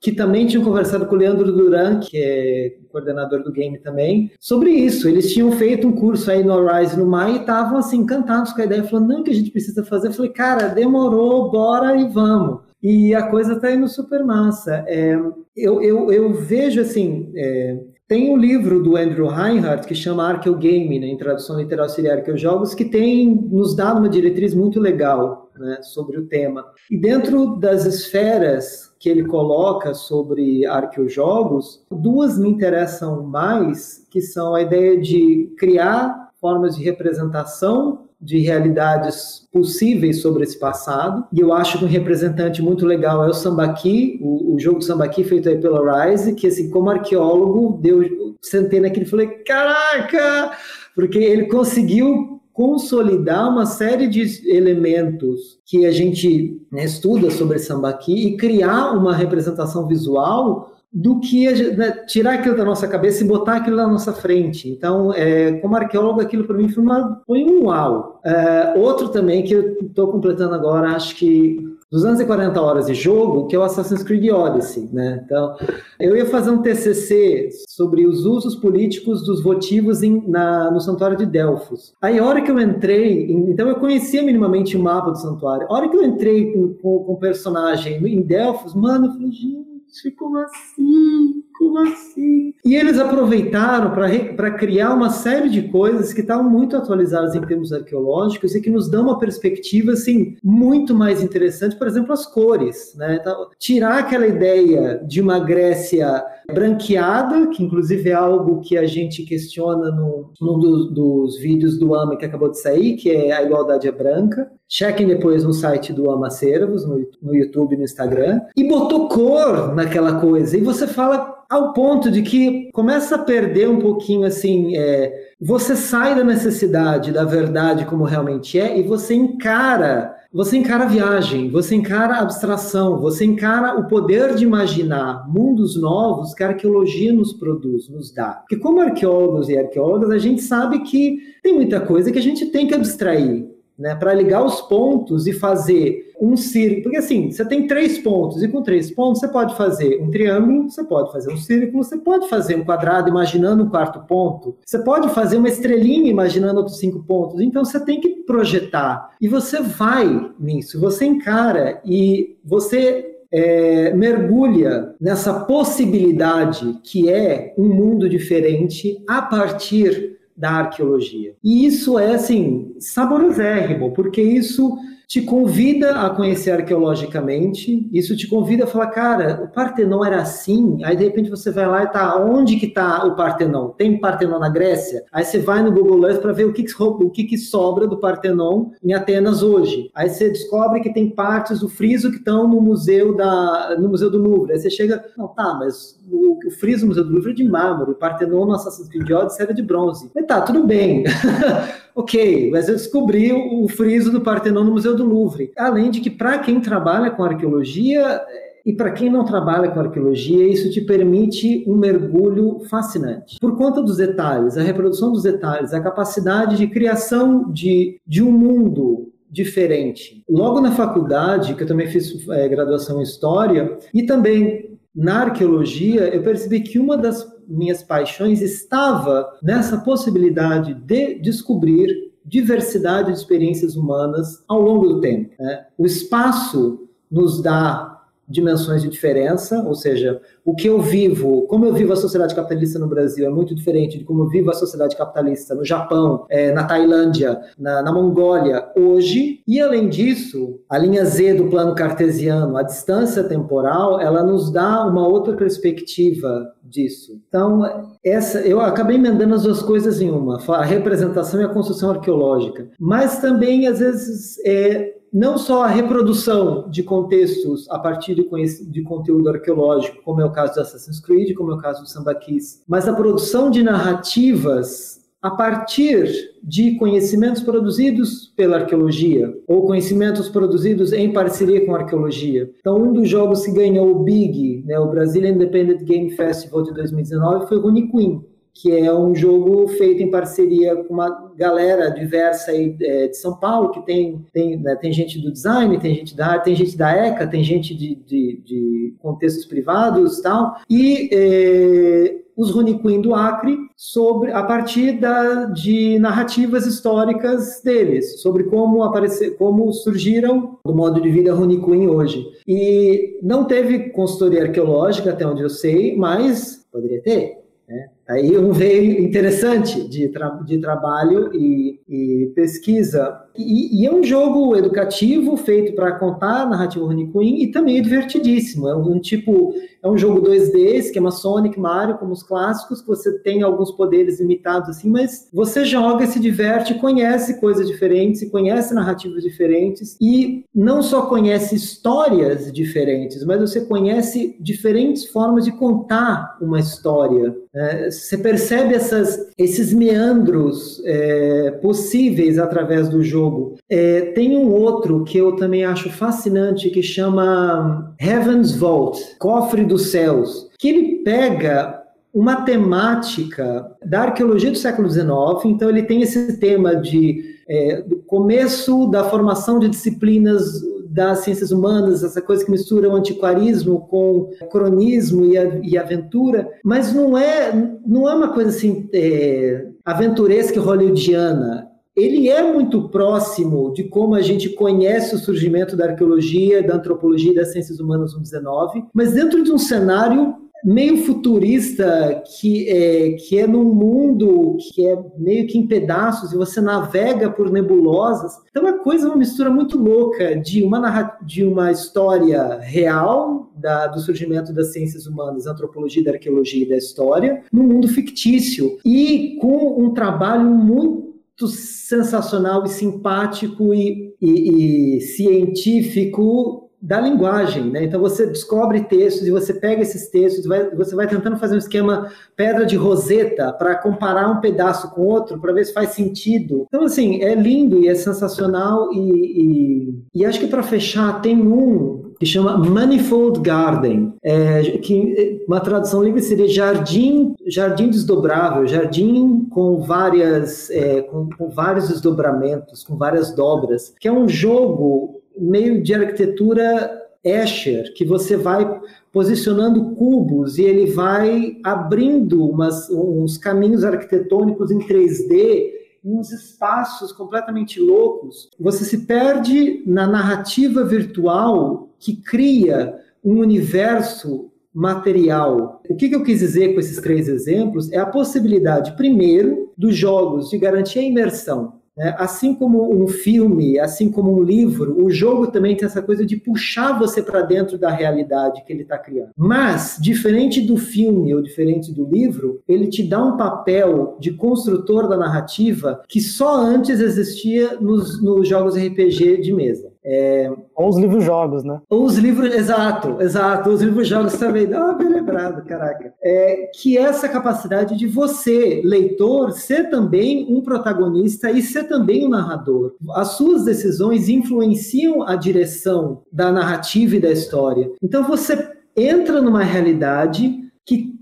que 0.00 0.12
também 0.12 0.46
tinham 0.46 0.64
conversado 0.64 1.06
com 1.06 1.14
o 1.14 1.18
Leandro 1.18 1.52
Duran, 1.52 2.00
que 2.00 2.16
é 2.16 2.76
coordenador 2.90 3.42
do 3.42 3.52
game 3.52 3.78
também, 3.78 4.30
sobre 4.38 4.70
isso. 4.70 5.08
Eles 5.08 5.32
tinham 5.32 5.52
feito 5.52 5.88
um 5.88 5.92
curso 5.92 6.30
aí 6.30 6.42
no 6.42 6.54
Horizon 6.54 6.98
no 6.98 7.06
Mar 7.06 7.30
e 7.30 7.40
estavam 7.40 7.78
assim, 7.78 7.98
encantados 7.98 8.52
com 8.52 8.62
a 8.62 8.64
ideia, 8.64 8.84
falando, 8.84 9.08
não, 9.08 9.22
que 9.22 9.30
a 9.30 9.34
gente 9.34 9.50
precisa 9.50 9.84
fazer. 9.84 10.08
Eu 10.08 10.12
falei, 10.12 10.30
cara, 10.30 10.68
demorou, 10.68 11.50
bora 11.50 11.96
e 11.96 12.08
vamos. 12.08 12.60
E 12.82 13.14
a 13.14 13.24
coisa 13.24 13.58
tá 13.58 13.70
indo 13.70 13.88
super 13.88 14.24
massa. 14.24 14.84
É, 14.86 15.18
eu, 15.56 15.82
eu, 15.82 16.12
eu 16.12 16.32
vejo 16.34 16.80
assim, 16.80 17.32
é, 17.34 17.78
tem 18.08 18.30
um 18.30 18.36
livro 18.36 18.82
do 18.82 18.96
Andrew 18.96 19.26
Reinhardt 19.26 19.86
que 19.86 19.94
chama 19.94 20.28
Arqueogame, 20.28 21.00
né, 21.00 21.06
em 21.06 21.16
tradução 21.16 21.58
literal 21.58 21.88
seria 21.88 22.14
Arqueojogos, 22.14 22.72
que 22.72 22.84
tem 22.84 23.34
nos 23.34 23.74
dado 23.74 23.98
uma 23.98 24.08
diretriz 24.08 24.54
muito 24.54 24.78
legal 24.78 25.50
né, 25.58 25.80
sobre 25.82 26.16
o 26.18 26.26
tema. 26.26 26.64
E 26.90 26.96
dentro 26.96 27.56
das 27.56 27.84
esferas 27.84 28.94
que 29.00 29.08
ele 29.08 29.24
coloca 29.24 29.92
sobre 29.92 30.64
arqueojogos, 30.66 31.84
duas 31.90 32.38
me 32.38 32.48
interessam 32.48 33.24
mais, 33.24 34.06
que 34.10 34.20
são 34.20 34.54
a 34.54 34.62
ideia 34.62 35.00
de 35.00 35.52
criar 35.58 36.30
formas 36.40 36.76
de 36.76 36.84
representação 36.84 38.06
de 38.20 38.38
realidades 38.38 39.46
possíveis 39.52 40.22
sobre 40.22 40.44
esse 40.44 40.58
passado. 40.58 41.24
E 41.32 41.40
eu 41.40 41.52
acho 41.52 41.78
que 41.78 41.84
um 41.84 41.88
representante 41.88 42.62
muito 42.62 42.86
legal 42.86 43.24
é 43.24 43.28
o 43.28 43.34
Sambaqui, 43.34 44.18
o, 44.22 44.54
o 44.54 44.58
jogo 44.58 44.80
Sambaqui 44.80 45.22
feito 45.22 45.48
aí 45.48 45.58
pela 45.58 46.06
Rise, 46.06 46.34
que 46.34 46.46
assim, 46.46 46.70
como 46.70 46.90
arqueólogo, 46.90 47.78
deu 47.80 48.02
sentei 48.40 48.80
naquele 48.80 49.06
e 49.06 49.08
falei, 49.08 49.28
caraca! 49.44 50.52
Porque 50.94 51.18
ele 51.18 51.46
conseguiu 51.46 52.40
consolidar 52.52 53.50
uma 53.50 53.66
série 53.66 54.06
de 54.06 54.48
elementos 54.48 55.60
que 55.66 55.84
a 55.84 55.92
gente 55.92 56.58
né, 56.72 56.84
estuda 56.84 57.30
sobre 57.30 57.58
Sambaqui 57.58 58.28
e 58.28 58.36
criar 58.38 58.92
uma 58.92 59.14
representação 59.14 59.86
visual 59.86 60.75
do 60.96 61.20
que 61.20 61.46
né, 61.74 61.90
tirar 62.06 62.32
aquilo 62.32 62.56
da 62.56 62.64
nossa 62.64 62.88
cabeça 62.88 63.22
e 63.22 63.26
botar 63.26 63.56
aquilo 63.56 63.76
na 63.76 63.86
nossa 63.86 64.14
frente. 64.14 64.66
Então, 64.70 65.12
é, 65.12 65.52
como 65.58 65.76
arqueólogo, 65.76 66.22
aquilo 66.22 66.44
para 66.44 66.56
mim 66.56 66.70
foi, 66.70 66.82
uma, 66.82 67.20
foi 67.26 67.44
um 67.44 67.64
uau. 67.64 68.18
É, 68.24 68.72
outro 68.78 69.10
também 69.10 69.44
que 69.44 69.52
eu 69.52 69.76
estou 69.82 70.10
completando 70.10 70.54
agora, 70.54 70.92
acho 70.92 71.14
que 71.16 71.76
240 71.92 72.58
horas 72.62 72.86
de 72.86 72.94
jogo, 72.94 73.46
que 73.46 73.54
é 73.54 73.58
o 73.58 73.62
Assassin's 73.62 74.02
Creed 74.02 74.30
Odyssey, 74.30 74.88
né? 74.90 75.22
Então, 75.22 75.54
eu 76.00 76.16
ia 76.16 76.24
fazer 76.24 76.50
um 76.50 76.62
TCC 76.62 77.50
sobre 77.68 78.06
os 78.06 78.24
usos 78.24 78.56
políticos 78.56 79.22
dos 79.22 79.42
votivos 79.42 80.02
em, 80.02 80.26
na, 80.26 80.70
no 80.70 80.80
Santuário 80.80 81.18
de 81.18 81.26
Delfos. 81.26 81.92
Aí, 82.00 82.18
a 82.18 82.24
hora 82.24 82.40
que 82.40 82.50
eu 82.50 82.58
entrei, 82.58 83.30
então 83.30 83.68
eu 83.68 83.76
conhecia 83.76 84.22
minimamente 84.22 84.78
o 84.78 84.82
mapa 84.82 85.10
do 85.10 85.18
santuário. 85.18 85.66
A 85.68 85.74
hora 85.74 85.88
que 85.90 85.96
eu 85.96 86.02
entrei 86.02 86.54
com, 86.54 86.72
com, 86.74 87.12
o 87.12 87.16
personagem 87.18 88.02
em 88.02 88.22
Delfos, 88.22 88.74
mano, 88.74 89.08
eu 89.08 89.12
falei, 89.12 89.30
gente, 89.30 89.75
como 90.12 90.38
assim? 90.38 91.44
Como 91.58 91.78
assim? 91.78 92.52
E 92.64 92.74
eles 92.74 92.98
aproveitaram 92.98 93.92
para 93.92 94.50
criar 94.50 94.92
uma 94.92 95.10
série 95.10 95.48
de 95.48 95.62
coisas 95.68 96.12
que 96.12 96.20
estavam 96.20 96.50
muito 96.50 96.76
atualizadas 96.76 97.34
em 97.34 97.40
termos 97.40 97.72
arqueológicos 97.72 98.54
e 98.54 98.60
que 98.60 98.68
nos 98.68 98.90
dão 98.90 99.04
uma 99.04 99.18
perspectiva 99.18 99.92
assim 99.92 100.36
muito 100.42 100.94
mais 100.94 101.22
interessante, 101.22 101.76
por 101.76 101.86
exemplo, 101.86 102.12
as 102.12 102.26
cores, 102.26 102.94
né? 102.96 103.18
Então, 103.20 103.48
tirar 103.58 103.98
aquela 103.98 104.26
ideia 104.26 105.00
de 105.06 105.20
uma 105.20 105.38
Grécia 105.38 106.24
branqueada, 106.52 107.48
que 107.48 107.62
inclusive 107.62 108.10
é 108.10 108.14
algo 108.14 108.60
que 108.60 108.76
a 108.76 108.86
gente 108.86 109.22
questiona 109.24 109.90
no, 109.90 110.32
num 110.40 110.58
dos, 110.58 110.92
dos 110.92 111.38
vídeos 111.38 111.78
do 111.78 111.94
AMA 111.94 112.16
que 112.16 112.24
acabou 112.24 112.50
de 112.50 112.60
sair, 112.60 112.96
que 112.96 113.10
é 113.10 113.32
a 113.32 113.42
igualdade 113.42 113.86
é 113.86 113.92
branca. 113.92 114.50
Chequem 114.68 115.06
depois 115.06 115.44
no 115.44 115.52
site 115.52 115.92
do 115.92 116.10
Amaceravos, 116.10 116.84
no, 116.84 117.06
no 117.22 117.34
YouTube 117.34 117.74
e 117.74 117.78
no 117.78 117.84
Instagram. 117.84 118.40
E 118.56 118.64
botou 118.66 119.08
cor 119.08 119.74
naquela 119.74 120.20
coisa. 120.20 120.56
E 120.56 120.60
você 120.60 120.86
fala 120.88 121.36
ao 121.48 121.72
ponto 121.72 122.10
de 122.10 122.22
que 122.22 122.70
começa 122.72 123.16
a 123.16 123.18
perder 123.18 123.68
um 123.68 123.78
pouquinho 123.78 124.24
assim. 124.24 124.76
É, 124.76 125.12
você 125.40 125.76
sai 125.76 126.14
da 126.14 126.24
necessidade 126.24 127.12
da 127.12 127.24
verdade 127.24 127.84
como 127.84 128.04
realmente 128.04 128.58
é 128.58 128.78
e 128.78 128.82
você 128.82 129.14
encara 129.14 130.16
você 130.36 130.58
encara 130.58 130.84
a 130.84 130.86
viagem, 130.86 131.48
você 131.48 131.74
encara 131.74 132.16
a 132.16 132.20
abstração, 132.20 133.00
você 133.00 133.24
encara 133.24 133.78
o 133.80 133.86
poder 133.86 134.34
de 134.34 134.44
imaginar 134.44 135.26
mundos 135.26 135.80
novos 135.80 136.34
que 136.34 136.44
a 136.44 136.48
arqueologia 136.48 137.10
nos 137.10 137.32
produz, 137.32 137.88
nos 137.88 138.12
dá. 138.12 138.32
Porque 138.32 138.56
como 138.56 138.80
arqueólogos 138.80 139.48
e 139.48 139.56
arqueólogas, 139.56 140.10
a 140.10 140.18
gente 140.18 140.42
sabe 140.42 140.80
que 140.80 141.18
tem 141.42 141.54
muita 141.54 141.80
coisa 141.80 142.12
que 142.12 142.18
a 142.18 142.22
gente 142.22 142.44
tem 142.50 142.66
que 142.66 142.74
abstrair. 142.74 143.46
Né, 143.78 143.94
para 143.94 144.14
ligar 144.14 144.44
os 144.44 144.60
pontos 144.62 145.26
e 145.26 145.32
fazer 145.32 146.12
um 146.20 146.36
círculo. 146.36 146.84
Porque 146.84 146.96
assim, 146.96 147.30
você 147.30 147.44
tem 147.44 147.66
três 147.66 147.98
pontos, 147.98 148.42
e 148.42 148.48
com 148.48 148.62
três 148.62 148.90
pontos 148.90 149.20
você 149.20 149.28
pode 149.28 149.54
fazer 149.54 150.00
um 150.00 150.10
triângulo, 150.10 150.70
você 150.70 150.82
pode 150.84 151.12
fazer 151.12 151.32
um 151.32 151.36
círculo, 151.36 151.84
você 151.84 151.98
pode 151.98 152.28
fazer 152.28 152.56
um 152.56 152.64
quadrado 152.64 153.08
imaginando 153.08 153.64
um 153.64 153.68
quarto 153.68 154.00
ponto, 154.06 154.56
você 154.64 154.78
pode 154.78 155.10
fazer 155.10 155.36
uma 155.36 155.48
estrelinha 155.48 156.10
imaginando 156.10 156.58
outros 156.58 156.78
cinco 156.78 157.02
pontos. 157.04 157.40
Então 157.40 157.64
você 157.64 157.78
tem 157.84 158.00
que 158.00 158.08
projetar. 158.24 159.14
E 159.20 159.28
você 159.28 159.60
vai 159.60 160.30
nisso, 160.38 160.80
você 160.80 161.04
encara 161.04 161.80
e 161.84 162.36
você 162.44 163.12
é, 163.30 163.92
mergulha 163.92 164.94
nessa 165.00 165.40
possibilidade 165.40 166.80
que 166.82 167.10
é 167.10 167.54
um 167.58 167.68
mundo 167.68 168.08
diferente 168.08 169.02
a 169.06 169.20
partir 169.20 170.15
da 170.36 170.50
arqueologia. 170.50 171.34
E 171.42 171.66
isso 171.66 171.98
é, 171.98 172.14
assim, 172.14 172.74
saborosérrimo, 172.78 173.92
porque 173.92 174.20
isso 174.20 174.76
te 175.06 175.22
convida 175.22 176.00
a 176.00 176.10
conhecer 176.10 176.50
arqueologicamente, 176.50 177.88
isso 177.92 178.16
te 178.16 178.26
convida 178.26 178.64
a 178.64 178.66
falar, 178.66 178.88
cara, 178.88 179.44
o 179.44 179.48
Partenon 179.48 180.04
era 180.04 180.20
assim, 180.20 180.82
aí 180.82 180.96
de 180.96 181.04
repente 181.04 181.30
você 181.30 181.52
vai 181.52 181.66
lá 181.66 181.84
e 181.84 181.86
tá, 181.86 182.16
onde 182.16 182.56
que 182.56 182.66
tá 182.66 183.04
o 183.04 183.14
Partenon? 183.14 183.68
Tem 183.68 184.00
Partenon 184.00 184.40
na 184.40 184.48
Grécia? 184.48 185.04
Aí 185.12 185.24
você 185.24 185.38
vai 185.38 185.62
no 185.62 185.70
Google 185.70 186.08
Earth 186.08 186.20
para 186.20 186.32
ver 186.32 186.44
o 186.44 186.52
que 186.52 186.66
o 186.80 187.10
que 187.10 187.24
que 187.24 187.38
sobra 187.38 187.86
do 187.86 187.98
Partenon 187.98 188.70
em 188.82 188.92
Atenas 188.94 189.42
hoje. 189.42 189.90
Aí 189.94 190.08
você 190.08 190.28
descobre 190.28 190.80
que 190.80 190.92
tem 190.92 191.10
partes 191.10 191.60
do 191.60 191.68
friso 191.68 192.10
que 192.10 192.18
estão 192.18 192.48
no 192.48 192.60
museu 192.60 193.14
da 193.14 193.76
no 193.78 193.88
museu 193.88 194.10
do 194.10 194.18
Louvre. 194.18 194.52
Aí 194.52 194.58
você 194.58 194.70
chega, 194.70 195.04
não, 195.16 195.28
tá, 195.28 195.54
mas 195.54 195.98
o, 196.10 196.38
o 196.46 196.50
friso 196.50 196.80
do 196.80 196.88
museu 196.88 197.04
do 197.04 197.12
Louvre 197.12 197.30
é 197.30 197.34
de 197.34 197.44
mármore, 197.44 197.92
o 197.92 197.94
Partenon 197.94 198.44
no 198.44 198.54
Assassin's 198.54 198.88
Creed 198.88 199.10
Odyssey 199.10 199.44
era 199.44 199.54
de 199.54 199.62
bronze. 199.62 200.10
Mas 200.14 200.26
tá, 200.26 200.40
tudo 200.40 200.64
bem. 200.64 201.04
Ok, 201.96 202.50
mas 202.52 202.68
eu 202.68 202.74
descobri 202.74 203.32
o 203.32 203.66
friso 203.68 204.12
do 204.12 204.20
Partenon 204.20 204.64
no 204.64 204.72
Museu 204.72 204.94
do 204.94 205.02
Louvre. 205.02 205.50
Além 205.56 205.90
de 205.90 206.02
que, 206.02 206.10
para 206.10 206.38
quem 206.38 206.60
trabalha 206.60 207.10
com 207.10 207.24
arqueologia, 207.24 208.20
e 208.66 208.72
para 208.74 208.90
quem 208.90 209.08
não 209.08 209.24
trabalha 209.24 209.70
com 209.70 209.80
arqueologia, 209.80 210.46
isso 210.46 210.70
te 210.70 210.82
permite 210.82 211.64
um 211.66 211.74
mergulho 211.74 212.60
fascinante. 212.68 213.38
Por 213.40 213.56
conta 213.56 213.80
dos 213.80 213.96
detalhes, 213.96 214.58
a 214.58 214.62
reprodução 214.62 215.10
dos 215.10 215.22
detalhes, 215.22 215.72
a 215.72 215.80
capacidade 215.80 216.58
de 216.58 216.66
criação 216.66 217.50
de, 217.50 217.98
de 218.06 218.22
um 218.22 218.30
mundo 218.30 219.10
diferente. 219.30 220.22
Logo 220.28 220.60
na 220.60 220.72
faculdade, 220.72 221.54
que 221.54 221.62
eu 221.62 221.66
também 221.66 221.86
fiz 221.86 222.28
é, 222.28 222.46
graduação 222.46 223.00
em 223.00 223.04
História, 223.04 223.78
e 223.94 224.02
também 224.02 224.76
na 224.94 225.22
arqueologia, 225.22 226.14
eu 226.14 226.22
percebi 226.22 226.60
que 226.60 226.78
uma 226.78 226.96
das 226.96 227.35
minhas 227.48 227.82
paixões 227.82 228.40
estava 228.40 229.38
nessa 229.42 229.78
possibilidade 229.78 230.74
de 230.74 231.14
descobrir 231.20 232.12
diversidade 232.24 233.12
de 233.12 233.18
experiências 233.18 233.76
humanas 233.76 234.42
ao 234.48 234.60
longo 234.60 234.88
do 234.88 235.00
tempo. 235.00 235.30
Né? 235.38 235.66
O 235.78 235.86
espaço 235.86 236.88
nos 237.10 237.40
dá 237.40 237.95
dimensões 238.28 238.82
de 238.82 238.88
diferença, 238.88 239.62
ou 239.62 239.74
seja, 239.74 240.20
o 240.44 240.54
que 240.54 240.68
eu 240.68 240.80
vivo, 240.80 241.46
como 241.48 241.66
eu 241.66 241.72
vivo 241.72 241.92
a 241.92 241.96
sociedade 241.96 242.34
capitalista 242.34 242.78
no 242.78 242.88
Brasil 242.88 243.26
é 243.26 243.30
muito 243.30 243.54
diferente 243.54 243.98
de 243.98 244.04
como 244.04 244.24
eu 244.24 244.28
vivo 244.28 244.50
a 244.50 244.54
sociedade 244.54 244.96
capitalista 244.96 245.54
no 245.54 245.64
Japão, 245.64 246.26
é, 246.28 246.52
na 246.52 246.64
Tailândia, 246.64 247.40
na, 247.58 247.82
na, 247.82 247.92
Mongólia 247.92 248.66
hoje. 248.76 249.40
E 249.46 249.60
além 249.60 249.88
disso, 249.88 250.60
a 250.68 250.76
linha 250.78 251.04
Z 251.04 251.34
do 251.34 251.48
plano 251.48 251.74
cartesiano, 251.74 252.56
a 252.56 252.62
distância 252.62 253.24
temporal, 253.24 254.00
ela 254.00 254.22
nos 254.22 254.50
dá 254.50 254.84
uma 254.84 255.06
outra 255.06 255.34
perspectiva 255.34 256.52
disso. 256.62 257.20
Então, 257.28 257.62
essa 258.04 258.40
eu 258.40 258.60
acabei 258.60 258.96
emendando 258.96 259.34
as 259.34 259.44
duas 259.44 259.62
coisas 259.62 260.00
em 260.00 260.10
uma, 260.10 260.40
a 260.48 260.64
representação 260.64 261.40
e 261.40 261.44
a 261.44 261.48
construção 261.48 261.90
arqueológica. 261.90 262.68
Mas 262.78 263.20
também, 263.20 263.66
às 263.66 263.78
vezes, 263.78 264.38
é, 264.44 264.95
não 265.16 265.38
só 265.38 265.62
a 265.62 265.66
reprodução 265.66 266.68
de 266.68 266.82
contextos 266.82 267.66
a 267.70 267.78
partir 267.78 268.14
de, 268.14 268.28
de, 268.70 268.82
conteúdo 268.82 269.30
arqueológico, 269.30 270.02
como 270.02 270.20
é 270.20 270.24
o 270.26 270.30
caso 270.30 270.52
do 270.52 270.60
Assassin's 270.60 271.00
Creed, 271.00 271.34
como 271.34 271.52
é 271.52 271.54
o 271.54 271.58
caso 271.58 271.80
do 271.80 271.88
Samba 271.88 272.14
Kiss, 272.14 272.60
mas 272.68 272.86
a 272.86 272.92
produção 272.92 273.50
de 273.50 273.62
narrativas 273.62 275.00
a 275.22 275.30
partir 275.30 276.06
de 276.42 276.76
conhecimentos 276.76 277.42
produzidos 277.42 278.26
pela 278.36 278.58
arqueologia 278.58 279.34
ou 279.48 279.64
conhecimentos 279.64 280.28
produzidos 280.28 280.92
em 280.92 281.10
parceria 281.10 281.64
com 281.64 281.74
a 281.74 281.78
arqueologia. 281.78 282.50
Então, 282.60 282.76
um 282.76 282.92
dos 282.92 283.08
jogos 283.08 283.42
que 283.42 283.52
ganhou 283.52 283.90
o 283.90 284.04
Big, 284.04 284.62
né, 284.66 284.78
o 284.78 284.90
Brazilian 284.90 285.30
Independent 285.30 285.82
Game 285.82 286.10
Festival 286.10 286.62
de 286.62 286.74
2019, 286.74 287.48
foi 287.48 287.58
Rune 287.58 287.90
Queen 287.90 288.22
que 288.60 288.72
é 288.72 288.92
um 288.92 289.14
jogo 289.14 289.68
feito 289.68 290.02
em 290.02 290.10
parceria 290.10 290.74
com 290.76 290.94
uma 290.94 291.30
galera 291.36 291.90
diversa 291.90 292.52
aí, 292.52 292.74
é, 292.80 293.08
de 293.08 293.16
São 293.16 293.36
Paulo, 293.36 293.70
que 293.70 293.84
tem, 293.84 294.24
tem, 294.32 294.56
né, 294.56 294.74
tem 294.76 294.92
gente 294.92 295.20
do 295.20 295.30
design, 295.30 295.78
tem 295.78 295.94
gente 295.94 296.16
da 296.16 296.38
tem 296.38 296.54
gente 296.54 296.76
da 296.76 296.90
ECA, 296.90 297.26
tem 297.26 297.44
gente 297.44 297.74
de, 297.74 297.94
de, 297.94 298.42
de 298.42 298.94
contextos 298.98 299.44
privados 299.44 300.18
e 300.18 300.22
tal, 300.22 300.56
e 300.70 301.10
é, 301.12 302.16
os 302.34 302.50
Rune 302.50 302.78
Queen 302.78 303.02
do 303.02 303.14
Acre 303.14 303.58
sobre 303.76 304.32
a 304.32 304.42
partir 304.42 305.00
da, 305.00 305.44
de 305.46 305.98
narrativas 305.98 306.66
históricas 306.66 307.60
deles, 307.62 308.22
sobre 308.22 308.44
como 308.44 308.82
aparecer, 308.82 309.36
como 309.36 309.70
surgiram 309.72 310.58
do 310.64 310.74
modo 310.74 311.00
de 311.00 311.10
vida 311.10 311.34
Rune 311.34 311.62
Queen 311.62 311.88
hoje. 311.88 312.26
E 312.46 313.18
não 313.22 313.44
teve 313.44 313.90
consultoria 313.90 314.44
arqueológica 314.44 315.10
até 315.10 315.26
onde 315.26 315.42
eu 315.42 315.50
sei, 315.50 315.94
mas 315.96 316.66
poderia 316.70 317.02
ter. 317.02 317.42
Né? 317.68 317.90
Aí 318.08 318.38
um 318.38 318.52
veio 318.52 319.00
interessante 319.02 319.88
de, 319.88 320.08
tra 320.08 320.28
de 320.46 320.58
trabalho 320.58 321.34
e, 321.34 321.80
e 321.88 322.26
pesquisa. 322.36 323.20
E, 323.36 323.82
e, 323.82 323.86
é 323.86 323.92
um 323.92 324.02
jogo 324.02 324.56
educativo 324.56 325.36
feito 325.36 325.74
para 325.74 325.98
contar 325.98 326.42
a 326.42 326.46
narrativa 326.46 326.86
Rune 326.86 327.10
Queen 327.12 327.42
e 327.42 327.50
também 327.50 327.78
é 327.78 327.80
divertidíssimo. 327.80 328.68
É 328.68 328.76
um, 328.76 328.92
um, 328.92 329.00
tipo, 329.00 329.52
é 329.82 329.88
um 329.88 329.98
jogo 329.98 330.22
2D, 330.22 330.76
esquema 330.76 331.10
Sonic, 331.10 331.58
Mario, 331.58 331.98
como 331.98 332.12
os 332.12 332.22
clássicos, 332.22 332.80
que 332.80 332.86
você 332.86 333.18
tem 333.18 333.42
alguns 333.42 333.72
poderes 333.72 334.20
limitados 334.20 334.70
assim, 334.70 334.88
mas 334.88 335.28
você 335.32 335.64
joga, 335.64 336.06
se 336.06 336.20
diverte, 336.20 336.74
conhece 336.74 337.40
coisas 337.40 337.66
diferentes, 337.66 338.28
conhece 338.30 338.72
narrativas 338.72 339.22
diferentes 339.22 339.96
e 340.00 340.44
não 340.54 340.80
só 340.80 341.06
conhece 341.06 341.56
histórias 341.56 342.52
diferentes, 342.52 343.24
mas 343.24 343.40
você 343.40 343.66
conhece 343.66 344.36
diferentes 344.40 345.06
formas 345.06 345.44
de 345.44 345.52
contar 345.52 346.38
uma 346.40 346.60
história. 346.60 347.36
É, 347.54 347.90
você 347.96 348.18
percebe 348.18 348.74
essas, 348.74 349.28
esses 349.36 349.72
meandros 349.72 350.82
é, 350.84 351.50
possíveis 351.62 352.38
através 352.38 352.88
do 352.88 353.02
jogo. 353.02 353.56
É, 353.68 354.12
tem 354.12 354.36
um 354.36 354.52
outro 354.52 355.04
que 355.04 355.18
eu 355.18 355.36
também 355.36 355.64
acho 355.64 355.90
fascinante 355.90 356.70
que 356.70 356.82
chama 356.82 357.94
Heaven's 358.00 358.54
Vault, 358.56 359.00
Cofre 359.18 359.64
dos 359.64 359.90
Céus, 359.90 360.48
que 360.58 360.68
ele 360.68 361.02
pega 361.04 361.82
uma 362.12 362.42
temática 362.42 363.70
da 363.84 364.02
arqueologia 364.02 364.50
do 364.50 364.56
século 364.56 364.88
XIX, 364.88 365.06
então 365.44 365.68
ele 365.68 365.82
tem 365.82 366.00
esse 366.00 366.38
tema 366.38 366.74
de 366.74 367.36
é, 367.48 367.82
do 367.82 367.96
começo 367.98 368.86
da 368.88 369.04
formação 369.04 369.58
de 369.58 369.68
disciplinas 369.68 370.62
das 370.96 371.18
ciências 371.18 371.52
humanas, 371.52 372.02
essa 372.02 372.22
coisa 372.22 372.42
que 372.42 372.50
mistura 372.50 372.88
o 372.88 372.96
antiquarismo 372.96 373.86
com 373.86 374.30
cronismo 374.50 375.26
e, 375.26 375.36
a, 375.36 375.60
e 375.62 375.76
aventura, 375.76 376.48
mas 376.64 376.94
não 376.94 377.18
é, 377.18 377.52
não 377.86 378.08
é 378.08 378.14
uma 378.14 378.32
coisa 378.32 378.48
assim 378.48 378.88
é, 378.94 379.66
aventuresca 379.84 380.58
hollywoodiana. 380.58 381.68
Ele 381.94 382.30
é 382.30 382.42
muito 382.50 382.88
próximo 382.88 383.74
de 383.74 383.84
como 383.84 384.14
a 384.14 384.22
gente 384.22 384.50
conhece 384.50 385.14
o 385.14 385.18
surgimento 385.18 385.76
da 385.76 385.86
arqueologia, 385.86 386.62
da 386.62 386.76
antropologia 386.76 387.32
e 387.32 387.34
das 387.34 387.52
ciências 387.52 387.78
humanas 387.78 388.14
no 388.14 388.20
19, 388.20 388.84
mas 388.94 389.12
dentro 389.12 389.44
de 389.44 389.52
um 389.52 389.58
cenário 389.58 390.34
meio 390.66 390.96
futurista 391.04 392.24
que 392.26 392.68
é, 392.68 393.12
que 393.12 393.38
é 393.38 393.46
num 393.46 393.62
mundo 393.62 394.56
que 394.74 394.84
é 394.84 394.98
meio 395.16 395.46
que 395.46 395.56
em 395.56 395.64
pedaços 395.64 396.32
e 396.32 396.36
você 396.36 396.60
navega 396.60 397.30
por 397.30 397.52
nebulosas. 397.52 398.32
Então 398.50 398.66
é 398.66 398.72
coisa, 398.72 399.06
uma 399.06 399.16
mistura 399.16 399.48
muito 399.48 399.78
louca 399.78 400.34
de 400.34 400.64
uma, 400.64 401.16
de 401.22 401.44
uma 401.44 401.70
história 401.70 402.58
real 402.58 403.52
da, 403.56 403.86
do 403.86 404.00
surgimento 404.00 404.52
das 404.52 404.72
ciências 404.72 405.06
humanas, 405.06 405.44
da 405.44 405.52
antropologia, 405.52 406.02
da 406.02 406.10
arqueologia 406.10 406.64
e 406.64 406.68
da 406.68 406.76
história, 406.76 407.44
num 407.52 407.62
mundo 407.62 407.86
fictício 407.86 408.78
e 408.84 409.38
com 409.40 409.80
um 409.80 409.94
trabalho 409.94 410.50
muito 410.50 411.46
sensacional 411.46 412.64
e 412.64 412.68
simpático 412.68 413.72
e, 413.72 414.16
e, 414.20 414.96
e 414.96 415.00
científico 415.00 416.65
da 416.80 417.00
linguagem, 417.00 417.64
né? 417.64 417.84
Então 417.84 418.00
você 418.00 418.26
descobre 418.26 418.84
textos 418.84 419.26
e 419.26 419.30
você 419.30 419.54
pega 419.54 419.82
esses 419.82 420.08
textos, 420.08 420.46
vai, 420.46 420.70
você 420.70 420.94
vai 420.94 421.06
tentando 421.06 421.38
fazer 421.38 421.54
um 421.54 421.58
esquema 421.58 422.10
pedra 422.34 422.66
de 422.66 422.76
roseta 422.76 423.52
para 423.52 423.74
comparar 423.76 424.28
um 424.30 424.40
pedaço 424.40 424.90
com 424.90 425.02
outro 425.02 425.40
para 425.40 425.52
ver 425.52 425.64
se 425.64 425.72
faz 425.72 425.90
sentido. 425.90 426.66
Então 426.68 426.84
assim 426.84 427.22
é 427.22 427.34
lindo 427.34 427.78
e 427.78 427.88
é 427.88 427.94
sensacional 427.94 428.92
e, 428.92 428.98
e, 428.98 429.94
e 430.14 430.24
acho 430.24 430.38
que 430.38 430.46
para 430.46 430.62
fechar 430.62 431.20
tem 431.20 431.40
um 431.40 432.06
que 432.18 432.26
chama 432.26 432.56
Manifold 432.56 433.40
Garden, 433.40 434.14
é, 434.22 434.62
que 434.78 435.44
uma 435.46 435.60
tradução 435.60 436.02
livre 436.02 436.22
seria 436.22 436.48
jardim, 436.48 437.34
jardim 437.46 437.90
desdobrável, 437.90 438.66
jardim 438.66 439.46
com 439.50 439.80
várias, 439.80 440.70
é, 440.70 441.02
com, 441.02 441.28
com 441.36 441.50
vários 441.50 441.88
desdobramentos, 441.88 442.84
com 442.84 442.96
várias 442.96 443.34
dobras, 443.34 443.94
que 444.00 444.08
é 444.08 444.12
um 444.12 444.28
jogo 444.28 445.22
meio 445.38 445.82
de 445.82 445.94
arquitetura 445.94 447.02
Escher, 447.24 447.92
que 447.94 448.04
você 448.04 448.36
vai 448.36 448.80
posicionando 449.12 449.94
cubos 449.96 450.58
e 450.58 450.62
ele 450.62 450.86
vai 450.86 451.58
abrindo 451.64 452.48
umas, 452.48 452.88
uns 452.90 453.36
caminhos 453.36 453.84
arquitetônicos 453.84 454.70
em 454.70 454.78
3D 454.78 455.76
em 456.04 456.16
uns 456.16 456.30
espaços 456.30 457.12
completamente 457.12 457.80
loucos. 457.80 458.48
Você 458.60 458.84
se 458.84 459.06
perde 459.06 459.82
na 459.84 460.06
narrativa 460.06 460.84
virtual 460.84 461.90
que 461.98 462.14
cria 462.14 462.96
um 463.24 463.40
universo 463.40 464.52
material. 464.72 465.82
O 465.88 465.96
que, 465.96 466.14
eu 466.14 466.22
quis 466.22 466.38
dizer 466.38 466.74
com 466.74 466.80
esses 466.80 467.00
três 467.00 467.28
exemplos 467.28 467.90
é 467.90 467.98
a 467.98 468.06
possibilidade, 468.06 468.94
primeiro, 468.96 469.72
dos 469.76 469.96
jogos 469.96 470.50
de 470.50 470.58
garantir 470.58 471.00
a 471.00 471.02
imersão? 471.02 471.75
Assim 472.16 472.54
como 472.54 472.92
um 472.92 473.08
filme, 473.08 473.78
assim 473.78 474.10
como 474.10 474.36
um 474.36 474.42
livro, 474.42 475.02
o 475.02 475.10
jogo 475.10 475.46
também 475.48 475.76
tem 475.76 475.86
essa 475.86 476.02
coisa 476.02 476.24
de 476.24 476.36
puxar 476.36 476.98
você 476.98 477.22
para 477.22 477.42
dentro 477.42 477.78
da 477.78 477.90
realidade 477.90 478.62
que 478.64 478.72
ele 478.72 478.82
está 478.82 478.98
criando. 478.98 479.30
Mas, 479.36 479.98
diferente 480.00 480.60
do 480.60 480.76
filme 480.76 481.34
ou 481.34 481.42
diferente 481.42 481.92
do 481.92 482.04
livro, 482.04 482.60
ele 482.68 482.88
te 482.88 483.02
dá 483.02 483.22
um 483.24 483.36
papel 483.36 484.16
de 484.20 484.32
construtor 484.32 485.08
da 485.08 485.16
narrativa 485.16 486.02
que 486.08 486.20
só 486.20 486.56
antes 486.56 487.00
existia 487.00 487.80
nos, 487.80 488.22
nos 488.22 488.48
jogos 488.48 488.76
RPG 488.76 489.40
de 489.40 489.52
mesa. 489.52 489.90
É... 490.06 490.48
Ou 490.76 490.88
os 490.88 490.96
livros-jogos, 490.96 491.64
né? 491.64 491.80
Ou 491.90 492.04
os 492.04 492.16
livros, 492.16 492.54
exato, 492.54 493.20
exato. 493.20 493.70
Os 493.70 493.82
livros-jogos 493.82 494.34
também. 494.34 494.72
Ah, 494.72 494.92
bem 494.92 495.08
lembrado, 495.08 495.64
caraca. 495.66 496.14
É, 496.22 496.70
que 496.74 496.96
essa 496.96 497.28
capacidade 497.28 497.96
de 497.96 498.06
você, 498.06 498.80
leitor, 498.84 499.50
ser 499.50 499.90
também 499.90 500.46
um 500.48 500.60
protagonista 500.60 501.50
e 501.50 501.60
ser 501.60 501.84
também 501.84 502.24
um 502.24 502.28
narrador. 502.28 502.94
As 503.14 503.32
suas 503.36 503.64
decisões 503.64 504.28
influenciam 504.28 505.26
a 505.26 505.34
direção 505.34 506.22
da 506.32 506.52
narrativa 506.52 507.16
e 507.16 507.20
da 507.20 507.30
história. 507.30 507.90
Então 508.00 508.22
você 508.22 508.70
entra 508.96 509.42
numa 509.42 509.64
realidade 509.64 510.54
que, 510.86 511.12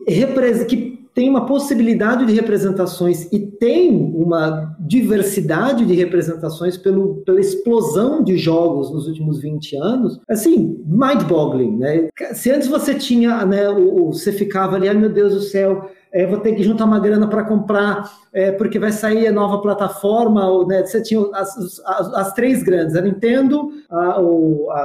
que 0.68 0.93
tem 1.14 1.30
uma 1.30 1.46
possibilidade 1.46 2.26
de 2.26 2.32
representações 2.32 3.32
e 3.32 3.38
tem 3.38 4.12
uma 4.14 4.76
diversidade 4.80 5.86
de 5.86 5.94
representações 5.94 6.76
pelo, 6.76 7.22
pela 7.24 7.40
explosão 7.40 8.22
de 8.22 8.36
jogos 8.36 8.92
nos 8.92 9.06
últimos 9.06 9.40
20 9.40 9.76
anos, 9.76 10.20
assim, 10.28 10.82
mind-boggling, 10.84 11.76
né? 11.76 12.08
Se 12.32 12.50
antes 12.50 12.66
você 12.66 12.94
tinha, 12.94 13.46
né, 13.46 13.68
o, 13.70 14.12
você 14.12 14.32
ficava 14.32 14.74
ali, 14.76 14.88
ai 14.88 14.94
meu 14.94 15.12
Deus 15.12 15.32
do 15.32 15.40
céu, 15.40 15.88
é, 16.14 16.24
vou 16.24 16.38
ter 16.38 16.54
que 16.54 16.62
juntar 16.62 16.84
uma 16.84 17.00
grana 17.00 17.26
para 17.26 17.42
comprar, 17.42 18.08
é, 18.32 18.52
porque 18.52 18.78
vai 18.78 18.92
sair 18.92 19.26
a 19.26 19.32
nova 19.32 19.60
plataforma. 19.60 20.48
Ou, 20.48 20.64
né, 20.64 20.86
você 20.86 21.02
tinha 21.02 21.20
as, 21.34 21.80
as, 21.84 22.14
as, 22.14 22.32
três 22.34 22.62
grandes, 22.62 22.94
a 22.94 23.00
Nintendo, 23.00 23.72
a, 23.90 24.20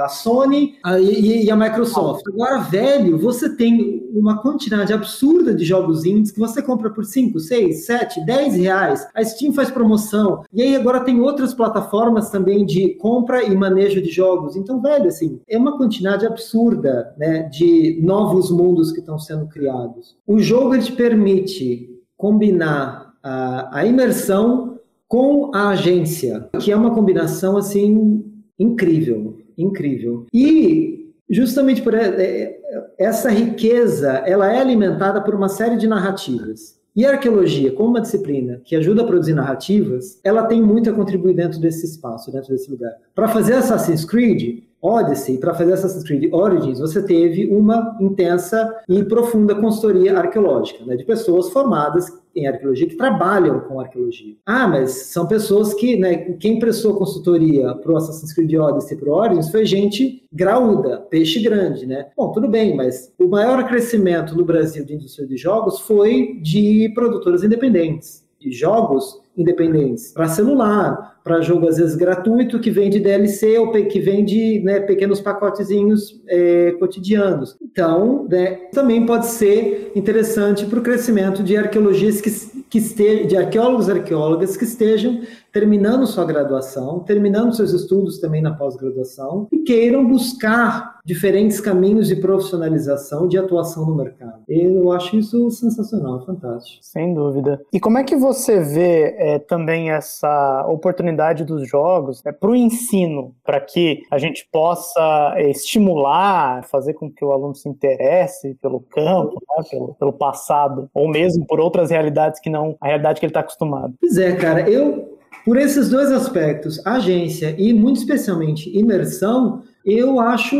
a 0.04 0.08
Sony 0.08 0.74
a, 0.84 0.98
e, 0.98 1.44
e, 1.44 1.50
a 1.50 1.54
Microsoft. 1.54 2.24
Agora, 2.26 2.58
velho, 2.58 3.16
você 3.16 3.54
tem 3.54 4.10
uma 4.12 4.42
quantidade 4.42 4.92
absurda 4.92 5.54
de 5.54 5.64
jogos 5.64 6.04
indies 6.04 6.32
que 6.32 6.40
você 6.40 6.60
compra 6.60 6.90
por 6.90 7.04
5, 7.04 7.38
6, 7.38 7.86
7, 7.86 8.26
10 8.26 8.56
reais. 8.56 9.06
A 9.14 9.22
Steam 9.22 9.52
faz 9.52 9.70
promoção. 9.70 10.42
E 10.52 10.60
aí 10.60 10.74
agora 10.74 10.98
tem 10.98 11.20
outras 11.20 11.54
plataformas 11.54 12.28
também 12.30 12.66
de 12.66 12.96
compra 12.96 13.44
e 13.44 13.54
manejo 13.54 14.02
de 14.02 14.10
jogos. 14.10 14.56
Então, 14.56 14.82
velho, 14.82 15.06
assim, 15.06 15.40
é 15.48 15.56
uma 15.56 15.78
quantidade 15.78 16.26
absurda 16.26 17.14
né, 17.16 17.44
de 17.44 18.00
novos 18.02 18.50
mundos 18.50 18.90
que 18.90 18.98
estão 18.98 19.16
sendo 19.16 19.46
criados. 19.46 20.16
O 20.26 20.40
jogo 20.40 20.74
ele 20.74 20.82
te 20.82 20.92
permite 20.92 21.19
permite 21.20 22.00
combinar 22.16 23.14
a, 23.22 23.78
a 23.80 23.86
imersão 23.86 24.78
com 25.06 25.50
a 25.54 25.70
agência, 25.70 26.48
que 26.60 26.72
é 26.72 26.76
uma 26.76 26.94
combinação 26.94 27.56
assim 27.56 28.24
incrível, 28.58 29.38
incrível. 29.56 30.26
E 30.32 31.12
justamente 31.28 31.82
por 31.82 31.94
é, 31.94 32.58
essa 32.98 33.30
riqueza, 33.30 34.22
ela 34.24 34.52
é 34.52 34.58
alimentada 34.58 35.20
por 35.20 35.34
uma 35.34 35.48
série 35.48 35.76
de 35.76 35.86
narrativas. 35.86 36.78
E 36.94 37.04
a 37.06 37.12
arqueologia, 37.12 37.72
como 37.72 37.90
uma 37.90 38.00
disciplina 38.00 38.60
que 38.64 38.74
ajuda 38.74 39.02
a 39.02 39.06
produzir 39.06 39.34
narrativas, 39.34 40.18
ela 40.24 40.44
tem 40.44 40.60
muito 40.60 40.90
a 40.90 40.92
contribuir 40.92 41.34
dentro 41.34 41.60
desse 41.60 41.86
espaço, 41.86 42.32
dentro 42.32 42.50
desse 42.50 42.70
lugar. 42.70 42.92
Para 43.14 43.28
fazer 43.28 43.54
Assassin's 43.54 44.04
Creed, 44.04 44.64
Odyssey, 44.82 45.38
para 45.38 45.54
fazer 45.54 45.72
Assassin's 45.72 46.04
Creed 46.04 46.32
Origins, 46.32 46.78
você 46.78 47.02
teve 47.02 47.46
uma 47.54 47.96
intensa 48.00 48.74
e 48.88 49.04
profunda 49.04 49.54
consultoria 49.54 50.18
arqueológica, 50.18 50.84
né, 50.84 50.96
de 50.96 51.04
pessoas 51.04 51.50
formadas 51.50 52.06
em 52.34 52.46
arqueologia 52.46 52.86
que 52.86 52.96
trabalham 52.96 53.60
com 53.60 53.80
arqueologia. 53.80 54.36
Ah, 54.46 54.68
mas 54.68 54.92
são 54.92 55.26
pessoas 55.26 55.74
que, 55.74 55.96
né, 55.96 56.16
quem 56.38 56.58
prestou 56.58 56.94
consultoria 56.94 57.74
para 57.74 57.92
o 57.92 57.96
Assassin's 57.96 58.32
Creed 58.32 58.54
Odyssey 58.54 58.96
e 58.96 59.00
para 59.00 59.10
o 59.10 59.14
Origins 59.14 59.50
foi 59.50 59.66
gente 59.66 60.22
graúda, 60.32 60.98
peixe 61.10 61.40
grande, 61.40 61.86
né? 61.86 62.06
Bom, 62.16 62.30
tudo 62.32 62.48
bem, 62.48 62.76
mas 62.76 63.12
o 63.18 63.26
maior 63.26 63.66
crescimento 63.66 64.36
no 64.36 64.44
Brasil 64.44 64.84
de 64.84 64.94
indústria 64.94 65.26
de 65.26 65.36
jogos 65.36 65.80
foi 65.80 66.38
de 66.40 66.90
produtoras 66.94 67.42
independentes, 67.42 68.24
de 68.38 68.52
jogos 68.52 69.19
independentes 69.36 70.12
para 70.12 70.28
celular, 70.28 71.18
para 71.22 71.40
jogo 71.40 71.68
às 71.68 71.76
vezes 71.76 71.94
gratuito 71.94 72.58
que 72.58 72.70
vende 72.70 72.98
DLC 72.98 73.58
ou 73.58 73.70
que 73.70 74.00
vende 74.00 74.60
né, 74.60 74.80
pequenos 74.80 75.20
pacotezinhos 75.20 76.20
é, 76.28 76.72
cotidianos. 76.72 77.56
Então, 77.62 78.26
né, 78.28 78.52
também 78.72 79.06
pode 79.06 79.26
ser 79.26 79.92
interessante 79.94 80.66
para 80.66 80.78
o 80.78 80.82
crescimento 80.82 81.42
de 81.42 81.56
arqueologias 81.56 82.20
que, 82.20 82.30
que 82.68 82.78
estejam, 82.78 83.26
de 83.26 83.36
arqueólogos 83.36 83.88
e 83.88 83.92
arqueólogas 83.92 84.56
que 84.56 84.64
estejam 84.64 85.20
terminando 85.52 86.06
sua 86.06 86.24
graduação, 86.24 87.00
terminando 87.00 87.54
seus 87.54 87.72
estudos 87.72 88.18
também 88.18 88.40
na 88.40 88.52
pós-graduação 88.54 89.48
e 89.52 89.58
queiram 89.58 90.06
buscar 90.06 90.99
diferentes 91.04 91.60
caminhos 91.60 92.08
de 92.08 92.16
profissionalização, 92.16 93.26
de 93.26 93.38
atuação 93.38 93.86
no 93.86 93.96
mercado. 93.96 94.42
Eu 94.48 94.92
acho 94.92 95.16
isso 95.16 95.50
sensacional, 95.50 96.24
fantástico. 96.24 96.78
Sem 96.82 97.14
dúvida. 97.14 97.60
E 97.72 97.80
como 97.80 97.98
é 97.98 98.04
que 98.04 98.16
você 98.16 98.60
vê 98.60 99.14
é, 99.18 99.38
também 99.38 99.90
essa 99.90 100.66
oportunidade 100.68 101.44
dos 101.44 101.68
jogos 101.68 102.24
é, 102.24 102.32
para 102.32 102.50
o 102.50 102.56
ensino, 102.56 103.34
para 103.44 103.60
que 103.60 104.02
a 104.10 104.18
gente 104.18 104.48
possa 104.52 105.34
é, 105.36 105.50
estimular, 105.50 106.64
fazer 106.64 106.94
com 106.94 107.10
que 107.10 107.24
o 107.24 107.32
aluno 107.32 107.54
se 107.54 107.68
interesse 107.68 108.54
pelo 108.60 108.80
campo, 108.80 109.34
né, 109.34 109.64
pelo, 109.70 109.94
pelo 109.94 110.12
passado, 110.12 110.88
ou 110.94 111.08
mesmo 111.08 111.46
por 111.46 111.60
outras 111.60 111.90
realidades 111.90 112.40
que 112.40 112.50
não 112.50 112.76
a 112.80 112.86
realidade 112.86 113.20
que 113.20 113.26
ele 113.26 113.30
está 113.30 113.40
acostumado? 113.40 113.94
Pois 114.00 114.16
é, 114.16 114.32
cara, 114.34 114.68
eu 114.68 115.18
por 115.44 115.56
esses 115.56 115.88
dois 115.88 116.12
aspectos, 116.12 116.84
agência 116.86 117.54
e 117.56 117.72
muito 117.72 117.98
especialmente 117.98 118.76
imersão, 118.76 119.62
eu 119.84 120.20
acho 120.20 120.56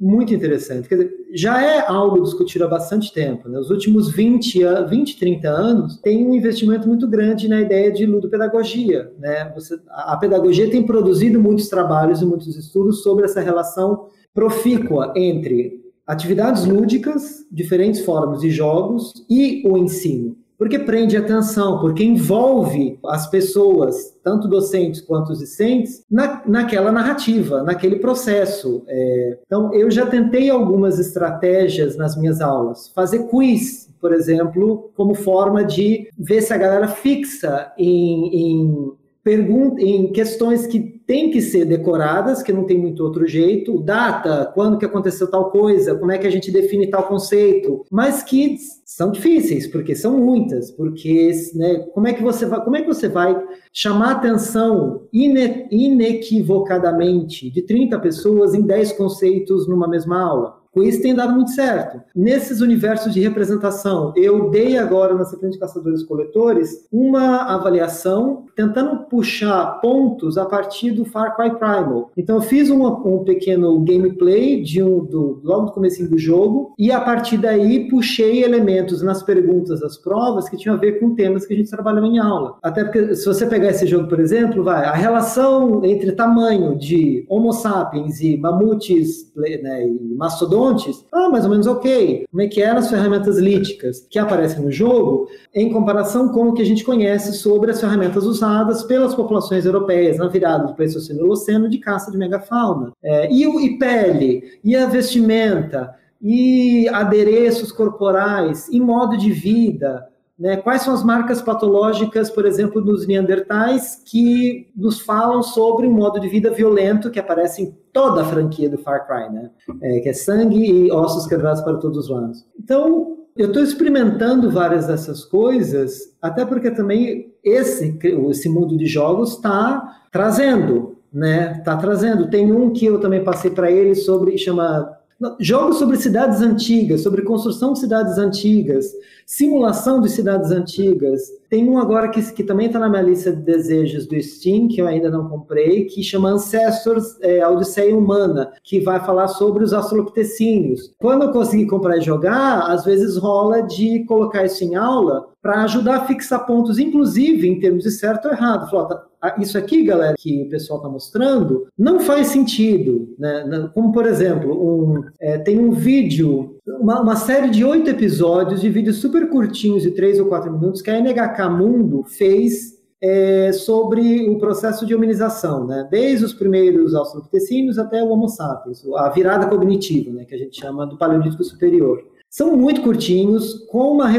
muito 0.00 0.32
interessante. 0.32 0.88
Quer 0.88 0.96
dizer, 0.96 1.14
já 1.34 1.62
é 1.62 1.86
algo 1.86 2.22
discutido 2.22 2.64
há 2.64 2.68
bastante 2.68 3.12
tempo. 3.12 3.48
Né? 3.48 3.58
Os 3.58 3.70
últimos 3.70 4.10
20, 4.10 4.60
20, 4.88 5.18
30 5.18 5.48
anos 5.48 5.96
tem 5.98 6.26
um 6.26 6.34
investimento 6.34 6.88
muito 6.88 7.06
grande 7.06 7.48
na 7.48 7.60
ideia 7.60 7.92
de 7.92 8.06
ludopedagogia. 8.06 9.12
Né? 9.18 9.52
Você, 9.54 9.78
a 9.88 10.16
pedagogia 10.16 10.70
tem 10.70 10.82
produzido 10.84 11.40
muitos 11.40 11.68
trabalhos 11.68 12.22
e 12.22 12.26
muitos 12.26 12.56
estudos 12.56 13.02
sobre 13.02 13.24
essa 13.24 13.40
relação 13.40 14.06
profícua 14.32 15.12
entre 15.14 15.82
atividades 16.06 16.64
lúdicas, 16.64 17.44
diferentes 17.52 18.00
formas 18.00 18.40
de 18.40 18.50
jogos 18.50 19.12
e 19.28 19.62
o 19.66 19.76
ensino 19.76 20.37
porque 20.58 20.78
prende 20.80 21.16
atenção, 21.16 21.78
porque 21.78 22.02
envolve 22.02 22.98
as 23.06 23.30
pessoas, 23.30 24.18
tanto 24.24 24.48
docentes 24.48 25.00
quanto 25.00 25.30
os 25.30 25.38
discentes, 25.38 26.02
na, 26.10 26.42
naquela 26.44 26.90
narrativa, 26.90 27.62
naquele 27.62 27.96
processo. 27.96 28.82
É, 28.88 29.38
então, 29.46 29.72
eu 29.72 29.88
já 29.88 30.04
tentei 30.04 30.50
algumas 30.50 30.98
estratégias 30.98 31.96
nas 31.96 32.16
minhas 32.16 32.40
aulas. 32.40 32.88
Fazer 32.88 33.28
quiz, 33.28 33.88
por 34.00 34.12
exemplo, 34.12 34.90
como 34.96 35.14
forma 35.14 35.64
de 35.64 36.08
ver 36.18 36.42
se 36.42 36.52
a 36.52 36.58
galera 36.58 36.88
fixa 36.88 37.72
em, 37.78 38.36
em, 38.36 38.92
em 39.32 40.12
questões 40.12 40.66
que 40.66 40.98
tem 41.08 41.30
que 41.30 41.40
ser 41.40 41.64
decoradas, 41.64 42.42
que 42.42 42.52
não 42.52 42.64
tem 42.64 42.78
muito 42.78 43.02
outro 43.02 43.26
jeito, 43.26 43.80
data, 43.80 44.52
quando 44.54 44.76
que 44.76 44.84
aconteceu 44.84 45.30
tal 45.30 45.50
coisa, 45.50 45.94
como 45.94 46.12
é 46.12 46.18
que 46.18 46.26
a 46.26 46.30
gente 46.30 46.50
define 46.50 46.86
tal 46.88 47.08
conceito, 47.08 47.84
mas 47.90 48.22
que 48.22 48.58
são 48.84 49.10
difíceis, 49.10 49.66
porque 49.66 49.94
são 49.94 50.18
muitas, 50.18 50.70
porque 50.70 51.30
né, 51.54 51.78
como 51.94 52.08
é 52.08 52.12
que 52.12 52.22
você 52.22 52.44
vai, 52.44 52.62
como 52.62 52.76
é 52.76 52.82
que 52.82 52.86
você 52.88 53.08
vai 53.08 53.42
chamar 53.72 54.12
atenção 54.12 55.08
ine, 55.12 55.66
inequivocadamente 55.70 57.50
de 57.50 57.62
30 57.62 57.98
pessoas 58.00 58.52
em 58.52 58.62
10 58.62 58.92
conceitos 58.92 59.66
numa 59.66 59.88
mesma 59.88 60.20
aula? 60.20 60.57
Isso 60.82 61.02
tem 61.02 61.14
dado 61.14 61.34
muito 61.34 61.50
certo. 61.50 62.00
Nesses 62.14 62.60
universos 62.60 63.12
de 63.12 63.20
representação, 63.20 64.12
eu 64.16 64.50
dei 64.50 64.76
agora 64.78 65.14
na 65.14 65.24
sequência 65.24 65.52
de 65.52 65.58
caçadores-coletores 65.58 66.86
uma 66.92 67.54
avaliação 67.54 68.44
tentando 68.54 69.04
puxar 69.04 69.80
pontos 69.80 70.36
a 70.36 70.44
partir 70.44 70.90
do 70.90 71.04
Far 71.04 71.36
Cry 71.36 71.50
Primal. 71.56 72.10
Então 72.16 72.36
eu 72.36 72.42
fiz 72.42 72.70
um, 72.70 72.84
um 72.86 73.24
pequeno 73.24 73.78
gameplay 73.80 74.62
de 74.62 74.82
um, 74.82 75.04
do, 75.04 75.40
logo 75.42 75.66
no 75.66 75.72
começo 75.72 76.08
do 76.08 76.18
jogo 76.18 76.74
e 76.78 76.90
a 76.90 77.00
partir 77.00 77.38
daí 77.38 77.88
puxei 77.88 78.42
elementos 78.42 79.02
nas 79.02 79.22
perguntas 79.22 79.80
das 79.80 79.96
provas 79.96 80.48
que 80.48 80.56
tinham 80.56 80.74
a 80.74 80.78
ver 80.78 81.00
com 81.00 81.14
temas 81.14 81.46
que 81.46 81.54
a 81.54 81.56
gente 81.56 81.70
trabalhava 81.70 82.06
em 82.06 82.18
aula. 82.18 82.56
Até 82.62 82.84
porque 82.84 83.14
se 83.14 83.26
você 83.26 83.46
pegar 83.46 83.70
esse 83.70 83.86
jogo, 83.86 84.08
por 84.08 84.20
exemplo, 84.20 84.62
vai 84.64 84.84
a 84.84 84.92
relação 84.92 85.84
entre 85.84 86.12
tamanho 86.12 86.76
de 86.76 87.24
Homo 87.28 87.52
sapiens 87.52 88.20
e 88.20 88.36
mamutes 88.36 89.32
né, 89.36 89.86
e 89.86 90.14
mastodontes, 90.14 90.67
ah, 91.12 91.28
mais 91.28 91.44
ou 91.44 91.50
menos 91.50 91.66
ok. 91.66 92.24
Como 92.30 92.42
é 92.42 92.46
que 92.46 92.62
eram 92.62 92.78
as 92.78 92.90
ferramentas 92.90 93.38
líticas 93.38 94.06
que 94.08 94.18
aparecem 94.18 94.62
no 94.62 94.70
jogo 94.70 95.28
em 95.54 95.72
comparação 95.72 96.28
com 96.28 96.48
o 96.48 96.54
que 96.54 96.62
a 96.62 96.64
gente 96.64 96.84
conhece 96.84 97.32
sobre 97.34 97.70
as 97.70 97.80
ferramentas 97.80 98.24
usadas 98.24 98.82
pelas 98.82 99.14
populações 99.14 99.64
europeias 99.64 100.18
na 100.18 100.28
virada 100.28 100.66
do 100.66 100.74
Pleistoceno 100.74 101.20
e 101.20 101.22
Holoceno 101.22 101.68
de 101.68 101.78
caça 101.78 102.10
de 102.10 102.18
megafauna. 102.18 102.92
É, 103.02 103.32
e, 103.32 103.46
o, 103.46 103.60
e 103.60 103.78
pele, 103.78 104.58
e 104.62 104.76
a 104.76 104.86
vestimenta, 104.86 105.94
e 106.20 106.88
adereços 106.88 107.70
corporais, 107.70 108.68
e 108.68 108.80
modo 108.80 109.16
de 109.16 109.30
vida, 109.30 110.06
né? 110.38 110.56
Quais 110.56 110.82
são 110.82 110.94
as 110.94 111.02
marcas 111.02 111.42
patológicas, 111.42 112.30
por 112.30 112.46
exemplo, 112.46 112.80
dos 112.80 113.06
Neandertais, 113.06 114.00
que 114.06 114.70
nos 114.76 115.00
falam 115.00 115.42
sobre 115.42 115.86
um 115.86 115.92
modo 115.92 116.20
de 116.20 116.28
vida 116.28 116.50
violento 116.50 117.10
que 117.10 117.18
aparece 117.18 117.62
em 117.62 117.76
toda 117.92 118.22
a 118.22 118.24
franquia 118.24 118.70
do 118.70 118.78
Far 118.78 119.06
Cry, 119.06 119.32
né? 119.32 119.50
É, 119.82 120.00
que 120.00 120.08
é 120.08 120.12
sangue 120.12 120.64
e 120.64 120.92
ossos 120.92 121.26
quebrados 121.26 121.60
para 121.62 121.76
todos 121.78 121.98
os 121.98 122.08
lados. 122.08 122.46
Então, 122.58 123.18
eu 123.36 123.48
estou 123.48 123.62
experimentando 123.62 124.50
várias 124.50 124.86
dessas 124.86 125.24
coisas, 125.24 126.16
até 126.22 126.44
porque 126.44 126.70
também 126.70 127.34
esse, 127.42 127.98
esse 128.30 128.48
mundo 128.48 128.76
de 128.76 128.86
jogos 128.86 129.34
está 129.34 130.02
trazendo, 130.12 130.98
né? 131.12 131.56
Está 131.58 131.76
trazendo. 131.76 132.30
Tem 132.30 132.52
um 132.52 132.70
que 132.72 132.86
eu 132.86 133.00
também 133.00 133.24
passei 133.24 133.50
para 133.50 133.70
ele 133.70 133.96
sobre, 133.96 134.38
chama 134.38 134.96
Jogos 135.40 135.78
sobre 135.78 135.96
cidades 135.96 136.40
antigas, 136.40 137.00
sobre 137.00 137.22
construção 137.22 137.72
de 137.72 137.80
cidades 137.80 138.18
antigas, 138.18 138.86
simulação 139.26 140.00
de 140.00 140.08
cidades 140.08 140.52
antigas. 140.52 141.22
Tem 141.48 141.68
um 141.68 141.78
agora 141.78 142.08
que, 142.08 142.20
que 142.32 142.44
também 142.44 142.66
está 142.66 142.78
na 142.78 142.88
minha 142.88 143.02
lista 143.02 143.32
de 143.32 143.42
desejos 143.42 144.06
do 144.06 144.20
Steam, 144.20 144.68
que 144.68 144.80
eu 144.80 144.86
ainda 144.86 145.10
não 145.10 145.28
comprei, 145.28 145.86
que 145.86 146.02
chama 146.02 146.30
Ancestors 146.30 147.16
é, 147.22 147.46
Odisseia 147.46 147.96
Humana, 147.96 148.52
que 148.62 148.80
vai 148.80 149.00
falar 149.00 149.28
sobre 149.28 149.64
os 149.64 149.72
australopitecínios. 149.72 150.92
Quando 150.98 151.24
eu 151.24 151.32
conseguir 151.32 151.66
comprar 151.66 151.96
e 151.96 152.02
jogar, 152.02 152.70
às 152.70 152.84
vezes 152.84 153.16
rola 153.16 153.62
de 153.62 154.04
colocar 154.04 154.44
isso 154.44 154.62
em 154.62 154.74
aula 154.74 155.28
para 155.40 155.62
ajudar 155.62 155.96
a 155.96 156.06
fixar 156.06 156.44
pontos, 156.46 156.78
inclusive 156.78 157.48
em 157.48 157.58
termos 157.60 157.84
de 157.84 157.90
certo 157.90 158.26
ou 158.26 158.32
errado. 158.32 158.68
Flota, 158.68 159.02
isso 159.38 159.58
aqui, 159.58 159.82
galera, 159.82 160.14
que 160.18 160.42
o 160.42 160.48
pessoal 160.48 160.78
está 160.78 160.88
mostrando, 160.88 161.66
não 161.76 162.00
faz 162.00 162.28
sentido. 162.28 163.14
Né? 163.18 163.70
Como, 163.74 163.92
por 163.92 164.06
exemplo, 164.06 164.52
um, 164.52 165.04
é, 165.20 165.38
tem 165.38 165.58
um 165.58 165.72
vídeo, 165.72 166.57
uma, 166.80 167.00
uma, 167.00 167.16
série 167.16 167.50
de 167.50 167.64
oito 167.64 167.88
episódios 167.88 168.60
de 168.60 168.68
vídeos 168.68 168.96
super 168.96 169.28
curtinhos, 169.28 169.82
de 169.82 169.90
três 169.92 170.20
ou 170.20 170.26
quatro 170.26 170.52
minutos, 170.52 170.82
que 170.82 170.90
a 170.90 171.00
NHK 171.00 171.48
Mundo 171.50 172.04
fez 172.04 172.78
é, 173.00 173.52
sobre 173.52 174.28
o 174.28 174.38
processo 174.38 174.84
de 174.84 174.94
hominização, 174.94 175.66
né? 175.66 175.86
desde 175.90 176.24
os 176.24 176.32
primeiros 176.32 176.94
australopitecínios 176.94 177.78
até 177.78 178.02
o 178.02 178.08
Homo 178.08 178.28
sapiens, 178.28 178.84
a 178.96 179.08
virada 179.08 179.46
cognitiva, 179.46 180.12
né? 180.12 180.24
que 180.24 180.34
a 180.34 180.38
gente 180.38 180.60
chama 180.60 180.86
do 180.86 180.98
Paleolítico 180.98 181.44
Superior. 181.44 182.02
São 182.28 182.56
muito 182.56 182.82
curtinhos, 182.82 183.66
com 183.70 183.92
uma, 183.92 184.12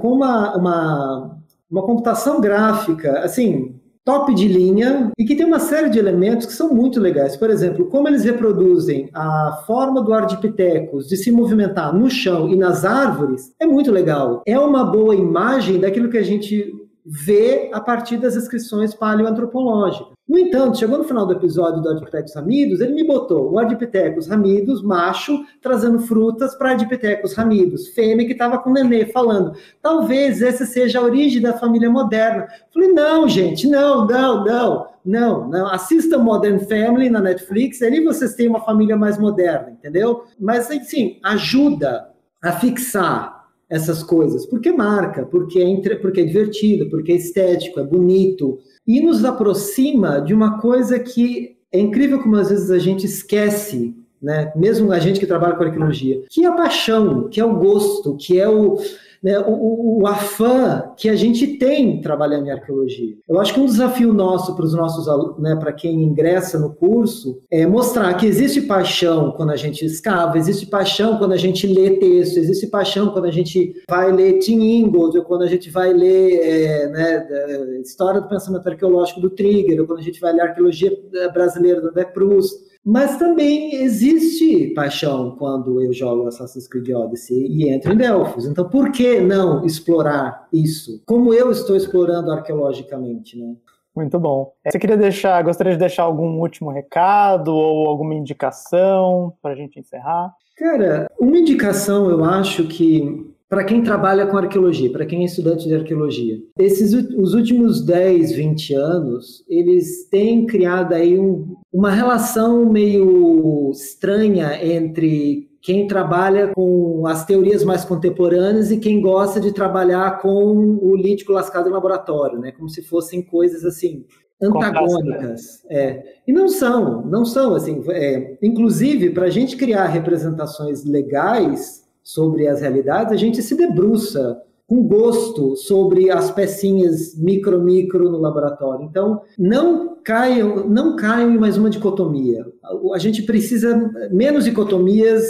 com 0.00 0.12
uma, 0.12 0.56
uma, 0.56 1.38
uma 1.70 1.82
computação 1.82 2.40
gráfica, 2.40 3.20
assim, 3.20 3.76
top 4.04 4.34
de 4.34 4.48
linha 4.48 5.10
e 5.18 5.24
que 5.24 5.36
tem 5.36 5.46
uma 5.46 5.60
série 5.60 5.88
de 5.88 5.98
elementos 5.98 6.46
que 6.46 6.52
são 6.52 6.74
muito 6.74 6.98
legais. 7.00 7.36
Por 7.36 7.50
exemplo, 7.50 7.86
como 7.86 8.08
eles 8.08 8.24
reproduzem 8.24 9.08
a 9.14 9.62
forma 9.66 10.02
do 10.02 10.12
Ardipithecus 10.12 11.08
de 11.08 11.16
se 11.16 11.30
movimentar 11.30 11.94
no 11.94 12.10
chão 12.10 12.48
e 12.48 12.56
nas 12.56 12.84
árvores, 12.84 13.52
é 13.60 13.66
muito 13.66 13.90
legal. 13.90 14.42
É 14.46 14.58
uma 14.58 14.84
boa 14.84 15.14
imagem 15.14 15.78
daquilo 15.78 16.10
que 16.10 16.18
a 16.18 16.24
gente 16.24 16.72
vê 17.04 17.70
a 17.72 17.80
partir 17.80 18.16
das 18.16 18.34
descrições 18.34 18.94
paleoantropológicas. 18.94 20.11
No 20.28 20.38
entanto, 20.38 20.78
chegou 20.78 20.98
no 20.98 21.04
final 21.04 21.26
do 21.26 21.32
episódio 21.32 21.82
do 21.82 21.88
Ardipithecus 21.88 22.34
ramidos, 22.34 22.80
ele 22.80 22.94
me 22.94 23.04
botou 23.04 23.52
o 23.52 23.58
Ardipithecus 23.58 24.28
ramidos, 24.28 24.80
macho, 24.80 25.44
trazendo 25.60 25.98
frutas 25.98 26.54
para 26.54 26.70
Ardipithecus 26.70 27.34
ramidos, 27.34 27.88
fêmea 27.88 28.24
que 28.24 28.32
estava 28.32 28.58
com 28.58 28.70
o 28.70 28.72
nenê, 28.72 29.06
falando, 29.06 29.52
talvez 29.82 30.40
essa 30.40 30.64
seja 30.64 31.00
a 31.00 31.02
origem 31.02 31.42
da 31.42 31.58
família 31.58 31.90
moderna. 31.90 32.46
Falei, 32.72 32.92
não, 32.92 33.28
gente, 33.28 33.66
não, 33.66 34.06
não, 34.06 34.44
não, 34.44 34.86
não, 35.04 35.48
não. 35.48 35.66
Assista 35.66 36.16
Modern 36.18 36.60
Family 36.60 37.10
na 37.10 37.20
Netflix, 37.20 37.82
ali 37.82 38.02
vocês 38.02 38.34
têm 38.34 38.48
uma 38.48 38.60
família 38.60 38.96
mais 38.96 39.18
moderna, 39.18 39.70
entendeu? 39.72 40.22
Mas, 40.38 40.70
assim, 40.70 41.18
ajuda 41.24 42.08
a 42.40 42.52
fixar 42.52 43.42
essas 43.72 44.02
coisas, 44.02 44.44
porque 44.44 44.70
marca, 44.70 45.24
porque 45.24 45.58
é, 45.58 45.62
entre, 45.62 45.96
porque 45.96 46.20
é 46.20 46.24
divertido, 46.24 46.90
porque 46.90 47.12
é 47.12 47.16
estético, 47.16 47.80
é 47.80 47.82
bonito, 47.82 48.58
e 48.86 49.00
nos 49.00 49.24
aproxima 49.24 50.20
de 50.20 50.34
uma 50.34 50.58
coisa 50.58 50.98
que 50.98 51.56
é 51.70 51.78
incrível 51.78 52.20
como 52.20 52.36
às 52.36 52.50
vezes 52.50 52.70
a 52.70 52.78
gente 52.78 53.06
esquece, 53.06 53.96
né? 54.20 54.52
mesmo 54.54 54.92
a 54.92 54.98
gente 54.98 55.18
que 55.18 55.26
trabalha 55.26 55.54
com 55.54 55.64
arqueologia, 55.64 56.22
que 56.28 56.44
é 56.44 56.48
a 56.48 56.52
paixão, 56.52 57.28
que 57.28 57.40
é 57.40 57.44
o 57.44 57.56
gosto, 57.56 58.16
que 58.16 58.38
é 58.38 58.48
o, 58.48 58.78
né, 59.22 59.38
o, 59.38 60.00
o, 60.00 60.06
afã 60.06 60.92
que 60.96 61.08
a 61.08 61.14
gente 61.14 61.58
tem 61.58 62.00
trabalhando 62.00 62.46
em 62.46 62.50
arqueologia. 62.50 63.14
Eu 63.28 63.40
acho 63.40 63.54
que 63.54 63.60
um 63.60 63.66
desafio 63.66 64.12
nosso 64.12 64.56
para 64.56 64.64
os 64.64 64.74
nossos 64.74 65.06
né, 65.38 65.54
para 65.54 65.72
quem 65.72 66.02
ingressa 66.02 66.58
no 66.58 66.74
curso, 66.74 67.40
é 67.50 67.64
mostrar 67.64 68.12
que 68.14 68.26
existe 68.26 68.62
paixão 68.62 69.32
quando 69.32 69.50
a 69.50 69.56
gente 69.56 69.84
escava, 69.84 70.38
existe 70.38 70.66
paixão 70.66 71.18
quando 71.18 71.32
a 71.32 71.36
gente 71.36 71.66
lê 71.66 71.98
texto, 71.98 72.38
existe 72.38 72.66
paixão 72.66 73.10
quando 73.10 73.26
a 73.26 73.30
gente 73.30 73.82
vai 73.88 74.10
ler 74.10 74.38
Tim 74.38 74.60
Ingold, 74.60 75.18
ou 75.18 75.24
quando 75.24 75.42
a 75.42 75.48
gente 75.48 75.70
vai 75.70 75.92
ler 75.92 76.40
é, 76.42 76.88
né, 76.88 77.80
História 77.82 78.20
do 78.20 78.28
Pensamento 78.28 78.68
Arqueológico 78.68 79.20
do 79.20 79.30
Trigger, 79.30 79.80
ou 79.80 79.86
quando 79.86 80.00
a 80.00 80.02
gente 80.02 80.20
vai 80.20 80.32
ler 80.32 80.42
Arqueologia 80.42 80.92
Brasileira 81.32 81.80
do 81.80 81.88
André 81.88 82.04
Proust. 82.06 82.71
Mas 82.84 83.16
também 83.16 83.76
existe 83.76 84.72
paixão 84.74 85.36
quando 85.38 85.80
eu 85.80 85.92
jogo 85.92 86.26
Assassin's 86.26 86.66
Creed 86.66 86.90
Odyssey 86.90 87.46
e 87.46 87.68
entro 87.68 87.92
em 87.92 87.96
Delphos. 87.96 88.44
Então, 88.44 88.68
por 88.68 88.90
que 88.90 89.20
não 89.20 89.64
explorar 89.64 90.48
isso? 90.52 91.00
Como 91.06 91.32
eu 91.32 91.50
estou 91.52 91.76
explorando 91.76 92.32
arqueologicamente, 92.32 93.38
né? 93.38 93.54
Muito 93.94 94.18
bom. 94.18 94.52
Você 94.66 94.78
queria 94.78 94.96
deixar, 94.96 95.42
gostaria 95.42 95.74
de 95.74 95.78
deixar 95.78 96.04
algum 96.04 96.40
último 96.40 96.70
recado 96.70 97.54
ou 97.54 97.86
alguma 97.86 98.14
indicação 98.14 99.34
para 99.40 99.52
a 99.52 99.54
gente 99.54 99.78
encerrar? 99.78 100.32
Cara, 100.56 101.10
uma 101.20 101.38
indicação 101.38 102.10
eu 102.10 102.24
acho 102.24 102.66
que 102.66 103.31
para 103.52 103.64
quem 103.64 103.82
trabalha 103.82 104.26
com 104.26 104.38
arqueologia, 104.38 104.90
para 104.90 105.04
quem 105.04 105.20
é 105.20 105.24
estudante 105.26 105.68
de 105.68 105.74
arqueologia. 105.74 106.38
Esses 106.58 106.94
os 106.94 107.34
últimos 107.34 107.84
10, 107.84 108.32
20 108.32 108.72
anos, 108.72 109.44
eles 109.46 110.08
têm 110.08 110.46
criado 110.46 110.94
aí 110.94 111.20
um, 111.20 111.54
uma 111.70 111.90
relação 111.90 112.64
meio 112.72 113.70
estranha 113.70 114.58
entre 114.64 115.50
quem 115.60 115.86
trabalha 115.86 116.50
com 116.54 117.06
as 117.06 117.26
teorias 117.26 117.62
mais 117.62 117.84
contemporâneas 117.84 118.70
e 118.70 118.78
quem 118.78 119.02
gosta 119.02 119.38
de 119.38 119.52
trabalhar 119.52 120.22
com 120.22 120.78
o 120.80 120.96
lítico 120.96 121.32
lascado 121.32 121.68
em 121.68 121.72
laboratório, 121.72 122.38
né? 122.38 122.52
Como 122.52 122.70
se 122.70 122.80
fossem 122.80 123.20
coisas 123.20 123.66
assim 123.66 124.06
antagônicas. 124.40 125.62
É. 125.68 126.02
E 126.26 126.32
não 126.32 126.48
são, 126.48 127.04
não 127.04 127.26
são 127.26 127.54
assim. 127.54 127.82
É, 127.90 128.38
inclusive, 128.42 129.10
para 129.10 129.26
a 129.26 129.30
gente 129.30 129.58
criar 129.58 129.88
representações 129.88 130.86
legais 130.86 131.82
sobre 132.02 132.46
as 132.48 132.60
realidades, 132.60 133.12
a 133.12 133.16
gente 133.16 133.42
se 133.42 133.54
debruça 133.54 134.40
com 134.66 134.82
gosto 134.84 135.54
sobre 135.54 136.10
as 136.10 136.30
pecinhas 136.30 137.14
micro 137.18 137.60
micro 137.60 138.10
no 138.10 138.18
laboratório. 138.18 138.86
Então, 138.86 139.20
não 139.38 139.96
caiam, 140.02 140.68
não 140.68 140.96
caiam 140.96 141.34
em 141.34 141.38
mais 141.38 141.56
uma 141.56 141.68
dicotomia. 141.68 142.46
A 142.94 142.98
gente 142.98 143.22
precisa 143.22 143.76
menos 144.10 144.44
dicotomias 144.44 145.24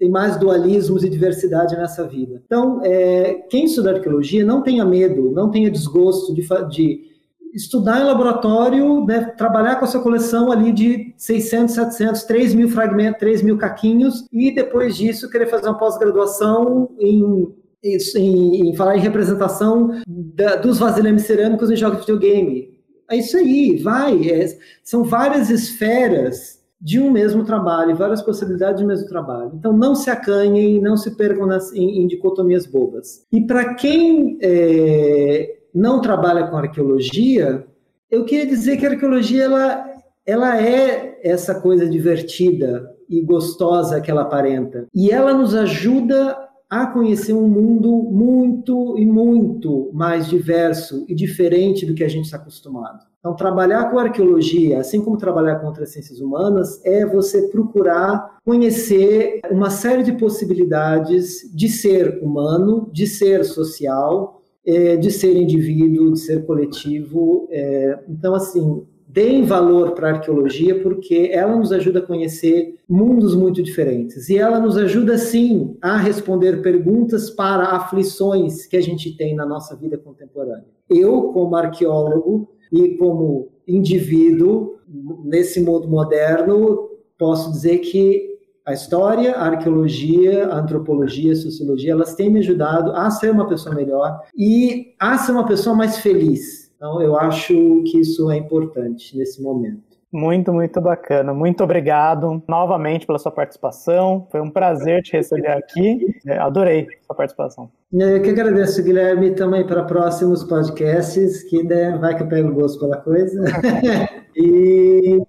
e 0.00 0.08
mais 0.08 0.36
dualismos 0.36 1.04
e 1.04 1.08
diversidade 1.08 1.76
nessa 1.76 2.06
vida. 2.06 2.42
Então, 2.44 2.80
é, 2.82 3.34
quem 3.48 3.66
estuda 3.66 3.92
arqueologia 3.92 4.44
não 4.44 4.62
tenha 4.62 4.84
medo, 4.84 5.30
não 5.30 5.50
tenha 5.50 5.70
desgosto 5.70 6.34
de, 6.34 6.42
de 6.70 7.11
estudar 7.52 8.00
em 8.00 8.04
laboratório, 8.04 9.04
né, 9.04 9.32
trabalhar 9.36 9.76
com 9.76 9.84
a 9.84 9.88
sua 9.88 10.02
coleção 10.02 10.50
ali 10.50 10.72
de 10.72 11.14
600, 11.16 11.74
700, 11.74 12.22
3 12.24 12.54
mil 12.54 12.68
fragmentos, 12.68 13.20
3 13.20 13.42
mil 13.42 13.58
caquinhos, 13.58 14.26
e 14.32 14.50
depois 14.54 14.96
disso 14.96 15.30
querer 15.30 15.46
fazer 15.46 15.68
uma 15.68 15.78
pós-graduação 15.78 16.90
em, 16.98 17.48
em, 17.84 18.68
em, 18.68 18.76
falar 18.76 18.96
em 18.96 19.00
representação 19.00 19.90
da, 20.06 20.56
dos 20.56 20.78
vasilhames 20.78 21.22
cerâmicos 21.22 21.70
em 21.70 21.76
jogos 21.76 22.00
de 22.00 22.12
videogame. 22.12 22.72
É 23.10 23.16
isso 23.16 23.36
aí, 23.36 23.76
vai. 23.76 24.30
É, 24.30 24.58
são 24.82 25.04
várias 25.04 25.50
esferas 25.50 26.62
de 26.80 26.98
um 26.98 27.12
mesmo 27.12 27.44
trabalho, 27.44 27.94
várias 27.94 28.22
possibilidades 28.22 28.78
de 28.78 28.84
um 28.84 28.88
mesmo 28.88 29.06
trabalho. 29.06 29.52
Então, 29.54 29.72
não 29.72 29.94
se 29.94 30.10
acanhem, 30.10 30.80
não 30.80 30.96
se 30.96 31.16
percam 31.16 31.46
nas, 31.46 31.72
em, 31.72 32.02
em 32.02 32.06
dicotomias 32.08 32.66
bobas. 32.66 33.24
E 33.30 33.40
para 33.40 33.74
quem 33.74 34.36
é, 34.42 35.61
não 35.74 36.00
trabalha 36.00 36.46
com 36.46 36.56
arqueologia, 36.56 37.66
eu 38.10 38.24
queria 38.24 38.46
dizer 38.46 38.76
que 38.76 38.86
a 38.86 38.90
arqueologia 38.90 39.44
ela, 39.44 39.86
ela 40.26 40.60
é 40.60 41.18
essa 41.22 41.60
coisa 41.60 41.88
divertida 41.88 42.90
e 43.08 43.20
gostosa 43.22 44.00
que 44.00 44.10
ela 44.10 44.22
aparenta. 44.22 44.86
E 44.94 45.10
ela 45.10 45.32
nos 45.32 45.54
ajuda 45.54 46.36
a 46.68 46.86
conhecer 46.86 47.34
um 47.34 47.48
mundo 47.48 47.90
muito 47.90 48.98
e 48.98 49.04
muito 49.04 49.90
mais 49.92 50.26
diverso 50.26 51.04
e 51.06 51.14
diferente 51.14 51.84
do 51.84 51.94
que 51.94 52.02
a 52.02 52.08
gente 52.08 52.24
está 52.24 52.38
acostumado. 52.38 53.00
Então, 53.18 53.36
trabalhar 53.36 53.90
com 53.90 53.98
arqueologia, 53.98 54.80
assim 54.80 55.00
como 55.00 55.16
trabalhar 55.16 55.56
com 55.56 55.66
outras 55.66 55.92
ciências 55.92 56.18
humanas, 56.18 56.84
é 56.84 57.06
você 57.06 57.48
procurar 57.48 58.38
conhecer 58.44 59.40
uma 59.50 59.70
série 59.70 60.02
de 60.02 60.12
possibilidades 60.12 61.48
de 61.54 61.68
ser 61.68 62.18
humano, 62.22 62.90
de 62.92 63.06
ser 63.06 63.44
social, 63.44 64.41
de 64.64 65.10
ser 65.10 65.36
indivíduo, 65.36 66.12
de 66.12 66.20
ser 66.20 66.46
coletivo. 66.46 67.48
É, 67.50 67.98
então, 68.08 68.34
assim, 68.34 68.84
deem 69.08 69.42
valor 69.44 69.92
para 69.92 70.08
a 70.08 70.12
arqueologia 70.14 70.80
porque 70.82 71.30
ela 71.32 71.56
nos 71.56 71.72
ajuda 71.72 71.98
a 71.98 72.02
conhecer 72.02 72.76
mundos 72.88 73.34
muito 73.34 73.62
diferentes 73.62 74.28
e 74.30 74.38
ela 74.38 74.58
nos 74.58 74.76
ajuda 74.78 75.18
sim 75.18 75.76
a 75.82 75.96
responder 75.96 76.62
perguntas 76.62 77.28
para 77.28 77.64
aflições 77.64 78.66
que 78.66 78.76
a 78.76 78.80
gente 78.80 79.16
tem 79.16 79.34
na 79.34 79.44
nossa 79.44 79.76
vida 79.76 79.98
contemporânea. 79.98 80.64
Eu, 80.88 81.24
como 81.32 81.56
arqueólogo, 81.56 82.48
e 82.72 82.96
como 82.96 83.50
indivíduo, 83.68 84.78
nesse 85.24 85.60
mundo 85.60 85.86
moderno, 85.86 86.88
posso 87.18 87.52
dizer 87.52 87.78
que 87.78 88.31
a 88.64 88.72
história, 88.72 89.34
a 89.34 89.46
arqueologia, 89.46 90.46
a 90.48 90.58
antropologia, 90.58 91.32
a 91.32 91.36
sociologia, 91.36 91.92
elas 91.92 92.14
têm 92.14 92.30
me 92.30 92.38
ajudado 92.40 92.92
a 92.92 93.10
ser 93.10 93.30
uma 93.30 93.48
pessoa 93.48 93.74
melhor 93.74 94.20
e 94.36 94.94
a 95.00 95.18
ser 95.18 95.32
uma 95.32 95.46
pessoa 95.46 95.74
mais 95.74 95.98
feliz. 95.98 96.70
Então, 96.76 97.00
eu 97.00 97.16
acho 97.16 97.54
que 97.84 97.98
isso 97.98 98.30
é 98.30 98.36
importante 98.36 99.16
nesse 99.16 99.42
momento. 99.42 99.92
Muito, 100.12 100.52
muito 100.52 100.78
bacana. 100.78 101.32
Muito 101.32 101.64
obrigado 101.64 102.42
novamente 102.46 103.06
pela 103.06 103.18
sua 103.18 103.32
participação. 103.32 104.28
Foi 104.30 104.42
um 104.42 104.50
prazer 104.50 105.02
te 105.02 105.12
receber 105.12 105.52
aqui. 105.52 106.06
É, 106.26 106.36
adorei 106.36 106.86
sua 107.06 107.16
participação. 107.16 107.70
Eu 107.90 108.20
que 108.20 108.28
agradeço, 108.28 108.82
Guilherme, 108.82 109.34
também 109.34 109.66
para 109.66 109.84
próximos 109.84 110.44
podcasts, 110.44 111.42
que 111.44 111.62
né, 111.62 111.96
vai 111.96 112.14
que 112.14 112.24
eu 112.24 112.28
pego 112.28 112.52
gosto 112.52 112.78
pela 112.78 112.98
coisa. 112.98 113.42
e 114.36 115.22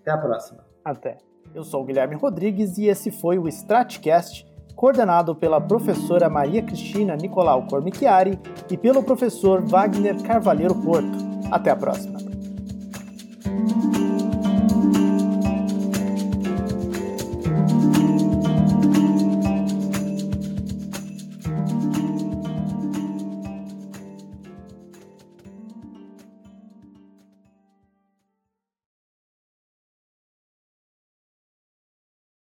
até 0.00 0.10
a 0.10 0.18
próxima. 0.18 0.64
Até. 0.84 1.18
Eu 1.54 1.64
sou 1.64 1.82
o 1.82 1.84
Guilherme 1.84 2.14
Rodrigues 2.14 2.78
e 2.78 2.86
esse 2.86 3.10
foi 3.10 3.38
o 3.38 3.48
Stratcast, 3.48 4.46
coordenado 4.76 5.34
pela 5.34 5.60
professora 5.60 6.28
Maria 6.28 6.62
Cristina 6.62 7.16
Nicolau 7.16 7.66
Cormichiari 7.66 8.38
e 8.70 8.76
pelo 8.76 9.02
professor 9.02 9.62
Wagner 9.62 10.22
Carvalheiro 10.22 10.74
Porto. 10.74 11.18
Até 11.50 11.70
a 11.70 11.76
próxima! 11.76 12.18